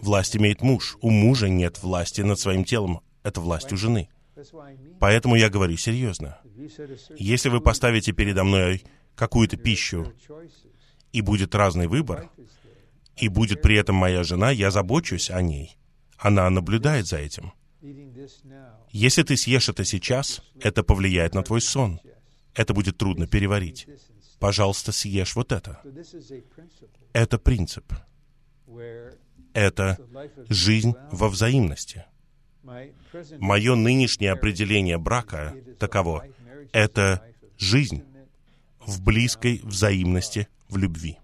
Власть 0.00 0.36
имеет 0.36 0.62
муж. 0.62 0.96
У 1.00 1.10
мужа 1.10 1.48
нет 1.48 1.82
власти 1.82 2.20
над 2.20 2.38
своим 2.38 2.64
телом. 2.64 3.00
Это 3.22 3.40
власть 3.40 3.72
у 3.72 3.76
жены. 3.76 4.08
Поэтому 5.00 5.36
я 5.36 5.48
говорю 5.48 5.76
серьезно. 5.76 6.38
Если 7.16 7.48
вы 7.48 7.60
поставите 7.60 8.12
передо 8.12 8.44
мной 8.44 8.84
какую-то 9.14 9.56
пищу, 9.56 10.12
и 11.12 11.22
будет 11.22 11.54
разный 11.54 11.86
выбор, 11.86 12.30
и 13.16 13.28
будет 13.28 13.62
при 13.62 13.76
этом 13.76 13.96
моя 13.96 14.22
жена, 14.22 14.50
я 14.50 14.70
забочусь 14.70 15.30
о 15.30 15.40
ней. 15.40 15.78
Она 16.18 16.48
наблюдает 16.50 17.06
за 17.06 17.18
этим. 17.18 17.52
Если 18.90 19.22
ты 19.22 19.36
съешь 19.36 19.68
это 19.68 19.84
сейчас, 19.84 20.42
это 20.60 20.82
повлияет 20.82 21.34
на 21.34 21.42
твой 21.42 21.60
сон. 21.60 22.00
Это 22.54 22.74
будет 22.74 22.98
трудно 22.98 23.26
переварить. 23.26 23.86
Пожалуйста, 24.38 24.92
съешь 24.92 25.34
вот 25.34 25.52
это. 25.52 25.80
Это 27.12 27.38
принцип. 27.38 27.92
Это 29.52 29.98
жизнь 30.48 30.94
во 31.10 31.28
взаимности. 31.28 32.04
Мое 33.38 33.74
нынешнее 33.74 34.32
определение 34.32 34.98
брака 34.98 35.54
таково. 35.78 36.26
Это 36.72 37.22
жизнь 37.56 38.04
в 38.80 39.02
близкой 39.02 39.60
взаимности 39.62 40.48
в 40.68 40.76
любви 40.76 41.18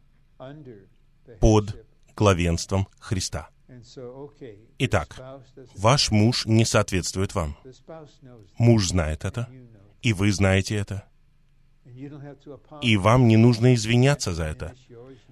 под 1.41 1.85
главенством 2.17 2.89
Христа. 2.99 3.49
Итак, 4.79 5.21
ваш 5.77 6.11
муж 6.11 6.47
не 6.47 6.65
соответствует 6.65 7.35
вам. 7.35 7.57
Муж 8.59 8.89
знает 8.89 9.25
это, 9.25 9.49
и 10.03 10.13
вы 10.13 10.33
знаете 10.33 10.77
это. 10.77 11.09
И 12.83 12.97
вам 12.97 13.29
не 13.29 13.37
нужно 13.37 13.75
извиняться 13.75 14.33
за 14.33 14.45
это. 14.45 14.75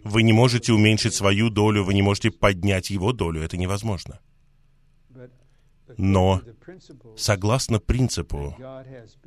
Вы 0.05 0.23
не 0.23 0.33
можете 0.33 0.73
уменьшить 0.73 1.15
свою 1.15 1.51
долю, 1.51 1.85
вы 1.85 1.95
не 1.95 2.03
можете 2.03 2.31
поднять 2.31 2.91
его 2.91 3.13
долю, 3.13 3.43
это 3.43 3.57
невозможно. 3.57 4.21
Но 5.97 6.43
согласно 7.17 7.81
принципу, 7.81 8.57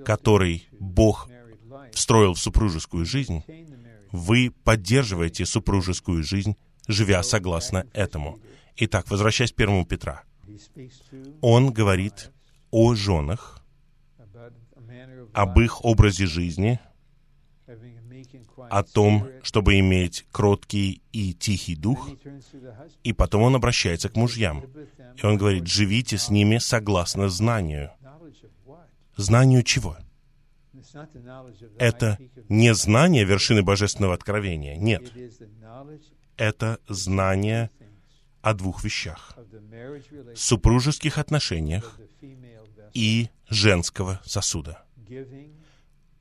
который 0.06 0.68
Бог 0.80 1.30
встроил 1.92 2.34
в 2.34 2.40
супружескую 2.40 3.06
жизнь, 3.06 3.44
вы 4.12 4.52
поддерживаете 4.64 5.46
супружескую 5.46 6.24
жизнь, 6.24 6.56
живя 6.88 7.24
согласно 7.24 7.88
этому. 7.94 8.40
Итак, 8.78 9.10
возвращаясь 9.10 9.52
к 9.52 9.56
первому 9.56 9.86
Петра. 9.86 10.24
Он 11.42 11.72
говорит 11.72 12.32
о 12.72 12.96
женах, 12.96 13.64
об 15.34 15.60
их 15.60 15.84
образе 15.84 16.26
жизни, 16.26 16.80
о 18.74 18.82
том, 18.82 19.30
чтобы 19.44 19.78
иметь 19.78 20.26
кроткий 20.32 21.04
и 21.12 21.36
тихий 21.36 21.76
дух, 21.76 22.10
и 23.04 23.14
потом 23.14 23.44
он 23.44 23.56
обращается 23.56 24.10
к 24.10 24.16
мужьям. 24.16 24.66
И 25.16 25.24
он 25.24 25.38
говорит, 25.38 25.68
живите 25.68 26.18
с 26.18 26.32
ними 26.32 26.58
согласно 26.58 27.30
знанию. 27.30 27.92
Знанию 29.16 29.62
чего? 29.62 29.96
Это 31.78 32.18
не 32.50 32.74
знание 32.74 33.26
вершины 33.26 33.62
божественного 33.62 34.16
откровения, 34.16 34.76
нет. 34.76 35.14
Это 36.36 36.80
знание 36.88 37.70
о 38.42 38.56
двух 38.56 38.84
вещах. 38.84 39.38
Супружеских 40.36 41.20
отношениях 41.20 42.00
и 42.96 43.30
женского 43.50 44.20
сосуда, 44.26 44.84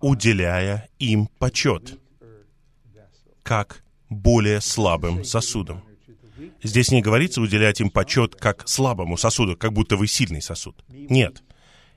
уделяя 0.00 0.90
им 0.98 1.28
почет, 1.38 1.98
как 3.42 3.82
более 4.08 4.60
слабым 4.60 5.24
сосудом. 5.24 5.82
Здесь 6.62 6.90
не 6.90 7.02
говорится 7.02 7.40
уделять 7.40 7.80
им 7.80 7.90
почет 7.90 8.34
как 8.36 8.66
слабому 8.68 9.16
сосуду, 9.16 9.56
как 9.56 9.72
будто 9.72 9.96
вы 9.96 10.06
сильный 10.06 10.42
сосуд. 10.42 10.84
Нет. 10.88 11.42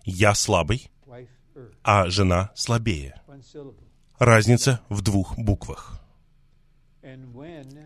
Я 0.04 0.34
слабый, 0.36 0.92
а 1.84 2.10
жена 2.10 2.52
слабее. 2.56 3.22
Разница 4.18 4.82
в 4.90 5.02
двух 5.02 5.38
буквах. 5.38 6.00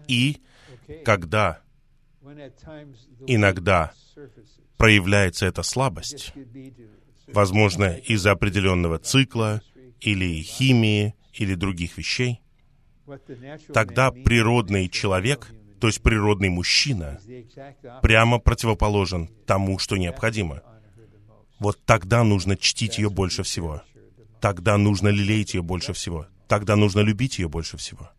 И 0.08 0.42
когда 1.06 1.62
иногда 3.28 3.94
проявляется 4.78 5.46
эта 5.46 5.64
слабость, 5.64 6.34
возможно, 7.28 7.96
из-за 7.96 8.32
определенного 8.32 9.00
цикла 9.00 9.62
или 10.00 10.42
химии 10.42 11.16
или 11.34 11.56
других 11.56 11.98
вещей, 11.98 12.42
тогда 13.74 14.12
природный 14.12 14.90
человек 14.90 15.52
то 15.80 15.88
есть 15.88 16.02
природный 16.02 16.50
мужчина, 16.50 17.20
прямо 18.02 18.40
противоположен 18.40 19.30
тому, 19.46 19.80
что 19.80 19.98
необходимо. 19.98 20.62
Вот 21.58 21.80
тогда 21.86 22.24
нужно 22.24 22.58
чтить 22.58 22.98
ее 22.98 23.10
больше 23.10 23.44
всего. 23.44 23.82
Тогда 24.42 24.78
нужно 24.78 25.10
лелеять 25.10 25.54
ее 25.54 25.62
больше 25.62 25.94
всего. 25.94 26.28
Тогда 26.48 26.76
нужно 26.76 27.02
любить 27.02 27.40
ее 27.40 27.50
больше 27.50 27.78
всего. 27.78 28.10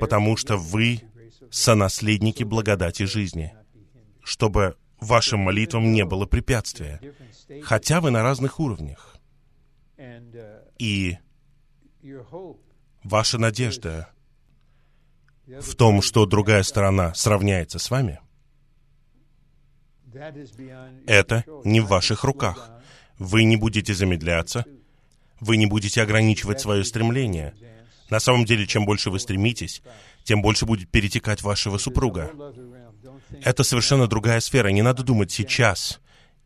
Потому 0.00 0.36
что 0.36 0.56
вы 0.56 1.02
сонаследники 1.50 2.42
благодати 2.44 3.02
жизни, 3.04 3.54
чтобы 4.22 4.76
вашим 5.00 5.40
молитвам 5.40 5.92
не 5.92 6.04
было 6.04 6.26
препятствия, 6.26 7.00
хотя 7.62 8.00
вы 8.00 8.10
на 8.10 8.22
разных 8.22 8.60
уровнях. 8.60 9.16
И 10.78 11.18
ваша 13.04 13.38
надежда 13.38 14.08
в 15.46 15.74
том, 15.74 16.02
что 16.02 16.26
другая 16.26 16.62
сторона 16.62 17.14
сравняется 17.14 17.78
с 17.78 17.90
вами, 17.90 18.20
это 21.06 21.44
не 21.64 21.80
в 21.80 21.86
ваших 21.86 22.24
руках. 22.24 22.70
Вы 23.18 23.44
не 23.44 23.56
будете 23.56 23.94
замедляться, 23.94 24.64
вы 25.40 25.56
не 25.56 25.66
будете 25.66 26.02
ограничивать 26.02 26.60
свое 26.60 26.84
стремление. 26.84 27.54
На 28.10 28.20
самом 28.20 28.44
деле, 28.44 28.66
чем 28.66 28.84
больше 28.84 29.10
вы 29.10 29.18
стремитесь, 29.18 29.82
тем 30.24 30.42
больше 30.42 30.66
будет 30.66 30.90
перетекать 30.90 31.42
вашего 31.42 31.78
супруга. 31.78 32.30
Это 33.42 33.64
совершенно 33.64 34.06
другая 34.06 34.40
сфера. 34.40 34.68
Не 34.68 34.82
надо 34.82 35.02
думать 35.02 35.32
сейчас. 35.32 36.00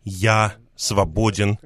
Я 0.05 0.55
свободен 0.77 1.59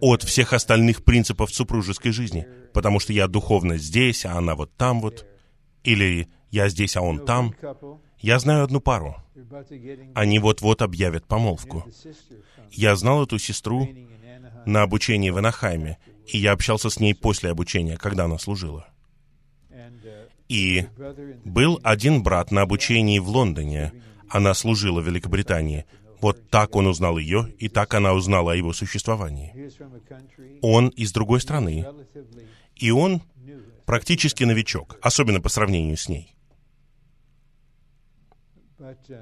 от 0.00 0.22
всех 0.22 0.52
остальных 0.52 1.04
принципов 1.04 1.54
супружеской 1.54 2.12
жизни, 2.12 2.46
потому 2.72 3.00
что 3.00 3.12
я 3.12 3.26
духовно 3.26 3.78
здесь, 3.78 4.24
а 4.24 4.36
она 4.36 4.54
вот 4.54 4.74
там 4.76 5.00
вот. 5.00 5.26
Или 5.82 6.28
я 6.50 6.68
здесь, 6.68 6.96
а 6.96 7.02
он 7.02 7.24
там. 7.24 7.54
Я 8.18 8.38
знаю 8.38 8.64
одну 8.64 8.80
пару. 8.80 9.16
Они 10.14 10.38
вот-вот 10.38 10.82
объявят 10.82 11.26
помолвку. 11.26 11.84
Я 12.70 12.96
знал 12.96 13.24
эту 13.24 13.38
сестру 13.38 13.88
на 14.66 14.82
обучении 14.82 15.30
в 15.30 15.36
Анахайме, 15.36 15.98
и 16.26 16.38
я 16.38 16.52
общался 16.52 16.90
с 16.90 16.98
ней 16.98 17.14
после 17.14 17.50
обучения, 17.50 17.96
когда 17.96 18.24
она 18.24 18.38
служила. 18.38 18.86
И 20.48 20.86
был 21.44 21.80
один 21.82 22.22
брат 22.22 22.50
на 22.50 22.62
обучении 22.62 23.18
в 23.18 23.28
Лондоне. 23.28 23.92
Она 24.28 24.54
служила 24.54 25.00
в 25.00 25.06
Великобритании. 25.06 25.86
Вот 26.24 26.48
так 26.48 26.74
он 26.74 26.86
узнал 26.86 27.18
ее, 27.18 27.52
и 27.58 27.68
так 27.68 27.92
она 27.92 28.14
узнала 28.14 28.52
о 28.52 28.54
его 28.54 28.72
существовании. 28.72 29.52
Он 30.62 30.88
из 30.88 31.12
другой 31.12 31.38
страны, 31.38 31.86
и 32.76 32.90
он 32.90 33.20
практически 33.84 34.42
новичок, 34.44 34.96
особенно 35.02 35.42
по 35.42 35.50
сравнению 35.50 35.98
с 35.98 36.08
ней. 36.08 36.34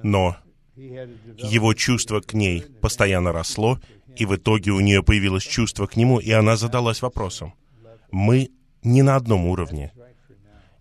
Но 0.05 0.37
его 0.77 1.75
чувство 1.75 2.21
к 2.21 2.35
ней 2.35 2.63
постоянно 2.81 3.33
росло, 3.33 3.81
и 4.15 4.25
в 4.25 4.37
итоге 4.37 4.71
у 4.71 4.79
нее 4.79 5.03
появилось 5.03 5.43
чувство 5.43 5.89
к 5.89 5.97
нему, 5.97 6.21
и 6.21 6.31
она 6.31 6.55
задалась 6.55 7.03
вопросом, 7.03 7.53
мы 8.13 8.51
не 8.85 9.03
на 9.03 9.17
одном 9.17 9.47
уровне. 9.47 9.93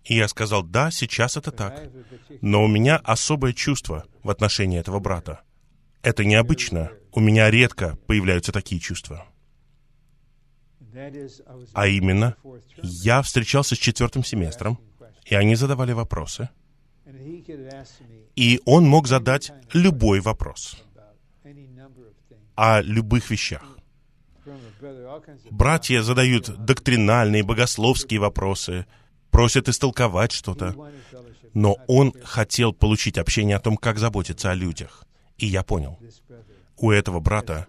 И 0.04 0.14
я 0.14 0.28
сказал, 0.28 0.62
да, 0.62 0.92
сейчас 0.92 1.36
это 1.36 1.50
так, 1.50 1.90
но 2.40 2.62
у 2.62 2.68
меня 2.68 2.96
особое 2.98 3.52
чувство 3.52 4.04
в 4.22 4.30
отношении 4.30 4.78
этого 4.78 5.00
брата. 5.00 5.42
Это 6.02 6.24
необычно, 6.24 6.90
у 7.12 7.20
меня 7.20 7.50
редко 7.50 7.96
появляются 8.06 8.52
такие 8.52 8.80
чувства. 8.80 9.26
А 11.72 11.86
именно, 11.86 12.36
я 12.82 13.22
встречался 13.22 13.74
с 13.74 13.78
четвертым 13.78 14.24
семестром, 14.24 14.78
и 15.24 15.34
они 15.34 15.54
задавали 15.54 15.92
вопросы— 15.92 16.48
и 18.36 18.60
он 18.64 18.86
мог 18.86 19.06
задать 19.06 19.52
любой 19.72 20.20
вопрос 20.20 20.82
о 22.54 22.80
любых 22.82 23.30
вещах. 23.30 23.64
Братья 25.50 26.02
задают 26.02 26.64
доктринальные, 26.64 27.42
богословские 27.42 28.20
вопросы, 28.20 28.86
просят 29.30 29.68
истолковать 29.68 30.32
что-то. 30.32 30.74
Но 31.54 31.76
он 31.86 32.12
хотел 32.24 32.72
получить 32.72 33.18
общение 33.18 33.56
о 33.56 33.60
том, 33.60 33.76
как 33.76 33.98
заботиться 33.98 34.50
о 34.50 34.54
людях. 34.54 35.04
И 35.38 35.46
я 35.46 35.62
понял, 35.62 35.98
у 36.76 36.90
этого 36.90 37.20
брата 37.20 37.66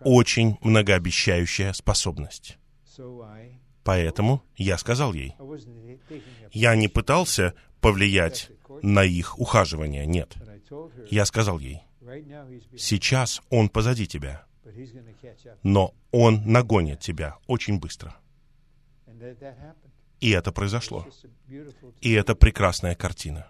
очень 0.00 0.58
многообещающая 0.62 1.72
способность. 1.72 2.58
Поэтому 3.82 4.42
я 4.56 4.78
сказал 4.78 5.12
ей, 5.12 5.34
я 6.52 6.74
не 6.74 6.88
пытался 6.88 7.54
повлиять 7.80 8.50
на 8.82 9.04
их 9.04 9.38
ухаживание. 9.38 10.06
Нет. 10.06 10.34
Я 11.10 11.26
сказал 11.26 11.58
ей, 11.58 11.82
сейчас 12.76 13.42
он 13.50 13.68
позади 13.68 14.06
тебя, 14.06 14.46
но 15.62 15.94
он 16.10 16.42
нагонит 16.44 17.00
тебя 17.00 17.36
очень 17.46 17.78
быстро. 17.78 18.16
И 20.20 20.30
это 20.30 20.52
произошло. 20.52 21.06
И 22.00 22.12
это 22.12 22.34
прекрасная 22.34 22.94
картина. 22.94 23.46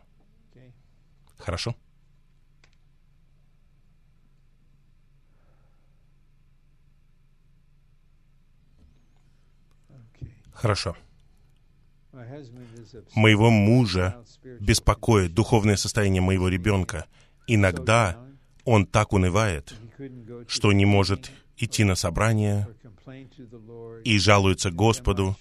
Хорошо? 1.36 1.76
Хорошо. 10.64 10.96
Моего 13.14 13.50
мужа 13.50 14.16
беспокоит 14.60 15.34
духовное 15.34 15.76
состояние 15.76 16.22
моего 16.22 16.48
ребенка. 16.48 17.04
Иногда 17.46 18.16
он 18.64 18.86
так 18.86 19.12
унывает, 19.12 19.74
что 20.48 20.72
не 20.72 20.86
может 20.86 21.30
идти 21.58 21.84
на 21.84 21.96
собрание 21.96 22.66
и 24.04 24.18
жалуется 24.18 24.70
Господу, 24.70 25.36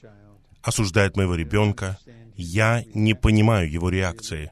осуждает 0.62 1.16
моего 1.16 1.36
ребенка. 1.36 1.98
Я 2.36 2.84
не 2.94 3.14
понимаю 3.14 3.72
его 3.72 3.88
реакции, 3.88 4.52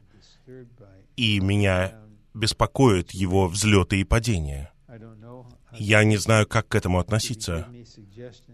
и 1.16 1.38
меня 1.40 1.92
беспокоят 2.32 3.10
его 3.10 3.46
взлеты 3.46 4.00
и 4.00 4.04
падения. 4.04 4.72
Я 5.74 6.02
не 6.04 6.16
знаю, 6.16 6.46
как 6.46 6.68
к 6.68 6.74
этому 6.74 6.98
относиться. 6.98 7.68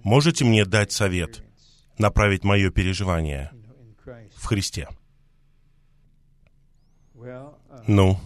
Можете 0.02 0.44
мне 0.44 0.64
дать 0.64 0.90
совет, 0.90 1.44
направить 1.98 2.44
мое 2.44 2.70
переживание 2.70 3.50
в 4.34 4.44
Христе? 4.44 4.88
Ну, 7.86 8.18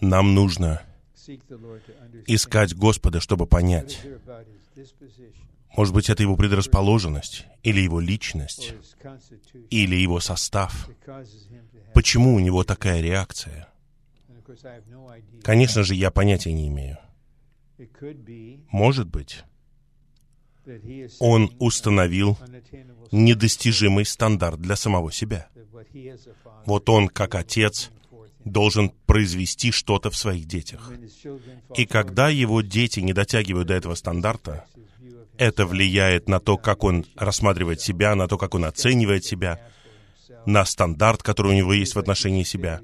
нам 0.00 0.34
нужно 0.34 0.82
искать 2.26 2.74
Господа, 2.74 3.20
чтобы 3.20 3.46
понять, 3.46 4.00
может 5.76 5.94
быть, 5.94 6.08
это 6.08 6.22
его 6.22 6.36
предрасположенность, 6.36 7.46
или 7.62 7.80
его 7.80 8.00
личность, 8.00 8.74
или 9.70 9.96
его 9.96 10.20
состав. 10.20 10.88
Почему 11.94 12.34
у 12.34 12.38
него 12.38 12.64
такая 12.64 13.00
реакция? 13.00 13.68
Конечно 15.42 15.82
же, 15.82 15.94
я 15.94 16.10
понятия 16.10 16.52
не 16.52 16.68
имею. 16.68 16.98
Может 18.70 19.08
быть, 19.08 19.44
он 21.18 21.54
установил 21.58 22.38
недостижимый 23.12 24.04
стандарт 24.04 24.60
для 24.60 24.76
самого 24.76 25.12
себя. 25.12 25.48
Вот 26.66 26.88
он, 26.88 27.08
как 27.08 27.34
отец, 27.34 27.90
должен 28.44 28.90
произвести 29.06 29.70
что-то 29.70 30.10
в 30.10 30.16
своих 30.16 30.46
детях. 30.46 30.90
И 31.76 31.86
когда 31.86 32.28
его 32.28 32.60
дети 32.60 33.00
не 33.00 33.12
дотягивают 33.12 33.68
до 33.68 33.74
этого 33.74 33.94
стандарта, 33.94 34.64
это 35.36 35.66
влияет 35.66 36.28
на 36.28 36.40
то, 36.40 36.56
как 36.56 36.84
он 36.84 37.06
рассматривает 37.16 37.80
себя, 37.80 38.14
на 38.14 38.26
то, 38.26 38.36
как 38.36 38.54
он 38.54 38.64
оценивает 38.64 39.24
себя, 39.24 39.60
на 40.46 40.64
стандарт, 40.64 41.22
который 41.22 41.52
у 41.52 41.56
него 41.56 41.72
есть 41.72 41.94
в 41.94 41.98
отношении 41.98 42.42
себя. 42.42 42.80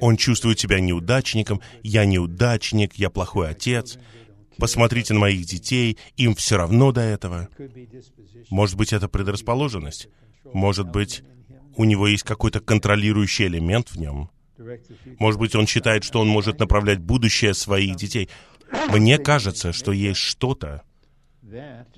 Он 0.00 0.16
чувствует 0.16 0.58
себя 0.58 0.80
неудачником, 0.80 1.60
я 1.82 2.06
неудачник, 2.06 2.94
я 2.94 3.10
плохой 3.10 3.50
отец, 3.50 3.98
посмотрите 4.62 5.12
на 5.12 5.18
моих 5.18 5.44
детей, 5.44 5.98
им 6.16 6.36
все 6.36 6.56
равно 6.56 6.92
до 6.92 7.00
этого. 7.00 7.48
Может 8.48 8.76
быть, 8.76 8.92
это 8.92 9.08
предрасположенность. 9.08 10.08
Может 10.44 10.88
быть, 10.88 11.24
у 11.74 11.82
него 11.82 12.06
есть 12.06 12.22
какой-то 12.22 12.60
контролирующий 12.60 13.48
элемент 13.48 13.90
в 13.90 13.98
нем. 13.98 14.30
Может 15.18 15.40
быть, 15.40 15.56
он 15.56 15.66
считает, 15.66 16.04
что 16.04 16.20
он 16.20 16.28
может 16.28 16.60
направлять 16.60 17.00
будущее 17.00 17.54
своих 17.54 17.96
детей. 17.96 18.28
Мне 18.88 19.18
кажется, 19.18 19.72
что 19.72 19.90
есть 19.90 20.20
что-то, 20.20 20.82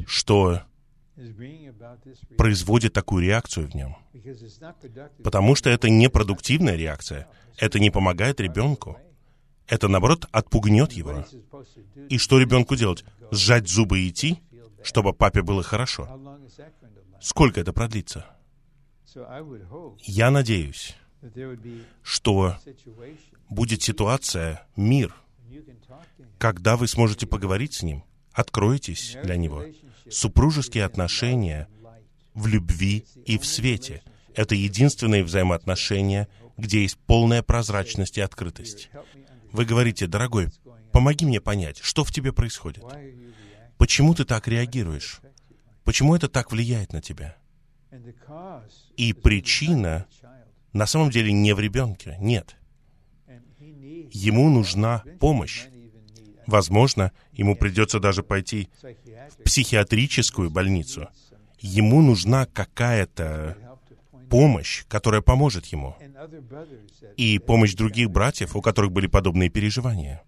что 0.06 0.62
производит 2.38 2.94
такую 2.94 3.24
реакцию 3.24 3.68
в 3.68 3.74
нем. 3.74 3.94
Потому 5.22 5.54
что 5.54 5.68
это 5.68 5.90
непродуктивная 5.90 6.76
реакция. 6.76 7.28
Это 7.58 7.78
не 7.78 7.90
помогает 7.90 8.40
ребенку. 8.40 8.96
Это, 9.66 9.88
наоборот, 9.88 10.26
отпугнет 10.30 10.92
его. 10.92 11.24
И 12.08 12.18
что 12.18 12.38
ребенку 12.38 12.76
делать? 12.76 13.04
Сжать 13.30 13.68
зубы 13.68 14.00
и 14.00 14.10
идти, 14.10 14.42
чтобы 14.82 15.12
папе 15.12 15.42
было 15.42 15.62
хорошо? 15.62 16.08
Сколько 17.20 17.60
это 17.60 17.72
продлится? 17.72 18.26
Я 20.02 20.30
надеюсь, 20.30 20.94
что 22.02 22.56
будет 23.48 23.82
ситуация, 23.82 24.66
мир, 24.76 25.14
когда 26.38 26.76
вы 26.76 26.88
сможете 26.88 27.26
поговорить 27.26 27.74
с 27.74 27.82
ним, 27.82 28.04
откройтесь 28.32 29.16
для 29.22 29.36
него. 29.36 29.64
Супружеские 30.10 30.84
отношения 30.84 31.68
в 32.34 32.46
любви 32.46 33.06
и 33.24 33.38
в 33.38 33.46
свете— 33.46 34.02
это 34.34 34.54
единственные 34.54 35.24
взаимоотношения, 35.24 36.28
где 36.58 36.82
есть 36.82 36.98
полная 37.06 37.42
прозрачность 37.42 38.18
и 38.18 38.20
открытость. 38.20 38.90
Вы 39.54 39.66
говорите, 39.66 40.08
дорогой, 40.08 40.48
помоги 40.90 41.24
мне 41.24 41.40
понять, 41.40 41.78
что 41.78 42.02
в 42.02 42.10
тебе 42.10 42.32
происходит. 42.32 42.82
Почему 43.78 44.12
ты 44.12 44.24
так 44.24 44.48
реагируешь? 44.48 45.20
Почему 45.84 46.16
это 46.16 46.28
так 46.28 46.50
влияет 46.50 46.92
на 46.92 47.00
тебя? 47.00 47.36
И 48.96 49.12
причина 49.12 50.06
на 50.72 50.86
самом 50.86 51.10
деле 51.10 51.32
не 51.32 51.54
в 51.54 51.60
ребенке, 51.60 52.16
нет. 52.18 52.56
Ему 54.10 54.50
нужна 54.50 55.04
помощь. 55.20 55.66
Возможно, 56.48 57.12
ему 57.30 57.54
придется 57.54 58.00
даже 58.00 58.24
пойти 58.24 58.68
в 58.82 59.44
психиатрическую 59.44 60.50
больницу. 60.50 61.06
Ему 61.60 62.02
нужна 62.02 62.46
какая-то 62.46 63.56
помощь, 64.28 64.84
которая 64.88 65.20
поможет 65.20 65.66
ему. 65.66 65.96
И 67.16 67.38
помощь 67.38 67.74
других 67.74 68.10
братьев, 68.10 68.56
у 68.56 68.60
которых 68.60 68.92
были 68.92 69.06
подобные 69.06 69.50
переживания. 69.50 70.22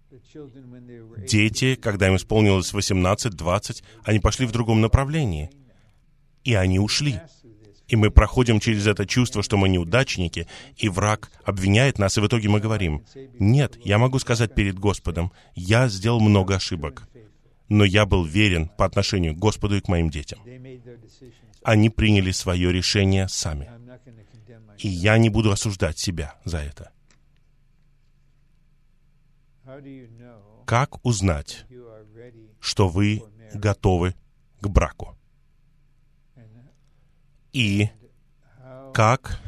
Дети, 1.17 1.75
когда 1.75 2.07
им 2.07 2.15
исполнилось 2.15 2.73
18-20, 2.73 3.83
они 4.03 4.19
пошли 4.19 4.45
в 4.45 4.51
другом 4.51 4.81
направлении. 4.81 5.49
И 6.43 6.53
они 6.53 6.79
ушли. 6.79 7.19
И 7.87 7.95
мы 7.95 8.11
проходим 8.11 8.59
через 8.59 8.85
это 8.85 9.05
чувство, 9.05 9.41
что 9.41 9.57
мы 9.57 9.69
неудачники, 9.69 10.47
и 10.75 10.89
враг 10.89 11.31
обвиняет 11.45 11.99
нас, 11.99 12.17
и 12.17 12.21
в 12.21 12.27
итоге 12.27 12.49
мы 12.49 12.59
говорим, 12.59 13.03
«Нет, 13.39 13.77
я 13.83 13.97
могу 13.97 14.19
сказать 14.19 14.53
перед 14.53 14.77
Господом, 14.77 15.31
я 15.55 15.87
сделал 15.87 16.19
много 16.19 16.55
ошибок, 16.55 17.07
но 17.69 17.85
я 17.85 18.05
был 18.05 18.25
верен 18.25 18.67
по 18.77 18.85
отношению 18.85 19.35
к 19.35 19.39
Господу 19.39 19.77
и 19.77 19.81
к 19.81 19.87
моим 19.87 20.09
детям». 20.09 20.39
Они 21.63 21.89
приняли 21.89 22.31
свое 22.31 22.71
решение 22.71 23.27
сами. 23.29 23.69
И 24.79 24.87
я 24.87 25.17
не 25.17 25.29
буду 25.29 25.51
осуждать 25.51 25.97
себя 25.97 26.35
за 26.45 26.59
это. 26.59 26.91
Как 30.65 31.05
узнать, 31.05 31.65
что 32.59 32.87
вы 32.87 33.23
готовы 33.53 34.15
к 34.61 34.67
браку? 34.67 35.17
И 37.53 37.89
как 38.93 39.41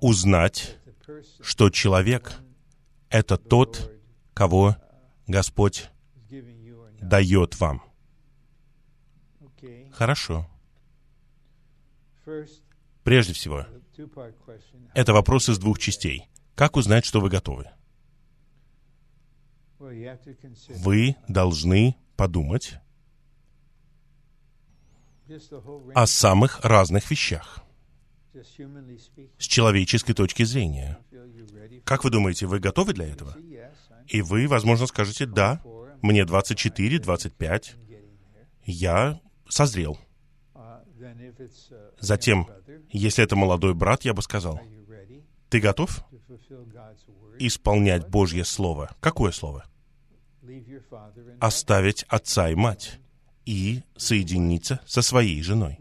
узнать, 0.00 0.78
что 1.40 1.70
человек— 1.70 2.34
это 3.10 3.36
тот, 3.36 3.92
кого 4.34 4.76
Господь 5.26 5.90
дает 7.00 7.58
вам? 7.60 7.82
Хорошо. 9.92 10.48
Прежде 13.04 13.32
всего, 13.32 13.66
это 14.94 15.12
вопрос 15.12 15.48
из 15.48 15.58
двух 15.58 15.78
частей. 15.78 16.28
Как 16.54 16.76
узнать, 16.76 17.04
что 17.04 17.20
вы 17.20 17.28
готовы? 17.28 17.66
Вы 19.78 21.16
должны 21.28 21.96
подумать 22.16 22.78
о 25.94 26.06
самых 26.06 26.64
разных 26.64 27.10
вещах 27.10 27.62
с 29.38 29.46
человеческой 29.46 30.14
точки 30.14 30.44
зрения. 30.44 30.98
Как 31.84 32.04
вы 32.04 32.10
думаете, 32.10 32.46
вы 32.46 32.58
готовы 32.58 32.92
для 32.92 33.06
этого? 33.06 33.36
И 34.08 34.22
вы, 34.22 34.46
возможно, 34.46 34.86
скажете, 34.86 35.26
да, 35.26 35.62
мне 36.02 36.24
24, 36.24 36.98
25, 36.98 37.76
я 38.64 39.20
созрел. 39.48 39.98
Затем, 42.00 42.48
если 42.90 43.24
это 43.24 43.36
молодой 43.36 43.74
брат, 43.74 44.04
я 44.04 44.14
бы 44.14 44.22
сказал, 44.22 44.60
ты 45.48 45.60
готов 45.60 46.04
исполнять 47.38 48.08
Божье 48.08 48.44
Слово? 48.44 48.94
Какое 49.00 49.32
Слово? 49.32 49.64
Оставить 51.40 52.04
отца 52.08 52.50
и 52.50 52.54
мать 52.54 53.00
и 53.44 53.82
соединиться 53.96 54.80
со 54.86 55.02
своей 55.02 55.42
женой. 55.42 55.78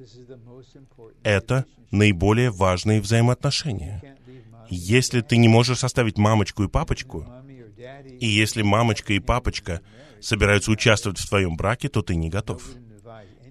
Это 1.24 1.66
наиболее 1.92 2.52
важные 2.52 3.02
взаимоотношения. 3.02 4.18
Если 4.70 5.22
ты 5.22 5.38
не 5.38 5.48
можешь 5.48 5.84
оставить 5.84 6.18
мамочку 6.18 6.64
и 6.64 6.68
папочку, 6.68 7.26
и 8.20 8.28
если 8.28 8.62
мамочка 8.62 9.14
и 9.14 9.20
папочка 9.20 9.82
собираются 10.22 10.72
участвовать 10.72 11.20
в 11.20 11.28
твоем 11.28 11.56
браке, 11.58 11.90
то 11.90 12.02
ты 12.02 12.16
не 12.16 12.30
готов. 12.30 12.64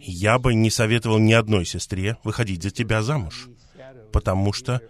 Я 0.06 0.38
бы 0.38 0.54
не 0.54 0.70
советовал 0.70 1.18
ни 1.18 1.32
одной 1.32 1.64
сестре 1.64 2.18
выходить 2.24 2.62
за 2.62 2.70
тебя 2.70 3.00
замуж, 3.00 3.48
потому 4.12 4.52
что 4.52 4.82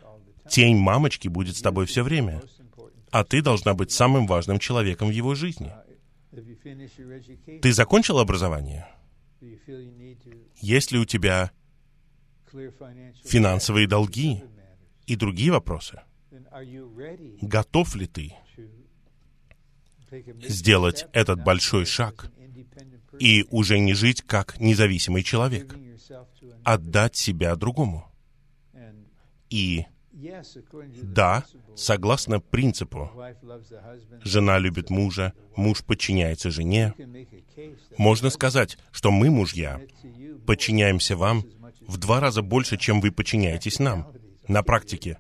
тень 0.49 0.77
мамочки 0.77 1.29
будет 1.29 1.57
с 1.57 1.63
тобой 1.63 1.87
все 1.87 2.03
время, 2.03 2.43
а 3.13 3.23
ты 3.23 3.41
должна 3.41 3.75
быть 3.75 3.93
самым 3.93 4.27
важным 4.27 4.59
человеком 4.59 5.09
в 5.09 5.13
его 5.13 5.37
жизни. 5.37 5.73
Ты 7.63 7.73
закончил 7.73 8.19
образование? 8.19 8.89
Есть 10.61 10.91
ли 10.91 10.99
у 10.99 11.05
тебя 11.05 11.53
финансовые 13.25 13.87
долги 13.87 14.43
и 15.07 15.15
другие 15.15 15.53
вопросы? 15.53 16.01
Готов 17.41 17.95
ли 17.95 18.09
ты 18.09 18.35
сделать 20.49 21.07
этот 21.13 21.43
большой 21.45 21.85
шаг 21.85 22.33
и 23.19 23.47
уже 23.51 23.79
не 23.79 23.95
жить 23.95 24.23
как 24.23 24.61
независимый 24.61 25.23
человек, 25.23 25.77
отдать 26.65 27.17
себя 27.17 27.57
другому? 27.57 28.11
И 29.51 29.85
да, 31.03 31.45
согласно 31.77 32.41
принципу, 32.41 33.11
жена 34.23 34.59
любит 34.59 34.91
мужа, 34.91 35.33
муж 35.57 35.85
подчиняется 35.85 36.51
жене. 36.51 36.95
Можно 37.97 38.31
сказать, 38.31 38.79
что 38.93 39.11
мы, 39.11 39.31
мужья, 39.31 39.81
подчиняемся 40.47 41.17
вам 41.17 41.45
в 41.87 41.99
два 41.99 42.21
раза 42.21 42.43
больше, 42.43 42.77
чем 42.77 43.01
вы 43.01 43.11
подчиняетесь 43.11 43.79
нам 43.79 44.13
на 44.49 44.63
практике. 44.63 45.19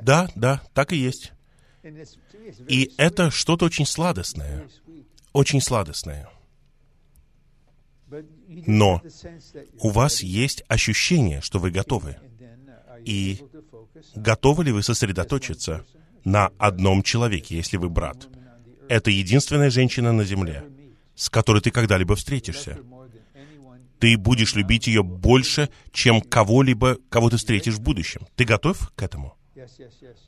Да, 0.00 0.28
да, 0.34 0.62
так 0.74 0.92
и 0.92 0.96
есть. 0.96 1.32
И 2.68 2.92
это 2.96 3.30
что-то 3.30 3.66
очень 3.66 3.86
сладостное, 3.86 4.68
очень 5.32 5.60
сладостное. 5.60 6.28
Но 8.66 9.02
у 9.80 9.90
вас 9.90 10.22
есть 10.22 10.64
ощущение, 10.68 11.40
что 11.40 11.58
вы 11.58 11.70
готовы. 11.70 12.16
И 13.04 13.42
готовы 14.14 14.64
ли 14.64 14.72
вы 14.72 14.82
сосредоточиться 14.82 15.84
на 16.24 16.50
одном 16.58 17.02
человеке, 17.02 17.56
если 17.56 17.76
вы 17.76 17.88
брат? 17.88 18.28
Это 18.88 19.10
единственная 19.10 19.70
женщина 19.70 20.12
на 20.12 20.24
земле, 20.24 20.64
с 21.14 21.30
которой 21.30 21.60
ты 21.60 21.70
когда-либо 21.70 22.14
встретишься. 22.14 22.78
Ты 23.98 24.18
будешь 24.18 24.54
любить 24.54 24.88
ее 24.88 25.02
больше, 25.02 25.68
чем 25.92 26.20
кого-либо, 26.20 26.98
кого 27.08 27.30
ты 27.30 27.36
встретишь 27.36 27.74
в 27.74 27.80
будущем. 27.80 28.26
Ты 28.34 28.44
готов 28.44 28.90
к 28.96 29.02
этому? 29.02 29.36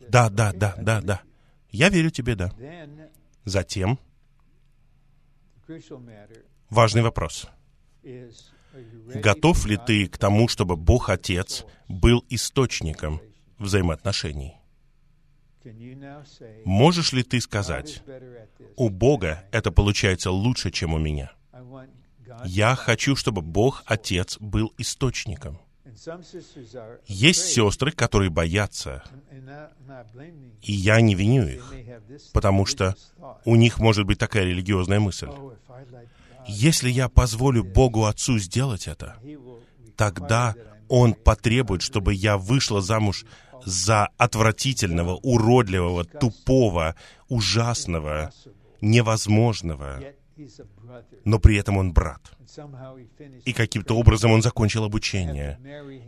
Да, 0.08 0.30
да, 0.30 0.52
да, 0.52 0.74
да, 0.78 1.00
да. 1.00 1.22
Я 1.70 1.88
верю 1.88 2.10
тебе, 2.10 2.36
да. 2.36 2.52
Затем 3.44 3.98
важный 6.70 7.02
вопрос. 7.02 7.48
Готов 9.14 9.66
ли 9.66 9.76
ты 9.76 10.08
к 10.08 10.18
тому, 10.18 10.48
чтобы 10.48 10.76
Бог 10.76 11.08
Отец 11.08 11.64
был 11.88 12.24
источником 12.28 13.20
взаимоотношений? 13.58 14.54
Можешь 16.64 17.12
ли 17.12 17.22
ты 17.22 17.40
сказать, 17.40 18.02
у 18.76 18.88
Бога 18.88 19.44
это 19.52 19.70
получается 19.70 20.30
лучше, 20.30 20.70
чем 20.70 20.94
у 20.94 20.98
меня? 20.98 21.32
Я 22.44 22.74
хочу, 22.74 23.16
чтобы 23.16 23.42
Бог 23.42 23.82
Отец 23.86 24.36
был 24.40 24.72
источником. 24.78 25.58
Есть 27.06 27.44
сестры, 27.46 27.92
которые 27.92 28.30
боятся, 28.30 29.04
и 30.62 30.72
я 30.72 31.00
не 31.00 31.14
виню 31.14 31.46
их, 31.46 31.72
потому 32.32 32.66
что 32.66 32.96
у 33.44 33.54
них 33.54 33.78
может 33.78 34.04
быть 34.04 34.18
такая 34.18 34.44
религиозная 34.44 35.00
мысль. 35.00 35.28
Если 36.46 36.90
я 36.90 37.08
позволю 37.08 37.64
Богу 37.64 38.04
Отцу 38.04 38.38
сделать 38.38 38.86
это, 38.88 39.16
тогда 39.96 40.54
Он 40.88 41.14
потребует, 41.14 41.82
чтобы 41.82 42.14
я 42.14 42.36
вышла 42.36 42.80
замуж 42.80 43.24
за 43.64 44.08
отвратительного, 44.18 45.18
уродливого, 45.22 46.04
тупого, 46.04 46.94
ужасного, 47.28 48.32
невозможного, 48.80 50.00
но 51.24 51.38
при 51.38 51.56
этом 51.56 51.76
он 51.76 51.92
брат. 51.92 52.20
И 53.44 53.52
каким-то 53.52 53.96
образом 53.96 54.32
он 54.32 54.42
закончил 54.42 54.84
обучение. 54.84 55.58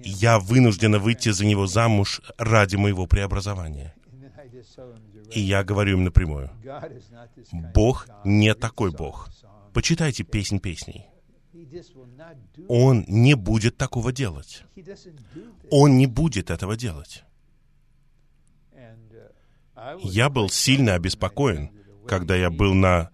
Я 0.05 0.39
вынуждена 0.39 0.99
выйти 0.99 1.31
за 1.31 1.45
него 1.47 1.67
замуж 1.67 2.21
ради 2.39 2.77
моего 2.77 3.07
преобразования. 3.07 3.95
И 5.33 5.41
я 5.41 5.65
говорю 5.65 5.99
им 5.99 6.05
напрямую, 6.05 6.51
Бог 7.75 8.07
не 8.25 8.55
такой 8.55 8.91
Бог. 8.91 9.29
Почитайте 9.77 10.25
песнь 10.25 10.59
песней. 10.59 11.05
Он 12.67 13.05
не 13.09 13.35
будет 13.35 13.77
такого 13.77 14.11
делать. 14.11 14.63
Он 15.71 15.99
не 15.99 16.07
будет 16.07 16.51
этого 16.51 16.79
делать. 16.79 17.25
Я 19.99 20.31
был 20.31 20.49
сильно 20.49 20.95
обеспокоен, 20.95 21.73
когда 22.09 22.35
я 22.35 22.49
был 22.49 22.73
на 22.73 23.11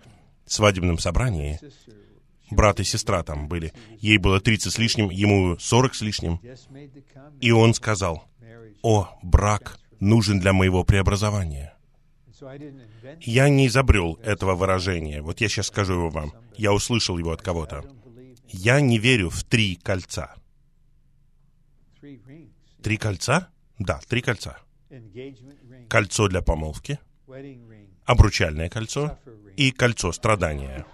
свадебном 0.47 0.99
собрании. 0.99 1.59
Брат 2.53 2.79
и 2.79 2.85
сестра 2.85 3.25
там 3.25 3.49
были. 3.49 3.73
Ей 3.99 4.19
было 4.19 4.41
30 4.41 4.73
с 4.73 4.79
лишним, 4.79 5.11
ему 5.11 5.59
40 5.59 5.97
с 5.97 6.01
лишним. 6.01 6.41
И 7.41 7.51
он 7.51 7.75
сказал, 7.75 8.29
«О, 8.83 9.19
брак 9.25 9.81
нужен 9.99 10.39
для 10.39 10.53
моего 10.53 10.85
преобразования». 10.85 11.75
Я 13.20 13.48
не 13.48 13.66
изобрел 13.66 14.19
этого 14.23 14.55
выражения. 14.55 15.23
Вот 15.23 15.40
я 15.40 15.48
сейчас 15.48 15.69
скажу 15.69 15.94
его 15.94 16.10
вам. 16.10 16.32
Я 16.56 16.73
услышал 16.73 17.19
его 17.19 17.32
от 17.32 17.43
кого-то. 17.43 17.85
Я 18.48 18.81
не 18.81 18.98
верю 18.98 19.31
в 19.31 19.44
три 19.44 19.77
кольца. 19.77 20.35
Три 22.82 22.97
кольца? 22.97 23.48
Да, 23.78 24.01
три 24.09 24.20
кольца. 24.20 24.59
Кольцо 25.89 26.28
для 26.28 26.43
помолвки, 26.43 26.98
обручальное 28.05 28.69
кольцо 28.69 29.19
и 29.56 29.70
кольцо 29.70 30.12
страдания. 30.12 30.85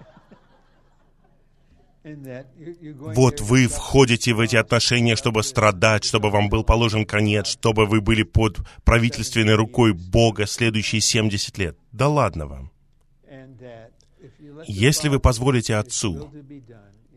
Вот 3.15 3.41
вы 3.41 3.67
входите 3.67 4.35
в 4.35 4.41
эти 4.41 4.57
отношения, 4.57 5.17
чтобы 5.17 5.43
страдать, 5.43 6.05
чтобы 6.05 6.31
вам 6.31 6.49
был 6.49 6.65
положен 6.65 7.05
конец, 7.05 7.49
чтобы 7.49 7.87
вы 7.87 8.01
были 8.01 8.23
под 8.23 8.59
правительственной 8.85 9.55
рукой 9.55 9.93
Бога 9.93 10.47
следующие 10.47 11.01
70 11.01 11.59
лет. 11.59 11.77
Да 11.93 12.09
ладно 12.09 12.47
вам. 12.47 12.71
Если 14.67 15.09
вы 15.09 15.21
позволите 15.21 15.77
Отцу 15.77 16.31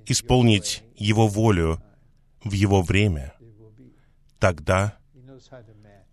исполнить 0.05 0.83
Его 0.95 1.27
волю 1.27 1.81
в 2.43 2.51
Его 2.51 2.81
время, 2.81 3.33
тогда 4.39 4.97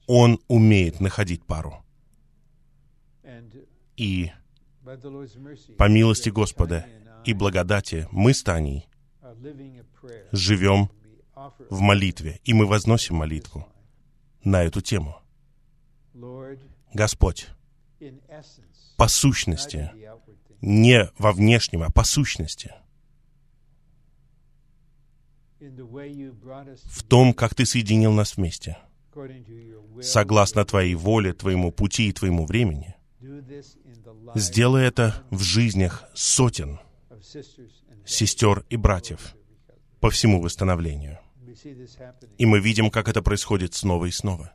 Он 0.07 0.39
умеет 0.49 1.01
находить 1.01 1.45
пару. 1.45 1.85
И 3.97 4.31
по 5.77 5.89
милости 5.89 6.31
Господа 6.31 6.87
и 7.29 7.35
благодати 7.35 8.09
мы 8.11 8.33
с 8.33 8.43
Таней 8.43 8.89
живем 10.33 10.91
в 11.69 11.81
молитве, 11.81 12.41
и 12.45 12.55
мы 12.55 12.65
возносим 12.65 13.17
молитву 13.17 13.69
на 14.45 14.63
эту 14.63 14.81
тему. 14.81 15.21
Господь, 16.95 17.49
по 18.97 19.09
сущности, 19.09 19.93
не 20.63 21.11
во 21.19 21.33
внешнем, 21.33 21.83
а 21.83 21.91
по 21.91 22.03
сущности, 22.03 22.73
в 25.61 27.03
том, 27.03 27.35
как 27.35 27.55
Ты 27.55 27.67
соединил 27.67 28.13
нас 28.13 28.39
вместе, 28.39 28.79
согласно 30.01 30.65
Твоей 30.65 30.95
воле, 30.95 31.35
Твоему 31.35 31.73
пути 31.73 32.09
и 32.09 32.13
Твоему 32.13 32.47
времени, 32.47 32.97
сделай 34.35 34.87
это 34.87 35.27
в 35.29 35.43
жизнях 35.43 36.09
сотен 36.15 36.81
сестер 38.05 38.65
и 38.71 38.77
братьев 38.77 39.35
по 40.01 40.11
всему 40.11 40.41
восстановлению. 40.41 41.19
И 42.39 42.47
мы 42.47 42.61
видим, 42.61 42.91
как 42.91 43.09
это 43.09 43.23
происходит 43.23 43.75
снова 43.75 44.07
и 44.07 44.11
снова. 44.11 44.53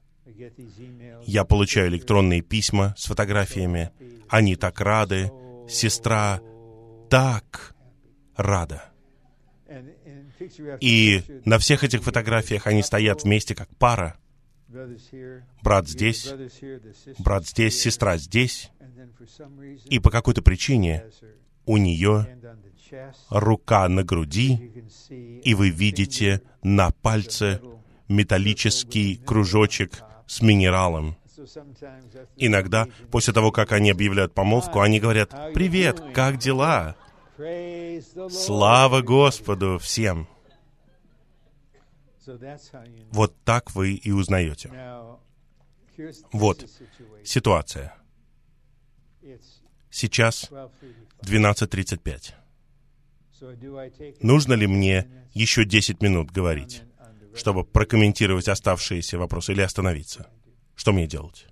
Я 1.26 1.44
получаю 1.44 1.90
электронные 1.90 2.42
письма 2.42 2.96
с 2.98 3.06
фотографиями. 3.06 3.92
Они 4.30 4.56
так 4.56 4.80
рады. 4.80 5.32
Сестра 5.70 6.42
так 7.10 7.76
рада. 8.36 8.92
И 10.82 11.24
на 11.46 11.58
всех 11.58 11.84
этих 11.84 12.04
фотографиях 12.04 12.68
они 12.68 12.84
стоят 12.84 13.24
вместе 13.24 13.56
как 13.56 13.70
пара. 13.78 14.18
Брат 15.62 15.88
здесь, 15.88 16.34
брат 17.20 17.48
здесь, 17.48 17.80
сестра 17.80 18.18
здесь. 18.18 18.72
И 19.86 20.00
по 20.00 20.10
какой-то 20.10 20.42
причине 20.42 21.06
у 21.66 21.78
нее 21.78 22.28
рука 23.30 23.88
на 23.90 24.04
груди, 24.04 24.72
и 25.10 25.54
вы 25.54 25.70
видите 25.70 26.42
на 26.62 26.92
пальце 26.92 27.62
металлический 28.08 29.16
кружочек 29.16 30.04
с 30.28 30.42
минералом. 30.42 31.16
Иногда, 32.38 32.88
после 33.12 33.34
того, 33.34 33.52
как 33.52 33.72
они 33.72 33.92
объявляют 33.92 34.34
помолвку, 34.34 34.82
они 34.82 35.00
говорят, 35.00 35.54
«Привет, 35.54 36.02
как 36.14 36.38
дела?» 36.38 36.96
Слава 38.30 39.02
Господу 39.02 39.80
всем! 39.80 40.28
Вот 43.12 43.36
так 43.44 43.76
вы 43.76 43.94
и 43.96 44.12
узнаете. 44.12 44.72
Вот 46.32 46.66
ситуация. 47.24 47.96
Сейчас 49.94 50.50
12.35. 51.22 52.34
Нужно 54.24 54.54
ли 54.54 54.66
мне 54.66 55.08
еще 55.34 55.66
10 55.66 56.02
минут 56.02 56.32
говорить, 56.32 56.82
чтобы 57.36 57.64
прокомментировать 57.64 58.48
оставшиеся 58.48 59.20
вопросы 59.20 59.52
или 59.52 59.62
остановиться? 59.62 60.32
Что 60.76 60.94
мне 60.94 61.06
делать? 61.06 61.46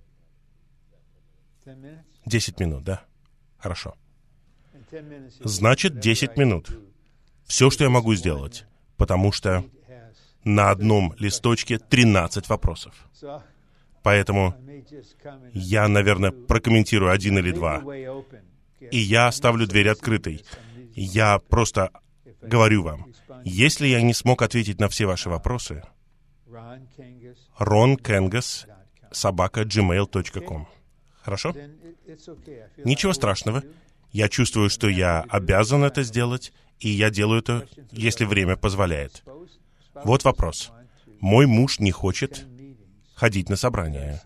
10 2.26 2.60
минут, 2.60 2.84
да? 2.84 3.06
Хорошо. 3.60 3.96
Значит, 5.42 6.00
10 6.00 6.36
минут. 6.36 6.72
Все, 7.46 7.70
что 7.70 7.84
я 7.84 7.92
могу 7.92 8.16
сделать, 8.16 8.66
потому 8.98 9.32
что 9.32 9.64
на 10.44 10.72
одном 10.72 11.14
листочке 11.20 11.78
13 11.78 12.50
вопросов. 12.50 13.08
Поэтому 14.04 14.56
я, 15.54 15.88
наверное, 15.88 16.32
прокомментирую 16.32 17.12
один 17.12 17.38
или 17.38 17.52
два. 17.52 17.84
И 18.92 18.98
я 18.98 19.28
оставлю 19.28 19.68
дверь 19.68 19.90
открытой. 19.90 20.44
Я 20.96 21.40
просто 21.40 21.92
говорю 22.42 22.84
вам, 22.84 23.14
если 23.44 23.88
я 23.88 24.02
не 24.02 24.14
смог 24.14 24.42
ответить 24.42 24.80
на 24.80 24.90
все 24.90 25.06
ваши 25.06 25.30
вопросы, 25.30 25.84
Рон 27.58 27.98
Кенгас, 27.98 28.68
собака 29.12 29.62
gmail.com. 29.62 30.68
Хорошо? 31.22 31.56
Ничего 32.84 33.14
страшного. 33.14 33.64
Я 34.12 34.28
чувствую, 34.28 34.70
что 34.70 34.90
я 34.90 35.22
обязан 35.30 35.84
это 35.84 36.04
сделать, 36.04 36.52
и 36.80 36.90
я 36.90 37.10
делаю 37.10 37.40
это, 37.40 37.68
если 37.92 38.26
время 38.26 38.58
позволяет. 38.58 39.24
Вот 40.04 40.24
вопрос. 40.24 40.72
Мой 41.20 41.46
муж 41.46 41.80
не 41.80 41.92
хочет 41.92 42.48
ходить 43.22 43.50
на 43.50 43.56
собрание. 43.56 44.20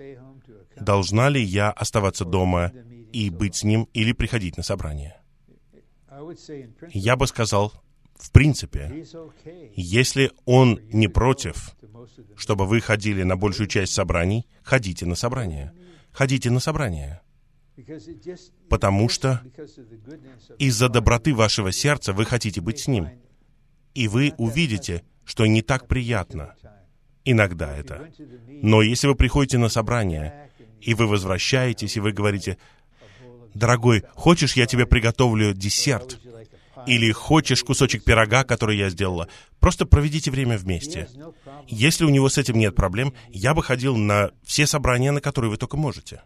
Должна 0.80 1.28
ли 1.28 1.44
я 1.44 1.70
оставаться 1.70 2.24
дома 2.24 2.72
и 3.12 3.30
быть 3.30 3.56
с 3.58 3.64
ним 3.66 3.90
или 3.94 4.14
приходить 4.14 4.56
на 4.56 4.64
собрание? 4.64 5.18
Я 6.94 7.18
бы 7.18 7.28
сказал, 7.28 7.74
в 8.16 8.32
принципе, 8.32 9.06
если 9.76 10.32
он 10.46 10.80
не 10.94 11.10
против, 11.10 11.76
чтобы 12.38 12.66
вы 12.66 12.80
ходили 12.80 13.24
на 13.24 13.36
большую 13.36 13.68
часть 13.68 13.92
собраний, 13.92 14.48
ходите 14.64 15.06
на 15.06 15.16
собрание. 15.16 15.74
Ходите 16.14 16.50
на 16.50 16.62
собрание. 16.62 17.22
Потому 18.70 19.10
что 19.10 19.42
из-за 20.58 20.88
доброты 20.88 21.36
вашего 21.36 21.74
сердца 21.74 22.14
вы 22.14 22.24
хотите 22.24 22.62
быть 22.62 22.80
с 22.80 22.88
ним. 22.88 23.10
И 23.94 24.08
вы 24.08 24.34
увидите, 24.38 25.04
что 25.26 25.46
не 25.46 25.62
так 25.62 25.90
приятно. 25.90 26.56
Иногда 27.26 27.76
это. 27.76 28.08
Но 28.48 28.82
если 28.82 29.08
вы 29.08 29.16
приходите 29.16 29.58
на 29.58 29.70
собрание, 29.70 30.50
и 30.80 30.94
вы 30.94 31.08
возвращаетесь, 31.08 31.98
и 31.98 32.00
вы 32.00 32.12
говорите, 32.12 32.58
«Дорогой, 33.54 34.04
хочешь, 34.14 34.56
я 34.56 34.66
тебе 34.68 34.86
приготовлю 34.86 35.54
десерт?» 35.54 36.20
Или 36.86 37.12
хочешь 37.12 37.64
кусочек 37.64 38.04
пирога, 38.04 38.44
который 38.44 38.78
я 38.78 38.90
сделала? 38.90 39.28
Просто 39.60 39.86
проведите 39.86 40.30
время 40.30 40.58
вместе. 40.58 41.08
Если 41.68 42.06
у 42.06 42.10
него 42.10 42.30
с 42.30 42.38
этим 42.38 42.60
нет 42.60 42.76
проблем, 42.76 43.14
я 43.30 43.54
бы 43.54 43.64
ходил 43.64 43.96
на 43.96 44.32
все 44.44 44.68
собрания, 44.68 45.12
на 45.12 45.22
которые 45.22 45.50
вы 45.50 45.58
только 45.58 45.78
можете. 45.78 46.22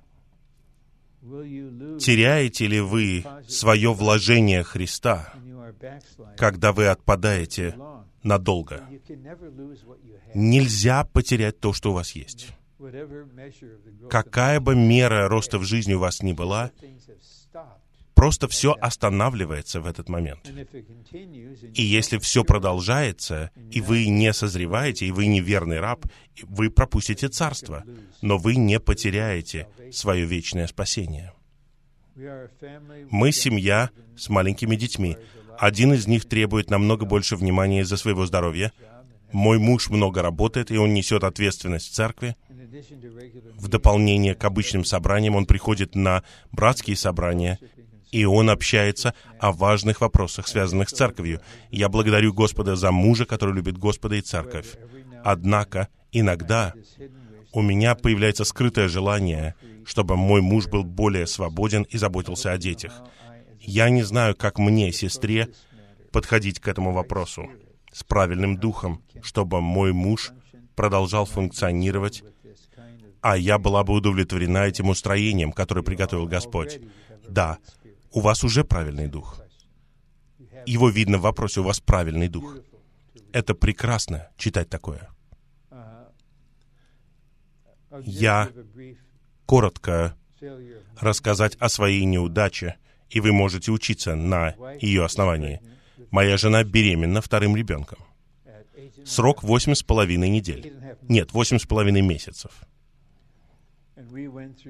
Теряете 1.21 2.67
ли 2.67 2.79
вы 2.81 3.23
свое 3.47 3.93
вложение 3.93 4.63
Христа, 4.63 5.33
когда 6.35 6.73
вы 6.73 6.87
отпадаете 6.87 7.75
надолго. 8.23 8.87
Нельзя 10.33 11.03
потерять 11.03 11.59
то, 11.59 11.73
что 11.73 11.91
у 11.91 11.93
вас 11.93 12.11
есть. 12.11 12.49
Какая 14.09 14.59
бы 14.59 14.75
мера 14.75 15.27
роста 15.27 15.59
в 15.59 15.63
жизни 15.63 15.93
у 15.93 15.99
вас 15.99 16.21
ни 16.21 16.31
была, 16.31 16.71
просто 18.15 18.47
все 18.47 18.73
останавливается 18.79 19.81
в 19.81 19.85
этот 19.85 20.09
момент. 20.09 20.49
И 21.73 21.81
если 21.81 22.17
все 22.17 22.43
продолжается, 22.43 23.51
и 23.71 23.81
вы 23.81 24.07
не 24.07 24.33
созреваете, 24.33 25.05
и 25.05 25.11
вы 25.11 25.27
не 25.27 25.41
верный 25.41 25.79
раб, 25.79 26.05
вы 26.43 26.69
пропустите 26.69 27.27
царство, 27.27 27.83
но 28.21 28.37
вы 28.37 28.55
не 28.55 28.79
потеряете 28.79 29.67
свое 29.91 30.25
вечное 30.25 30.67
спасение. 30.67 31.33
Мы 33.09 33.31
семья 33.31 33.89
с 34.17 34.29
маленькими 34.29 34.75
детьми. 34.75 35.17
Один 35.59 35.93
из 35.93 36.07
них 36.07 36.23
требует 36.23 36.69
намного 36.69 37.05
больше 37.05 37.35
внимания 37.35 37.81
из-за 37.81 37.97
своего 37.97 38.25
здоровья. 38.25 38.71
Мой 39.33 39.59
муж 39.59 39.89
много 39.89 40.21
работает, 40.21 40.71
и 40.71 40.77
он 40.77 40.93
несет 40.93 41.25
ответственность 41.25 41.91
в 41.91 41.93
церкви. 41.93 42.37
В 43.57 43.67
дополнение 43.67 44.35
к 44.35 44.45
обычным 44.45 44.85
собраниям 44.85 45.35
он 45.35 45.45
приходит 45.45 45.95
на 45.95 46.23
братские 46.53 46.95
собрания, 46.95 47.59
и 48.11 48.23
он 48.23 48.49
общается 48.49 49.13
о 49.37 49.51
важных 49.51 49.99
вопросах, 49.99 50.47
связанных 50.47 50.89
с 50.89 50.93
церковью. 50.93 51.41
Я 51.71 51.89
благодарю 51.89 52.33
Господа 52.33 52.77
за 52.77 52.91
мужа, 52.91 53.25
который 53.25 53.53
любит 53.53 53.77
Господа 53.77 54.15
и 54.15 54.21
церковь. 54.21 54.77
Однако, 55.25 55.89
иногда 56.13 56.73
у 57.51 57.61
меня 57.61 57.95
появляется 57.95 58.45
скрытое 58.45 58.87
желание, 58.87 59.55
чтобы 59.85 60.15
мой 60.15 60.41
муж 60.41 60.67
был 60.67 60.85
более 60.85 61.27
свободен 61.27 61.83
и 61.83 61.97
заботился 61.97 62.53
о 62.53 62.57
детях. 62.57 62.93
Я 63.59 63.89
не 63.89 64.03
знаю, 64.03 64.35
как 64.35 64.57
мне, 64.57 64.91
сестре, 64.91 65.49
подходить 66.11 66.59
к 66.59 66.67
этому 66.67 66.91
вопросу 66.91 67.49
с 67.91 68.03
правильным 68.03 68.57
духом, 68.57 69.03
чтобы 69.21 69.61
мой 69.61 69.93
муж 69.93 70.31
продолжал 70.75 71.25
функционировать, 71.25 72.23
а 73.21 73.37
я 73.37 73.57
была 73.57 73.83
бы 73.83 73.93
удовлетворена 73.93 74.59
этим 74.59 74.89
устроением, 74.89 75.51
которое 75.51 75.83
приготовил 75.83 76.25
Господь. 76.25 76.79
Да, 77.27 77.57
у 78.11 78.21
вас 78.21 78.43
уже 78.43 78.63
правильный 78.63 79.07
дух. 79.07 79.41
Его 80.65 80.89
видно 80.89 81.17
в 81.17 81.21
вопросе, 81.21 81.61
у 81.61 81.63
вас 81.63 81.79
правильный 81.79 82.27
дух. 82.27 82.57
Это 83.33 83.53
прекрасно 83.53 84.29
читать 84.37 84.69
такое. 84.69 85.09
Я 88.01 88.49
коротко 89.45 90.15
рассказать 90.99 91.55
о 91.55 91.69
своей 91.69 92.05
неудаче, 92.05 92.77
и 93.09 93.19
вы 93.19 93.31
можете 93.31 93.71
учиться 93.71 94.15
на 94.15 94.55
ее 94.79 95.03
основании. 95.03 95.61
Моя 96.11 96.37
жена 96.37 96.63
беременна 96.63 97.21
вторым 97.21 97.55
ребенком. 97.55 97.99
Срок 99.05 99.43
восемь 99.43 99.73
с 99.73 99.83
половиной 99.83 100.29
недель. 100.29 100.73
Нет, 101.07 101.33
восемь 101.33 101.59
с 101.59 101.65
половиной 101.65 102.01
месяцев. 102.01 102.51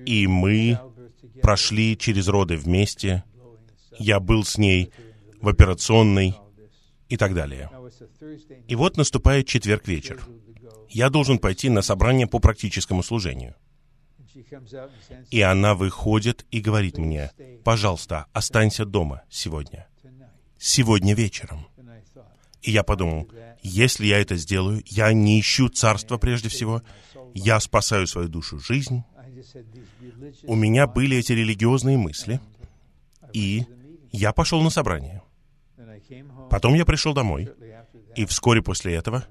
И 0.05 0.27
мы 0.27 0.79
прошли 1.41 1.97
через 1.97 2.27
роды 2.27 2.57
вместе. 2.57 3.23
Я 3.97 4.19
был 4.19 4.43
с 4.43 4.57
ней 4.57 4.91
в 5.41 5.47
операционной 5.47 6.35
и 7.07 7.17
так 7.17 7.33
далее. 7.33 7.69
И 8.67 8.75
вот 8.75 8.97
наступает 8.97 9.47
четверг 9.47 9.87
вечер. 9.87 10.21
Я 10.89 11.09
должен 11.09 11.37
пойти 11.37 11.69
на 11.69 11.81
собрание 11.81 12.27
по 12.27 12.39
практическому 12.39 13.03
служению. 13.03 13.55
И 15.31 15.41
она 15.41 15.75
выходит 15.75 16.45
и 16.51 16.59
говорит 16.61 16.97
мне, 16.97 17.31
пожалуйста, 17.63 18.25
останься 18.33 18.85
дома 18.85 19.23
сегодня. 19.29 19.87
Сегодня 20.57 21.13
вечером. 21.15 21.67
И 22.61 22.71
я 22.71 22.83
подумал, 22.83 23.29
если 23.61 24.05
я 24.05 24.19
это 24.19 24.35
сделаю, 24.35 24.83
я 24.85 25.13
не 25.13 25.39
ищу 25.39 25.69
царства 25.69 26.17
прежде 26.17 26.49
всего, 26.49 26.81
я 27.33 27.59
спасаю 27.59 28.07
свою 28.07 28.27
душу, 28.27 28.59
жизнь. 28.59 29.03
У 30.43 30.55
меня 30.55 30.87
были 30.87 31.17
эти 31.17 31.31
религиозные 31.31 31.97
мысли, 31.97 32.41
и 33.33 33.65
я 34.11 34.33
пошел 34.33 34.61
на 34.61 34.69
собрание. 34.69 35.21
Потом 36.49 36.73
я 36.73 36.85
пришел 36.85 37.13
домой, 37.13 37.49
и 38.15 38.25
вскоре 38.25 38.61
после 38.61 38.95
этого 38.95 39.25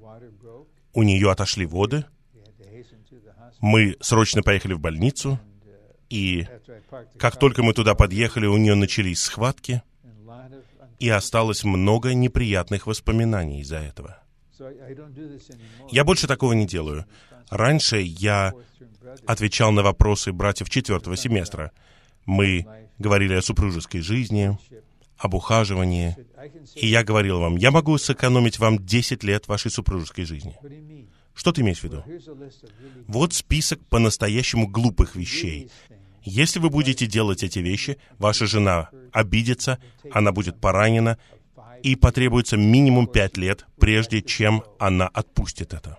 у 0.93 1.03
нее 1.03 1.29
отошли 1.31 1.65
воды, 1.65 2.05
мы 3.59 3.97
срочно 3.99 4.41
поехали 4.41 4.73
в 4.73 4.79
больницу, 4.79 5.39
и 6.09 6.47
как 7.17 7.37
только 7.37 7.63
мы 7.63 7.73
туда 7.73 7.95
подъехали, 7.95 8.45
у 8.45 8.57
нее 8.57 8.75
начались 8.75 9.21
схватки, 9.21 9.83
и 10.99 11.09
осталось 11.09 11.63
много 11.63 12.13
неприятных 12.13 12.87
воспоминаний 12.87 13.61
из-за 13.61 13.77
этого. 13.77 14.21
Я 15.89 16.03
больше 16.03 16.27
такого 16.27 16.53
не 16.53 16.67
делаю. 16.67 17.05
Раньше 17.49 17.97
я 17.99 18.53
отвечал 19.25 19.71
на 19.71 19.81
вопросы 19.81 20.31
братьев 20.33 20.69
четвертого 20.69 21.15
семестра. 21.15 21.71
Мы 22.25 22.65
говорили 22.97 23.35
о 23.35 23.41
супружеской 23.41 24.01
жизни, 24.01 24.57
об 25.17 25.33
ухаживании. 25.33 26.15
И 26.75 26.87
я 26.87 27.03
говорил 27.03 27.39
вам, 27.39 27.55
я 27.55 27.71
могу 27.71 27.97
сэкономить 27.97 28.59
вам 28.59 28.85
10 28.85 29.23
лет 29.23 29.47
вашей 29.47 29.71
супружеской 29.71 30.25
жизни. 30.25 30.55
Что 31.39 31.53
ты 31.53 31.61
имеешь 31.61 31.79
в 31.79 31.83
виду? 31.85 32.03
Вот 33.07 33.33
список 33.33 33.79
по-настоящему 33.85 34.67
глупых 34.67 35.15
вещей. 35.15 35.71
Если 36.21 36.59
вы 36.59 36.69
будете 36.69 37.05
делать 37.05 37.43
эти 37.43 37.59
вещи, 37.59 37.97
ваша 38.17 38.45
жена 38.45 38.89
обидится, 39.13 39.79
она 40.11 40.33
будет 40.33 40.59
поранена, 40.59 41.17
и 41.81 41.95
потребуется 41.95 42.57
минимум 42.57 43.07
пять 43.07 43.37
лет, 43.37 43.65
прежде 43.79 44.21
чем 44.21 44.65
она 44.79 45.07
отпустит 45.07 45.73
это. 45.73 45.97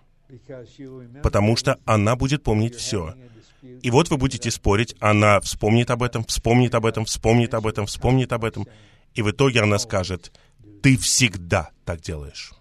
Потому 1.22 1.56
что 1.56 1.78
она 1.86 2.16
будет 2.16 2.42
помнить 2.42 2.74
все. 2.74 3.14
И 3.62 3.90
вот 3.90 4.10
вы 4.10 4.18
будете 4.18 4.50
спорить, 4.50 4.94
она 5.00 5.40
вспомнит 5.40 5.90
об 5.90 6.02
этом, 6.02 6.22
вспомнит 6.26 6.74
об 6.74 6.84
этом, 6.84 7.06
вспомнит 7.06 7.54
об 7.54 7.66
этом, 7.66 7.86
вспомнит 7.86 8.30
об 8.34 8.44
этом, 8.44 8.66
и 9.14 9.22
в 9.22 9.30
итоге 9.30 9.62
она 9.62 9.78
скажет, 9.78 10.32
ты 10.82 10.98
всегда 10.98 11.70
так 11.86 12.02
делаешь. 12.02 12.52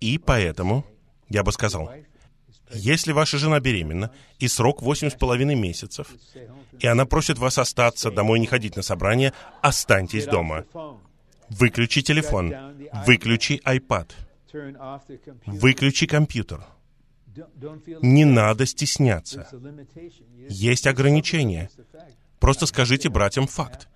И 0.00 0.18
поэтому 0.18 0.84
я 1.32 1.42
бы 1.42 1.52
сказал, 1.52 1.90
если 2.74 3.12
ваша 3.12 3.38
жена 3.38 3.60
беременна, 3.60 4.10
и 4.38 4.48
срок 4.48 4.82
восемь 4.82 5.10
с 5.10 5.14
половиной 5.14 5.54
месяцев, 5.54 6.08
и 6.78 6.86
она 6.86 7.06
просит 7.06 7.38
вас 7.38 7.58
остаться, 7.58 8.10
домой 8.10 8.38
не 8.40 8.46
ходить 8.46 8.76
на 8.76 8.82
собрание, 8.82 9.32
останьтесь 9.60 10.26
дома. 10.26 10.64
Выключи 11.48 12.02
телефон, 12.02 12.54
выключи 13.06 13.60
iPad, 13.64 14.10
выключи 15.46 16.06
компьютер. 16.06 16.64
Не 18.02 18.24
надо 18.24 18.66
стесняться. 18.66 19.48
Есть 20.48 20.86
ограничения. 20.86 21.70
Просто 22.40 22.66
скажите 22.66 23.08
братьям 23.08 23.46
факт. 23.46 23.88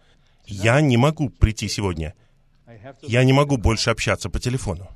Я 0.47 0.81
не 0.81 0.97
могу 0.97 1.29
прийти 1.29 1.69
сегодня. 1.69 2.15
Я 3.03 3.25
не 3.25 3.33
могу 3.33 3.57
больше 3.57 3.91
общаться 3.91 4.31
по 4.31 4.39
телефону. 4.39 4.89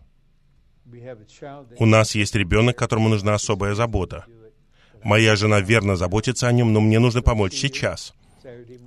У 1.79 1.87
нас 1.87 2.15
есть 2.15 2.35
ребенок, 2.35 2.77
которому 2.77 3.09
нужна 3.09 3.35
особая 3.35 3.75
забота. 3.75 4.27
Моя 5.03 5.37
жена 5.37 5.61
верно 5.61 5.97
заботится 5.97 6.49
о 6.49 6.53
нем, 6.53 6.73
но 6.73 6.81
мне 6.81 6.99
нужно 6.99 7.23
помочь 7.23 7.55
сейчас. 7.55 8.15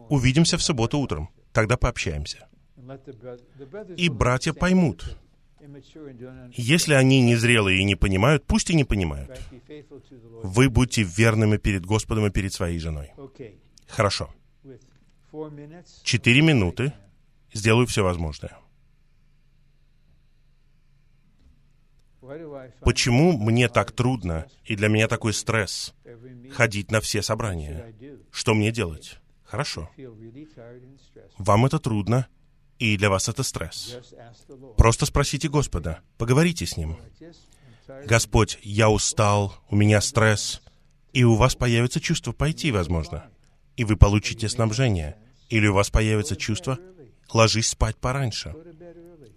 Увидимся 0.09 0.57
в 0.57 0.63
субботу 0.63 0.99
утром. 0.99 1.29
Тогда 1.51 1.77
пообщаемся. 1.77 2.47
И 3.97 4.09
братья 4.09 4.53
поймут. 4.53 5.17
Если 6.51 6.93
они 6.93 7.21
незрелые 7.21 7.79
и 7.79 7.83
не 7.83 7.95
понимают, 7.95 8.45
пусть 8.45 8.69
и 8.69 8.75
не 8.75 8.83
понимают. 8.83 9.39
Вы 10.43 10.69
будьте 10.69 11.03
верными 11.03 11.57
перед 11.57 11.85
Господом 11.85 12.25
и 12.25 12.31
перед 12.31 12.53
своей 12.53 12.79
женой. 12.79 13.11
Хорошо. 13.87 14.29
Четыре 16.03 16.41
минуты. 16.41 16.93
Сделаю 17.53 17.87
все 17.87 18.03
возможное. 18.03 18.57
Почему 22.81 23.37
мне 23.37 23.67
так 23.67 23.91
трудно 23.91 24.45
и 24.63 24.75
для 24.75 24.87
меня 24.87 25.07
такой 25.07 25.33
стресс 25.33 25.93
ходить 26.51 26.91
на 26.91 27.01
все 27.01 27.21
собрания? 27.21 27.93
Что 28.31 28.53
мне 28.53 28.71
делать? 28.71 29.19
Хорошо. 29.43 29.89
Вам 31.37 31.65
это 31.65 31.79
трудно, 31.79 32.27
и 32.79 32.97
для 32.97 33.09
вас 33.09 33.29
это 33.29 33.43
стресс. 33.43 33.97
Просто 34.77 35.05
спросите 35.05 35.49
Господа, 35.49 35.99
поговорите 36.17 36.65
с 36.65 36.77
Ним. 36.77 36.97
Господь, 38.05 38.57
я 38.63 38.89
устал, 38.89 39.55
у 39.69 39.75
меня 39.75 40.01
стресс, 40.01 40.61
и 41.11 41.23
у 41.23 41.35
вас 41.35 41.55
появится 41.55 41.99
чувство 41.99 42.31
пойти, 42.31 42.71
возможно, 42.71 43.29
и 43.75 43.83
вы 43.83 43.97
получите 43.97 44.49
снабжение. 44.49 45.17
Или 45.49 45.67
у 45.67 45.73
вас 45.73 45.91
появится 45.91 46.35
чувство, 46.35 46.79
ложись 47.31 47.69
спать 47.69 47.97
пораньше. 47.97 48.55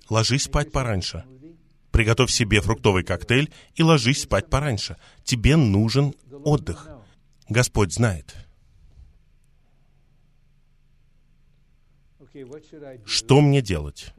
Ложись 0.08 0.44
спать 0.44 0.72
пораньше. 0.72 1.24
Приготовь 1.96 2.30
себе 2.30 2.60
фруктовый 2.60 3.02
коктейль 3.02 3.50
и 3.74 3.82
ложись 3.82 4.24
спать 4.24 4.50
пораньше. 4.50 4.98
Тебе 5.24 5.56
нужен 5.56 6.14
отдых. 6.44 6.90
Господь 7.48 7.94
знает. 7.94 8.36
Что 13.06 13.40
мне 13.40 13.62
делать, 13.62 14.12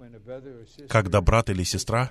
когда 0.90 1.22
брат 1.22 1.52
или 1.52 1.62
сестра, 1.62 2.10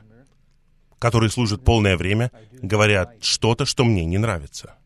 которые 1.01 1.31
служат 1.31 1.65
полное 1.65 1.97
время, 1.97 2.31
говорят 2.53 3.25
что-то, 3.25 3.65
что 3.65 3.85
мне 3.85 4.05
не 4.05 4.19
нравится? 4.19 4.77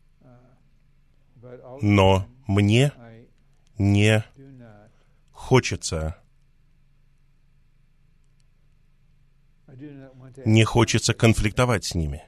Но 1.79 2.25
мне 2.47 2.91
не 3.77 4.25
хочется 5.31 6.20
не 10.45 10.63
хочется 10.63 11.13
конфликтовать 11.13 11.85
с 11.85 11.95
ними. 11.95 12.23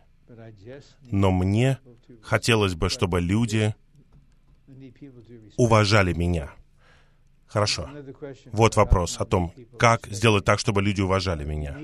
Но 1.11 1.31
мне 1.31 1.79
хотелось 2.21 2.75
бы, 2.75 2.89
чтобы 2.89 3.21
люди 3.21 3.75
уважали 5.57 6.13
меня. 6.13 6.51
Хорошо. 7.45 7.87
Вот 8.51 8.75
вопрос 8.75 9.17
о 9.19 9.25
том, 9.25 9.53
как 9.77 10.07
сделать 10.07 10.43
так, 10.43 10.59
чтобы 10.59 10.81
люди 10.81 11.01
уважали 11.01 11.43
меня. 11.43 11.77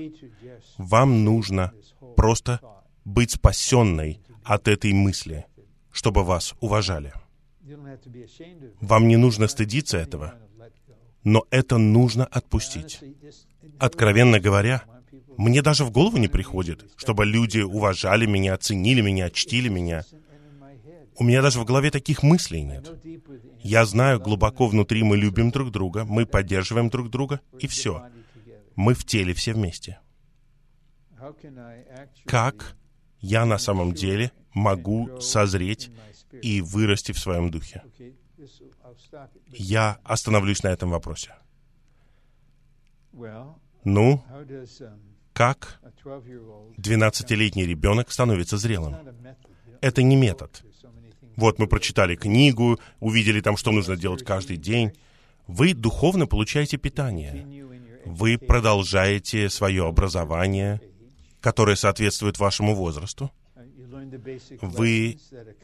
Вам 0.78 1.24
нужно 1.24 1.72
просто 2.16 2.60
быть 3.04 3.30
спасенной 3.32 4.20
от 4.42 4.66
этой 4.66 4.92
мысли, 4.92 5.46
чтобы 5.92 6.24
вас 6.24 6.54
уважали. 6.60 7.12
Вам 8.80 9.06
не 9.06 9.16
нужно 9.16 9.46
стыдиться 9.46 9.96
этого, 9.98 10.34
но 11.22 11.44
это 11.50 11.78
нужно 11.78 12.24
отпустить. 12.24 13.00
Откровенно 13.78 14.40
говоря, 14.40 14.82
мне 15.40 15.62
даже 15.62 15.86
в 15.86 15.90
голову 15.90 16.18
не 16.18 16.28
приходит, 16.28 16.84
чтобы 16.96 17.24
люди 17.24 17.60
уважали 17.60 18.26
меня, 18.26 18.58
ценили 18.58 19.00
меня, 19.00 19.30
чтили 19.30 19.70
меня. 19.70 20.04
У 21.16 21.24
меня 21.24 21.40
даже 21.40 21.60
в 21.60 21.64
голове 21.64 21.90
таких 21.90 22.22
мыслей 22.22 22.62
нет. 22.62 22.92
Я 23.62 23.86
знаю, 23.86 24.20
глубоко 24.20 24.66
внутри 24.66 25.02
мы 25.02 25.16
любим 25.16 25.50
друг 25.50 25.70
друга, 25.70 26.04
мы 26.04 26.26
поддерживаем 26.26 26.90
друг 26.90 27.08
друга, 27.08 27.40
и 27.58 27.66
все. 27.68 28.06
Мы 28.76 28.92
в 28.92 29.06
теле 29.06 29.32
все 29.32 29.54
вместе. 29.54 29.98
Как 32.26 32.76
я 33.20 33.46
на 33.46 33.56
самом 33.56 33.94
деле 33.94 34.32
могу 34.52 35.20
созреть 35.20 35.90
и 36.42 36.60
вырасти 36.60 37.12
в 37.12 37.18
своем 37.18 37.50
духе? 37.50 37.82
Я 39.48 39.98
остановлюсь 40.04 40.62
на 40.62 40.68
этом 40.68 40.90
вопросе. 40.90 41.34
Ну, 43.84 44.22
как 45.40 45.80
12-летний 46.76 47.64
ребенок 47.64 48.12
становится 48.12 48.58
зрелым. 48.58 48.96
Это 49.80 50.02
не 50.02 50.14
метод. 50.14 50.62
Вот 51.34 51.58
мы 51.58 51.66
прочитали 51.66 52.14
книгу, 52.14 52.78
увидели 52.98 53.40
там, 53.40 53.56
что 53.56 53.70
нужно 53.70 53.96
делать 53.96 54.22
каждый 54.22 54.58
день. 54.58 54.92
Вы 55.46 55.72
духовно 55.72 56.26
получаете 56.26 56.76
питание. 56.76 57.46
Вы 58.04 58.36
продолжаете 58.36 59.48
свое 59.48 59.86
образование, 59.86 60.82
которое 61.40 61.76
соответствует 61.76 62.38
вашему 62.38 62.74
возрасту. 62.74 63.30
Вы 64.60 65.18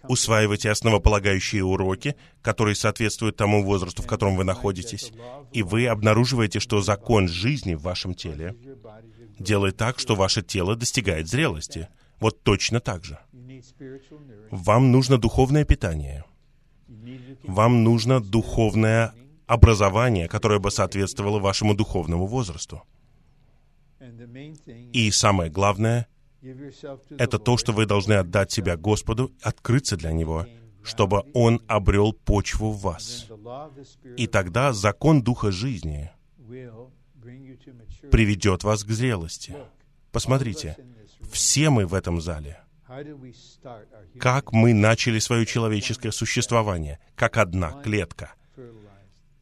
усваиваете 0.08 0.70
основополагающие 0.70 1.62
уроки, 1.62 2.16
которые 2.40 2.76
соответствуют 2.76 3.36
тому 3.36 3.62
возрасту, 3.62 4.02
в 4.02 4.06
котором 4.06 4.36
вы 4.36 4.44
находитесь. 4.44 5.12
И 5.52 5.62
вы 5.62 5.86
обнаруживаете, 5.86 6.60
что 6.60 6.80
закон 6.80 7.28
жизни 7.28 7.74
в 7.74 7.82
вашем 7.82 8.14
теле 8.14 8.54
делает 9.38 9.76
так, 9.76 9.98
что 9.98 10.14
ваше 10.14 10.42
тело 10.42 10.76
достигает 10.76 11.28
зрелости. 11.28 11.88
Вот 12.20 12.42
точно 12.42 12.80
так 12.80 13.04
же. 13.04 13.18
Вам 14.50 14.92
нужно 14.92 15.18
духовное 15.18 15.64
питание. 15.64 16.24
Вам 17.44 17.84
нужно 17.84 18.20
духовное 18.20 19.12
образование, 19.46 20.28
которое 20.28 20.58
бы 20.58 20.70
соответствовало 20.70 21.38
вашему 21.38 21.74
духовному 21.74 22.26
возрасту. 22.26 22.82
И 24.92 25.10
самое 25.10 25.50
главное, 25.50 26.06
это 27.18 27.38
то, 27.38 27.56
что 27.56 27.72
вы 27.72 27.86
должны 27.86 28.14
отдать 28.14 28.52
себя 28.52 28.76
Господу, 28.76 29.32
открыться 29.42 29.96
для 29.96 30.12
Него, 30.12 30.46
чтобы 30.82 31.24
Он 31.34 31.60
обрел 31.66 32.12
почву 32.12 32.70
в 32.70 32.80
вас. 32.80 33.26
И 34.16 34.26
тогда 34.26 34.72
закон 34.72 35.22
Духа 35.22 35.50
жизни 35.50 36.10
приведет 38.10 38.64
вас 38.64 38.84
к 38.84 38.90
зрелости. 38.90 39.54
Посмотрите, 40.12 40.76
все 41.30 41.70
мы 41.70 41.86
в 41.86 41.94
этом 41.94 42.20
зале. 42.20 42.60
Как 44.18 44.52
мы 44.52 44.72
начали 44.72 45.18
свое 45.18 45.44
человеческое 45.44 46.12
существование? 46.12 46.98
Как 47.14 47.36
одна 47.36 47.72
клетка. 47.82 48.32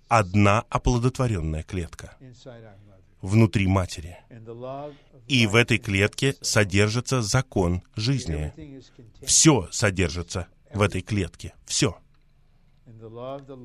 Одна 0.08 0.64
оплодотворенная 0.68 1.62
клетка 1.62 2.16
внутри 3.24 3.66
матери. 3.66 4.18
И 5.28 5.46
в 5.46 5.54
этой 5.56 5.78
клетке 5.78 6.34
содержится 6.42 7.22
закон 7.22 7.82
жизни. 7.96 8.52
Все 9.24 9.68
содержится 9.72 10.48
в 10.72 10.82
этой 10.82 11.00
клетке. 11.00 11.54
Все. 11.64 11.96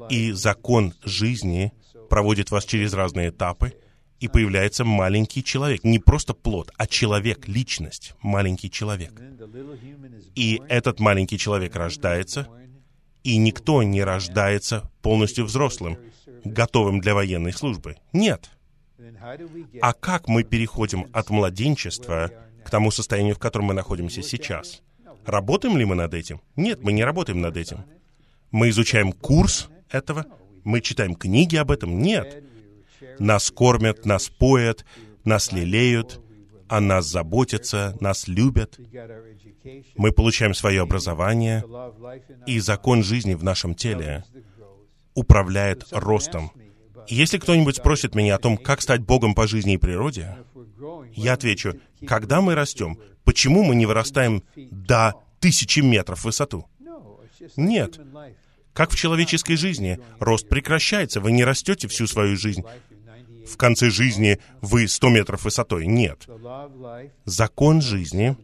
И 0.10 0.32
закон 0.32 0.94
жизни 1.04 1.74
проводит 2.10 2.52
вас 2.52 2.66
через 2.66 2.94
разные 2.94 3.30
этапы, 3.30 3.74
и 4.20 4.28
появляется 4.28 4.84
маленький 4.84 5.44
человек. 5.44 5.84
Не 5.84 6.00
просто 6.00 6.34
плод, 6.34 6.72
а 6.78 6.88
человек, 6.88 7.48
личность, 7.48 8.14
маленький 8.22 8.70
человек. 8.70 9.14
И 10.36 10.62
этот 10.68 11.00
маленький 11.00 11.38
человек 11.38 11.76
рождается, 11.76 12.48
и 13.24 13.38
никто 13.38 13.84
не 13.84 14.04
рождается 14.04 14.90
полностью 15.02 15.46
взрослым, 15.46 15.98
готовым 16.44 17.00
для 17.00 17.14
военной 17.14 17.54
службы. 17.54 17.98
Нет. 18.14 18.50
А 19.82 19.94
как 19.94 20.28
мы 20.28 20.44
переходим 20.44 21.08
от 21.14 21.30
младенчества 21.30 22.32
к 22.66 22.70
тому 22.70 22.92
состоянию, 22.92 23.36
в 23.36 23.40
котором 23.40 23.68
мы 23.68 23.74
находимся 23.74 24.22
сейчас? 24.22 24.82
Работаем 25.26 25.78
ли 25.78 25.86
мы 25.86 25.96
над 25.96 26.14
этим? 26.14 26.42
Нет, 26.56 26.82
мы 26.82 26.92
не 26.92 27.04
работаем 27.04 27.42
над 27.42 27.56
этим. 27.56 27.86
Мы 28.52 28.70
изучаем 28.70 29.12
курс 29.12 29.70
этого, 29.90 30.26
мы 30.64 30.82
читаем 30.82 31.16
книги 31.16 31.56
об 31.56 31.72
этом. 31.72 32.02
Нет. 32.02 32.44
Нас 33.20 33.52
кормят, 33.52 34.06
нас 34.06 34.30
поят, 34.30 34.86
нас 35.24 35.52
лелеют, 35.52 36.22
о 36.70 36.80
нас 36.80 37.08
заботятся, 37.08 37.98
нас 38.00 38.28
любят. 38.28 38.80
Мы 39.98 40.12
получаем 40.12 40.54
свое 40.54 40.82
образование, 40.82 41.64
и 42.46 42.60
закон 42.60 43.04
жизни 43.04 43.34
в 43.34 43.44
нашем 43.44 43.74
теле 43.76 44.24
управляет 45.16 45.88
ростом. 45.92 46.52
если 47.08 47.40
кто-нибудь 47.40 47.78
спросит 47.78 48.14
меня 48.14 48.36
о 48.36 48.40
том, 48.40 48.56
как 48.56 48.82
стать 48.82 49.02
Богом 49.02 49.34
по 49.34 49.48
жизни 49.48 49.74
и 49.74 49.78
природе, 49.78 50.38
я 51.14 51.34
отвечу, 51.34 51.74
когда 52.06 52.40
мы 52.40 52.54
растем, 52.54 53.00
почему 53.24 53.64
мы 53.64 53.76
не 53.76 53.88
вырастаем 53.88 54.44
до 54.56 55.16
тысячи 55.40 55.80
метров 55.80 56.20
в 56.20 56.26
высоту? 56.26 56.68
Нет. 57.58 58.00
Как 58.74 58.92
в 58.92 58.96
человеческой 58.96 59.56
жизни, 59.56 60.00
рост 60.20 60.48
прекращается, 60.48 61.20
вы 61.20 61.32
не 61.32 61.44
растете 61.44 61.88
всю 61.88 62.06
свою 62.06 62.38
жизнь 62.38 62.64
в 63.48 63.58
конце 63.58 63.90
жизни 63.90 64.40
вы 64.62 64.88
100 64.88 65.10
метров 65.10 65.44
высотой. 65.46 65.86
Нет. 65.86 66.28
Закон 67.26 67.82
жизни 67.82 68.38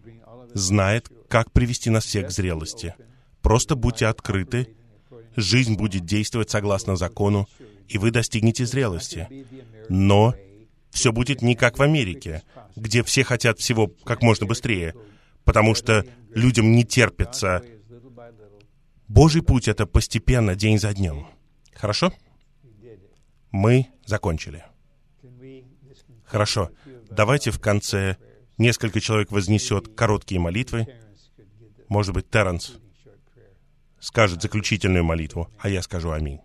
знает, 0.54 1.12
как 1.28 1.52
привести 1.52 1.90
нас 1.90 2.06
всех 2.06 2.28
к 2.28 2.32
зрелости. 2.32 2.96
Просто 3.42 3.76
будьте 3.76 4.08
открыты, 4.08 4.76
жизнь 5.36 5.76
будет 5.76 6.06
действовать 6.06 6.50
согласно 6.50 6.96
закону, 6.96 7.48
и 7.88 7.98
вы 7.98 8.12
достигнете 8.12 8.66
зрелости. 8.66 9.28
Но 9.90 10.34
все 10.90 11.12
будет 11.12 11.42
не 11.42 11.56
как 11.56 11.78
в 11.78 11.82
Америке, 11.82 12.44
где 12.76 13.04
все 13.04 13.24
хотят 13.24 13.60
всего 13.60 13.88
как 14.04 14.22
можно 14.22 14.46
быстрее, 14.46 14.96
потому 15.44 15.76
что 15.76 16.06
людям 16.34 16.72
не 16.72 16.84
терпится. 16.86 17.62
Божий 19.08 19.44
путь— 19.44 19.68
это 19.70 19.86
постепенно, 19.86 20.56
день 20.56 20.80
за 20.80 20.94
днем. 20.94 21.28
Хорошо? 21.74 22.12
Мы 23.52 23.88
закончили. 24.06 24.64
Хорошо, 26.26 26.72
давайте 27.10 27.52
в 27.52 27.60
конце 27.60 28.18
несколько 28.58 29.00
человек 29.00 29.32
вознесет 29.32 29.96
короткие 29.96 30.40
молитвы. 30.40 30.88
Может 31.88 32.14
быть, 32.14 32.30
Терренс 32.30 32.74
скажет 34.00 34.42
заключительную 34.42 35.04
молитву, 35.04 35.50
а 35.60 35.70
я 35.70 35.82
скажу 35.82 36.12
аминь. 36.12 36.40